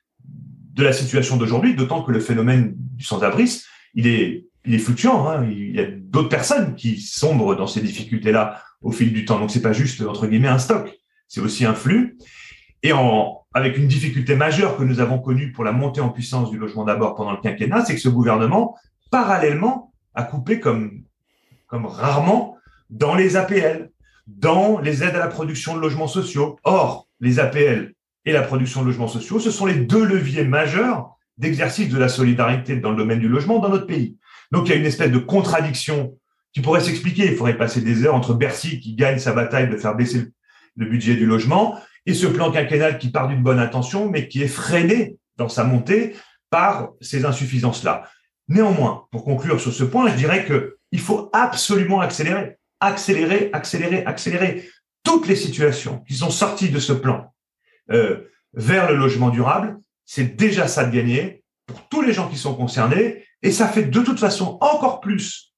de 0.74 0.84
la 0.84 0.94
situation 0.94 1.38
d'aujourd'hui, 1.38 1.76
d'autant 1.76 2.02
que 2.02 2.12
le 2.12 2.20
phénomène 2.20 2.74
du 2.76 3.04
sans-abrisme, 3.04 3.66
il 3.94 4.08
est, 4.08 4.46
il 4.66 4.74
est 4.74 4.80
fluctuant. 4.80 5.28
Hein. 5.28 5.46
Il 5.50 5.76
y 5.76 5.80
a 5.80 5.86
d'autres 5.86 6.30
personnes 6.30 6.76
qui 6.76 7.00
sombrent 7.00 7.56
dans 7.56 7.68
ces 7.68 7.82
difficultés-là 7.82 8.62
au 8.82 8.92
fil 8.92 9.12
du 9.12 9.26
temps. 9.26 9.40
Donc 9.40 9.52
c'est 9.52 9.62
pas 9.62 9.74
juste 9.74 10.02
entre 10.02 10.28
guillemets 10.28 10.48
un 10.48 10.60
stock, 10.60 10.92
c'est 11.28 11.42
aussi 11.42 11.66
un 11.66 11.74
flux. 11.74 12.18
Et 12.84 12.94
en, 12.94 13.42
avec 13.54 13.78
une 13.78 13.88
difficulté 13.88 14.36
majeure 14.36 14.78
que 14.78 14.84
nous 14.84 15.00
avons 15.00 15.20
connue 15.20 15.52
pour 15.52 15.64
la 15.64 15.72
montée 15.72 16.02
en 16.02 16.10
puissance 16.10 16.50
du 16.50 16.58
logement 16.58 16.84
d'abord 16.84 17.16
pendant 17.16 17.32
le 17.32 17.38
quinquennat, 17.38 17.86
c'est 17.86 17.94
que 17.94 18.02
ce 18.02 18.10
gouvernement, 18.10 18.76
parallèlement, 19.12 19.94
a 20.16 20.24
coupé 20.24 20.60
comme, 20.60 21.04
comme 21.68 21.86
rarement 21.86 22.58
dans 22.90 23.16
les 23.16 23.36
APL, 23.36 23.92
dans 24.28 24.80
les 24.80 25.04
aides 25.04 25.16
à 25.16 25.20
la 25.20 25.28
production 25.28 25.76
de 25.76 25.82
logements 25.82 26.08
sociaux. 26.08 26.58
Or, 26.64 27.08
les 27.20 27.40
APL 27.40 27.94
et 28.26 28.32
la 28.32 28.42
production 28.42 28.82
de 28.82 28.88
logements 28.88 29.08
sociaux, 29.08 29.40
ce 29.40 29.52
sont 29.52 29.66
les 29.66 29.76
deux 29.76 30.06
leviers 30.06 30.44
majeurs 30.44 31.18
d'exercice 31.38 31.90
de 31.90 31.98
la 31.98 32.08
solidarité 32.08 32.76
dans 32.76 32.92
le 32.92 32.98
domaine 32.98 33.20
du 33.20 33.28
logement 33.28 33.60
dans 33.60 33.70
notre 33.70 33.88
pays. 33.88 34.18
Donc 34.52 34.68
il 34.68 34.72
y 34.72 34.74
a 34.74 34.78
une 34.78 34.86
espèce 34.86 35.12
de 35.12 35.18
contradiction 35.18 36.18
qui 36.54 36.62
pourrait 36.62 36.82
s'expliquer. 36.82 37.26
Il 37.26 37.36
faudrait 37.36 37.58
passer 37.58 37.82
des 37.82 38.06
heures 38.06 38.16
entre 38.16 38.34
Bercy 38.34 38.80
qui 38.80 38.96
gagne 38.96 39.18
sa 39.18 39.34
bataille 39.34 39.70
de 39.70 39.78
faire 39.78 39.96
baisser 39.96 40.28
le 40.76 40.86
budget 40.86 41.16
du 41.16 41.26
logement 41.26 41.80
et 42.06 42.14
ce 42.14 42.28
plan 42.28 42.52
quinquennal 42.52 42.98
qui 42.98 43.10
part 43.10 43.28
d'une 43.28 43.42
bonne 43.42 43.60
intention 43.60 44.10
mais 44.10 44.28
qui 44.28 44.42
est 44.44 44.48
freiné 44.48 45.18
dans 45.38 45.50
sa 45.50 45.64
montée 45.64 46.16
par 46.50 46.90
ces 47.00 47.26
insuffisances-là. 47.26 48.04
Néanmoins, 48.48 49.06
pour 49.12 49.24
conclure 49.24 49.60
sur 49.62 49.74
ce 49.74 49.84
point, 49.84 50.10
je 50.10 50.16
dirais 50.16 50.46
que 50.46 50.78
il 50.92 51.00
faut 51.00 51.30
absolument 51.32 52.02
accélérer, 52.02 52.58
accélérer, 52.82 53.50
accélérer, 53.54 54.06
accélérer 54.06 54.70
toutes 55.04 55.28
les 55.28 55.38
situations 55.38 56.04
qui 56.08 56.16
sont 56.16 56.30
sorties 56.30 56.70
de 56.70 56.80
ce 56.80 56.92
plan 56.92 57.34
euh, 57.92 58.32
vers 58.54 58.90
le 58.90 58.98
logement 58.98 59.30
durable, 59.30 59.80
c'est 60.06 60.36
déjà 60.36 60.68
ça 60.68 60.84
de 60.86 60.96
gagner 60.96 61.44
pour 61.66 61.88
tous 61.88 62.02
les 62.02 62.14
gens 62.14 62.28
qui 62.28 62.38
sont 62.38 62.56
concernés. 62.56 63.24
Et 63.44 63.52
ça 63.52 63.68
fait 63.68 63.84
de 63.84 64.00
toute 64.02 64.20
façon 64.20 64.58
encore 64.62 65.00
plus, 65.00 65.54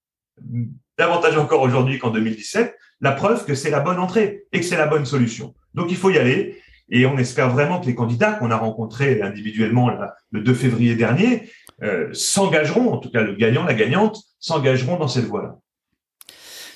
davantage 0.97 1.38
encore 1.38 1.61
aujourd'hui 1.61 1.99
qu'en 1.99 2.11
2017, 2.11 2.75
la 3.01 3.11
preuve 3.11 3.45
que 3.45 3.55
c'est 3.55 3.69
la 3.69 3.79
bonne 3.79 3.99
entrée 3.99 4.43
et 4.51 4.59
que 4.59 4.65
c'est 4.65 4.77
la 4.77 4.88
bonne 4.88 5.05
solution. 5.05 5.53
Donc 5.73 5.91
il 5.91 5.97
faut 5.97 6.09
y 6.09 6.17
aller. 6.17 6.61
Et 6.89 7.05
on 7.05 7.17
espère 7.17 7.49
vraiment 7.49 7.79
que 7.79 7.86
les 7.86 7.95
candidats 7.95 8.34
qu'on 8.34 8.51
a 8.51 8.57
rencontrés 8.57 9.21
individuellement 9.21 9.89
le 10.31 10.41
2 10.41 10.53
février 10.53 10.95
dernier 10.95 11.49
euh, 11.81 12.09
s'engageront, 12.13 12.91
en 12.91 12.97
tout 12.97 13.09
cas 13.09 13.21
le 13.21 13.34
gagnant, 13.34 13.63
la 13.63 13.73
gagnante, 13.73 14.21
s'engageront 14.39 14.97
dans 14.97 15.07
cette 15.07 15.25
voie-là. 15.25 15.57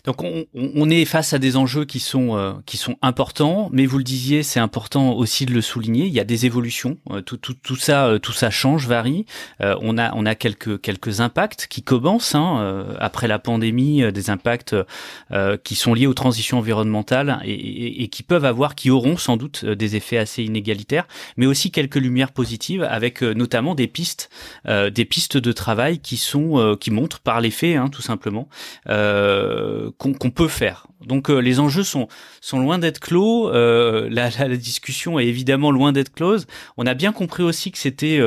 Donc 0.08 0.24
on, 0.24 0.90
est 0.90 1.04
face 1.04 1.34
à 1.34 1.38
des 1.38 1.58
enjeux 1.58 1.84
qui 1.84 2.00
sont 2.00 2.38
euh, 2.38 2.54
qui 2.66 2.78
sont 2.78 2.96
importants, 3.02 3.70
mais 3.74 3.86
vous 3.86 3.98
le 3.98 4.06
disiez, 4.06 4.42
c'est 4.42 4.62
important 4.62 5.12
aussi 5.12 5.46
de 5.46 5.52
le 5.52 5.60
souligner. 5.60 6.06
Il 6.06 6.14
y 6.14 6.22
a 6.22 6.24
des 6.24 6.46
évolutions, 6.46 6.98
euh, 7.12 7.20
tout, 7.20 7.36
tout, 7.36 7.54
tout 7.56 7.76
ça 7.76 8.08
euh, 8.08 8.18
tout 8.18 8.32
ça 8.32 8.50
change, 8.50 8.88
varie. 8.88 9.26
on 9.60 9.98
a 9.98 10.16
on 10.16 10.26
a 10.26 10.34
quelques 10.34 10.80
quelques 10.80 11.20
impacts 11.20 11.68
qui 11.68 11.84
commencent 11.84 12.36
hein, 12.36 12.86
après 13.02 13.28
la 13.28 13.38
pandémie, 13.38 14.10
des 14.14 14.30
impacts 14.30 14.76
qui 15.66 15.76
sont 15.76 15.94
liés 15.94 16.08
aux 16.08 16.14
transitions 16.14 16.60
environnementales 16.60 17.42
et, 17.44 17.52
et, 17.52 18.04
et, 18.04 18.08
qui 18.08 18.24
peuvent 18.24 18.46
avoir, 18.46 18.76
qui 18.76 18.90
auront 18.90 19.18
sans 19.18 19.36
doute 19.36 19.66
des 19.66 19.98
effets 19.98 20.18
assez 20.18 20.42
inégalitaires, 20.42 21.06
mais 21.36 21.48
aussi 21.48 21.70
quelques 21.70 21.96
lumières 21.96 22.32
positives 22.32 22.84
avec 22.84 23.22
notamment 23.24 23.76
des 23.76 23.88
pistes 23.88 24.30
des 24.66 25.06
pistes 25.06 25.36
de 25.36 25.52
travail 25.52 26.00
qui 26.00 26.16
sont 26.16 26.78
qui 26.80 26.92
montrent 26.92 27.20
par 27.20 27.42
les 27.42 27.52
faits, 27.52 27.76
hein, 27.76 27.90
tout 27.90 28.02
simplement 28.02 28.48
qu'on 29.98 30.14
peut 30.14 30.48
faire. 30.48 30.88
Donc 31.06 31.30
euh, 31.30 31.40
les 31.40 31.60
enjeux 31.60 31.84
sont 31.84 32.08
loin 32.54 32.80
d'être 32.80 33.00
clos. 33.00 33.50
Euh, 33.50 34.08
la, 34.12 34.30
discussion 34.58 35.20
est 35.20 35.26
évidemment 35.26 35.72
loin 35.72 35.92
d'être 35.92 36.14
close. 36.14 36.48
On 36.78 36.86
a 36.86 36.94
bien 36.94 37.12
compris 37.12 37.44
aussi 37.44 37.72
que 37.72 37.78
c'était 37.78 38.20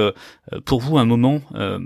euh, 0.53 0.61
pour 0.61 0.81
vous 0.81 0.99
un 0.99 1.05
moment 1.05 1.41
euh, 1.55 1.79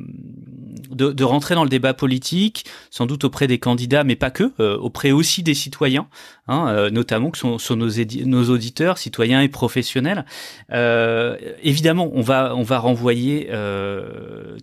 de, 0.90 1.12
de, 1.12 1.24
rentrer 1.24 1.54
dans 1.54 1.64
le 1.64 1.70
débat 1.70 1.94
politique, 1.94 2.64
sans 2.90 3.06
doute 3.06 3.24
auprès 3.24 3.46
des 3.46 3.58
candidats, 3.58 4.04
mais 4.04 4.16
pas 4.16 4.30
que, 4.30 4.52
euh, 4.60 4.76
auprès 4.78 5.12
aussi 5.12 5.42
des 5.42 5.54
citoyens, 5.54 6.06
hein, 6.48 6.90
notamment 6.90 7.30
que 7.30 7.38
sont, 7.38 7.58
sont 7.58 7.76
nos, 7.76 7.90
nos, 8.24 8.50
auditeurs, 8.50 8.98
citoyens 8.98 9.42
et 9.42 9.48
professionnels. 9.48 10.24
évidemment, 10.70 12.10
on 12.12 12.22
va 12.22 12.54
on 12.56 12.62
va 12.62 12.78
renvoyer 12.78 13.48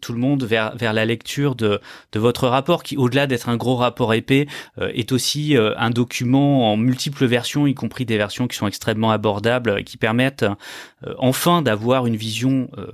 tout 0.01 0.13
le 0.13 0.19
monde 0.19 0.43
vers 0.43 0.75
vers 0.75 0.93
la 0.93 1.05
lecture 1.05 1.55
de 1.55 1.79
de 2.11 2.19
votre 2.19 2.47
rapport, 2.47 2.84
qui 2.84 2.97
au-delà 2.97 3.27
d'être 3.27 3.49
un 3.49 3.57
gros 3.57 3.75
rapport 3.75 4.13
épais, 4.13 4.47
est 4.79 5.11
aussi 5.11 5.55
un 5.57 5.89
document 5.89 6.71
en 6.71 6.77
multiples 6.77 7.25
versions, 7.25 7.67
y 7.67 7.73
compris 7.73 8.05
des 8.05 8.17
versions 8.17 8.47
qui 8.47 8.57
sont 8.57 8.67
extrêmement 8.67 9.11
abordables 9.11 9.84
qui 9.84 9.97
permettent 9.97 10.45
euh, 11.07 11.13
enfin 11.17 11.61
d'avoir 11.61 12.07
une 12.07 12.15
vision 12.15 12.69
euh, 12.77 12.91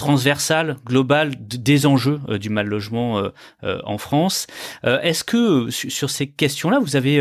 transversale, 0.00 0.76
globale 0.84 1.34
des 1.38 1.86
enjeux 1.86 2.20
euh, 2.28 2.38
du 2.38 2.50
mal 2.50 2.66
logement 2.66 3.22
en 3.62 3.98
France. 3.98 4.46
Est-ce 4.82 5.24
que 5.24 5.70
sur 5.70 6.10
ces 6.10 6.26
questions-là, 6.26 6.78
vous 6.78 6.96
avez 6.96 7.20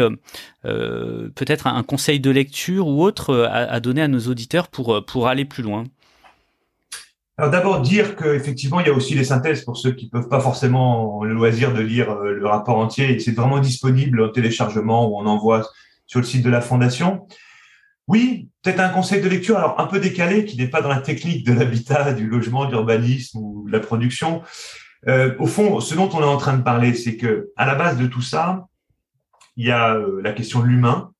peut-être 0.63 1.67
un 1.67 1.83
conseil 1.83 2.19
de 2.19 2.29
lecture 2.29 2.87
ou 2.87 3.03
autre 3.03 3.47
à, 3.49 3.79
donner 3.79 4.01
à 4.01 4.07
nos 4.07 4.19
auditeurs 4.19 4.67
pour, 4.67 5.05
pour 5.05 5.27
aller 5.27 5.45
plus 5.45 5.63
loin? 5.63 5.83
Alors 7.39 7.51
d'abord 7.51 7.79
dire 7.79 8.17
qu'effectivement, 8.17 8.81
il 8.81 8.87
y 8.87 8.89
a 8.89 8.93
aussi 8.93 9.15
les 9.15 9.23
synthèses 9.23 9.63
pour 9.63 9.77
ceux 9.77 9.93
qui 9.93 10.09
peuvent 10.09 10.27
pas 10.27 10.41
forcément 10.41 11.23
le 11.23 11.33
loisir 11.33 11.73
de 11.73 11.79
lire 11.79 12.11
euh, 12.11 12.33
le 12.33 12.45
rapport 12.45 12.77
entier. 12.77 13.17
C'est 13.19 13.31
vraiment 13.31 13.59
disponible 13.59 14.21
en 14.21 14.27
téléchargement 14.27 15.07
ou 15.07 15.15
on 15.15 15.25
envoie 15.25 15.65
sur 16.05 16.19
le 16.19 16.25
site 16.25 16.43
de 16.43 16.49
la 16.49 16.59
Fondation. 16.59 17.27
Oui, 18.09 18.49
peut-être 18.63 18.79
un 18.79 18.89
conseil 18.89 19.21
de 19.21 19.29
lecture, 19.29 19.57
alors 19.57 19.79
un 19.79 19.85
peu 19.85 19.99
décalé, 19.99 20.43
qui 20.43 20.57
n'est 20.57 20.67
pas 20.67 20.81
dans 20.81 20.89
la 20.89 20.99
technique 20.99 21.45
de 21.45 21.53
l'habitat, 21.53 22.11
du 22.11 22.27
logement, 22.27 22.65
d'urbanisme 22.65 23.37
ou 23.37 23.65
de 23.67 23.71
la 23.71 23.79
production. 23.79 24.41
Euh, 25.07 25.35
au 25.37 25.45
fond, 25.45 25.79
ce 25.79 25.93
dont 25.93 26.09
on 26.13 26.21
est 26.21 26.25
en 26.25 26.37
train 26.37 26.57
de 26.57 26.63
parler, 26.63 26.95
c'est 26.95 27.17
que 27.17 27.51
à 27.55 27.67
la 27.67 27.75
base 27.75 27.99
de 27.99 28.07
tout 28.07 28.23
ça, 28.23 28.65
il 29.57 29.67
y 29.67 29.71
a 29.71 29.93
euh, 29.93 30.21
la 30.23 30.33
question 30.33 30.61
de 30.61 30.65
l'humain, 30.65 31.11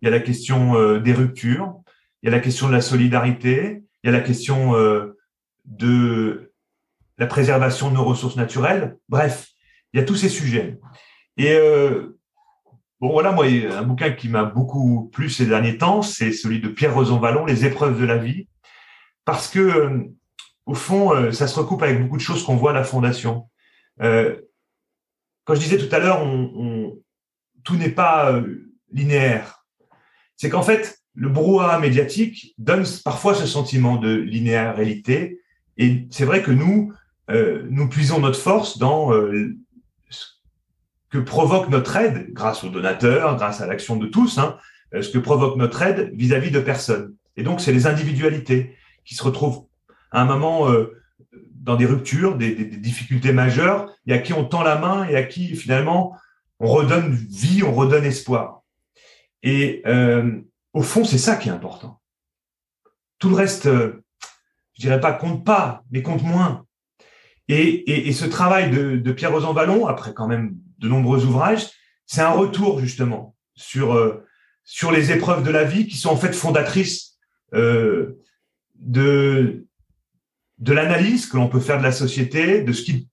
il 0.00 0.06
y 0.06 0.08
a 0.08 0.10
la 0.10 0.20
question 0.20 0.74
euh, 0.74 1.00
des 1.00 1.12
ruptures, 1.12 1.74
il 2.22 2.30
y 2.30 2.32
a 2.32 2.34
la 2.34 2.40
question 2.40 2.68
de 2.68 2.72
la 2.72 2.80
solidarité, 2.80 3.82
il 4.02 4.10
y 4.10 4.14
a 4.14 4.18
la 4.18 4.24
question 4.24 4.74
euh, 4.76 5.18
de 5.66 6.50
la 7.18 7.26
préservation 7.26 7.90
de 7.90 7.96
nos 7.96 8.04
ressources 8.04 8.36
naturelles. 8.36 8.96
Bref, 9.10 9.48
il 9.92 10.00
y 10.00 10.02
a 10.02 10.06
tous 10.06 10.16
ces 10.16 10.30
sujets. 10.30 10.78
Et 11.36 11.52
euh, 11.52 12.18
bon, 13.00 13.12
voilà, 13.12 13.32
moi, 13.32 13.46
un 13.46 13.82
bouquin 13.82 14.10
qui 14.10 14.28
m'a 14.28 14.44
beaucoup 14.44 15.10
plu 15.12 15.30
ces 15.30 15.46
derniers 15.46 15.78
temps, 15.78 16.02
c'est 16.02 16.32
celui 16.32 16.60
de 16.60 16.68
Pierre 16.68 16.94
Rosanvallon, 16.94 17.46
Les 17.46 17.64
épreuves 17.64 18.00
de 18.00 18.04
la 18.06 18.18
vie, 18.18 18.48
parce 19.24 19.48
que 19.48 20.08
au 20.66 20.74
fond, 20.74 21.32
ça 21.32 21.48
se 21.48 21.58
recoupe 21.58 21.82
avec 21.82 22.00
beaucoup 22.00 22.16
de 22.16 22.22
choses 22.22 22.44
qu'on 22.44 22.56
voit 22.56 22.70
à 22.70 22.74
la 22.74 22.84
Fondation. 22.84 23.48
quand 23.98 25.54
je 25.54 25.58
disais 25.58 25.78
tout 25.78 25.92
à 25.94 25.98
l'heure, 25.98 26.24
tout 27.64 27.76
n'est 27.76 27.90
pas 27.90 28.40
linéaire. 28.92 29.64
C'est 30.36 30.48
qu'en 30.48 30.62
fait, 30.62 31.00
le 31.14 31.28
brouhaha 31.28 31.78
médiatique 31.78 32.54
donne 32.58 32.84
parfois 33.04 33.34
ce 33.34 33.46
sentiment 33.46 33.96
de 33.96 34.14
linéarité. 34.14 35.40
Et 35.76 36.06
c'est 36.10 36.24
vrai 36.24 36.42
que 36.42 36.50
nous, 36.50 36.92
euh, 37.30 37.66
nous 37.70 37.88
puisons 37.88 38.20
notre 38.20 38.38
force 38.38 38.78
dans 38.78 39.12
euh, 39.12 39.56
que 41.10 41.18
provoque 41.18 41.68
notre 41.68 41.96
aide, 41.96 42.32
grâce 42.32 42.64
aux 42.64 42.68
donateurs, 42.68 43.36
grâce 43.36 43.60
à 43.60 43.66
l'action 43.66 43.96
de 43.96 44.06
tous, 44.06 44.38
hein, 44.38 44.56
euh, 44.94 45.02
ce 45.02 45.10
que 45.10 45.18
provoque 45.18 45.56
notre 45.56 45.82
aide 45.82 46.10
vis-à-vis 46.14 46.50
de 46.50 46.60
personnes. 46.60 47.14
Et 47.36 47.42
donc, 47.42 47.60
c'est 47.60 47.72
les 47.72 47.86
individualités 47.86 48.76
qui 49.04 49.14
se 49.14 49.22
retrouvent 49.22 49.66
à 50.10 50.22
un 50.22 50.24
moment 50.24 50.68
dans 51.54 51.76
des 51.76 51.86
ruptures, 51.86 52.36
des, 52.36 52.54
difficultés 52.64 53.32
majeures, 53.32 53.92
et 54.06 54.12
à 54.12 54.18
qui 54.18 54.32
on 54.32 54.44
tend 54.44 54.62
la 54.62 54.76
main 54.76 55.08
et 55.08 55.14
à 55.14 55.22
qui 55.22 55.54
finalement 55.54 56.16
on 56.58 56.66
redonne 56.66 57.12
vie, 57.12 57.62
on 57.62 57.72
redonne 57.72 58.04
espoir. 58.04 58.62
Et 59.42 59.82
au 60.72 60.82
fond, 60.82 61.04
c'est 61.04 61.18
ça 61.18 61.36
qui 61.36 61.48
est 61.48 61.52
important. 61.52 62.00
Tout 63.18 63.28
le 63.28 63.36
reste, 63.36 63.66
euh, 63.66 64.04
je 64.74 64.82
dirais 64.82 65.00
pas 65.00 65.12
compte 65.12 65.44
pas, 65.44 65.82
mais 65.90 66.02
compte 66.02 66.22
moins. 66.22 66.64
Et, 67.48 68.12
ce 68.12 68.24
travail 68.26 68.70
de, 68.70 69.12
Pierre 69.12 69.32
Rosan 69.32 69.52
Vallon, 69.52 69.86
après 69.88 70.14
quand 70.14 70.28
même 70.28 70.54
de 70.80 70.88
nombreux 70.88 71.24
ouvrages, 71.24 71.68
c'est 72.06 72.22
un 72.22 72.30
retour 72.30 72.80
justement 72.80 73.36
sur 73.54 73.94
euh, 73.94 74.24
sur 74.64 74.90
les 74.90 75.12
épreuves 75.12 75.42
de 75.44 75.50
la 75.50 75.64
vie 75.64 75.86
qui 75.86 75.96
sont 75.96 76.10
en 76.10 76.16
fait 76.16 76.32
fondatrices 76.32 77.18
euh, 77.54 78.18
de 78.76 79.66
de 80.58 80.72
l'analyse 80.72 81.26
que 81.26 81.36
l'on 81.36 81.48
peut 81.48 81.60
faire 81.60 81.78
de 81.78 81.82
la 81.82 81.92
société, 81.92 82.62
de 82.62 82.72
ce 82.72 82.82
qui 82.82 83.08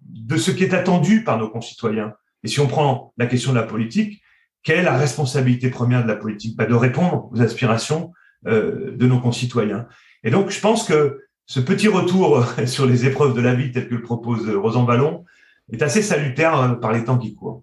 de 0.00 0.36
ce 0.36 0.50
qui 0.50 0.64
est 0.64 0.74
attendu 0.74 1.24
par 1.24 1.38
nos 1.38 1.48
concitoyens. 1.48 2.14
Et 2.42 2.48
si 2.48 2.60
on 2.60 2.66
prend 2.66 3.12
la 3.18 3.26
question 3.26 3.52
de 3.52 3.58
la 3.58 3.64
politique, 3.64 4.22
quelle 4.62 4.78
est 4.78 4.82
la 4.82 4.96
responsabilité 4.96 5.70
première 5.70 6.02
de 6.02 6.08
la 6.08 6.16
politique? 6.16 6.56
Bah, 6.56 6.66
De 6.66 6.74
répondre 6.74 7.28
aux 7.32 7.40
aspirations 7.40 8.12
euh, 8.46 8.96
de 8.96 9.06
nos 9.06 9.20
concitoyens. 9.20 9.86
Et 10.24 10.30
donc, 10.30 10.50
je 10.50 10.60
pense 10.60 10.84
que 10.84 11.20
ce 11.46 11.60
petit 11.60 11.88
retour 11.88 12.46
sur 12.66 12.86
les 12.86 13.06
épreuves 13.06 13.34
de 13.34 13.40
la 13.40 13.54
vie, 13.54 13.72
tel 13.72 13.88
que 13.88 13.94
le 13.94 14.02
propose 14.02 14.48
Rosan 14.48 14.84
Ballon, 14.84 15.24
est 15.72 15.82
assez 15.82 16.02
salutaire 16.02 16.60
euh, 16.60 16.74
par 16.74 16.92
les 16.92 17.04
temps 17.04 17.18
qui 17.18 17.34
courent 17.34 17.62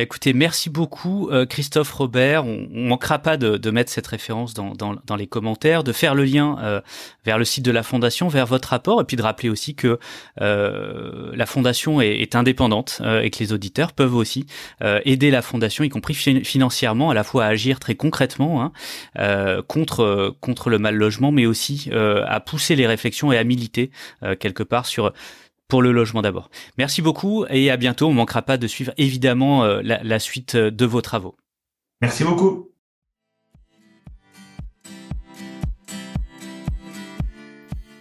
écoutez, 0.00 0.32
merci 0.32 0.70
beaucoup 0.70 1.28
euh, 1.30 1.46
Christophe 1.46 1.92
Robert. 1.92 2.44
On, 2.44 2.66
ne 2.70 2.88
manquera 2.88 3.18
pas 3.18 3.36
de, 3.36 3.70
mettre 3.70 3.90
cette 3.90 4.06
référence 4.06 4.54
dans, 4.54 5.16
les 5.16 5.26
commentaires, 5.26 5.84
de 5.84 5.92
faire 5.92 6.14
le 6.14 6.24
lien 6.24 6.56
euh, 6.60 6.80
vers 7.24 7.38
le 7.38 7.44
site 7.44 7.64
de 7.64 7.70
la 7.70 7.82
Fondation, 7.82 8.28
vers 8.28 8.46
votre 8.46 8.68
rapport, 8.68 9.00
et 9.00 9.04
puis 9.04 9.16
de 9.16 9.22
rappeler 9.22 9.48
aussi 9.48 9.74
que 9.74 9.98
euh, 10.40 11.32
la 11.34 11.46
Fondation 11.46 12.00
est, 12.00 12.34
indépendante 12.34 13.00
et 13.22 13.30
que 13.30 13.38
les 13.38 13.52
auditeurs 13.54 13.92
peuvent 13.92 14.14
aussi 14.14 14.46
aider 14.82 15.30
la 15.30 15.40
Fondation, 15.40 15.82
y 15.82 15.88
compris 15.88 16.14
financièrement, 16.14 17.10
à 17.10 17.14
la 17.14 17.24
fois 17.24 17.46
à 17.46 17.48
agir 17.48 17.80
très 17.80 17.94
concrètement 17.94 18.70
hein, 19.16 19.62
contre 19.66 20.36
contre 20.40 20.68
le 20.68 20.78
mal 20.78 20.94
logement, 20.94 21.32
mais 21.32 21.46
aussi 21.46 21.90
à 21.92 22.40
pousser 22.40 22.76
les 22.76 22.86
réflexions 22.86 23.32
et 23.32 23.38
à 23.38 23.44
militer 23.44 23.90
quelque 24.38 24.62
part 24.62 24.84
sur 24.84 25.12
pour 25.68 25.82
le 25.82 25.92
logement 25.92 26.22
d'abord. 26.22 26.50
Merci 26.78 27.02
beaucoup 27.02 27.44
et 27.50 27.70
à 27.70 27.76
bientôt. 27.76 28.06
On 28.06 28.10
ne 28.10 28.16
manquera 28.16 28.42
pas 28.42 28.56
de 28.56 28.66
suivre 28.66 28.92
évidemment 28.96 29.64
euh, 29.64 29.80
la, 29.82 30.18
suite 30.18 30.54
euh, 30.54 30.70
de 30.70 30.86
vos 30.86 31.02
travaux. 31.02 31.36
Merci 32.00 32.24
beaucoup. 32.24 32.70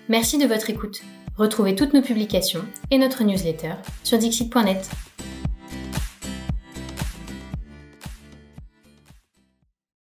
Merci 0.09 0.37
de 0.37 0.45
votre 0.45 0.69
écoute. 0.69 1.01
Retrouvez 1.35 1.75
toutes 1.75 1.93
nos 1.93 2.01
publications 2.01 2.63
et 2.89 2.97
notre 2.97 3.23
newsletter 3.23 3.73
sur 4.03 4.17
dixit.net. 4.17 4.89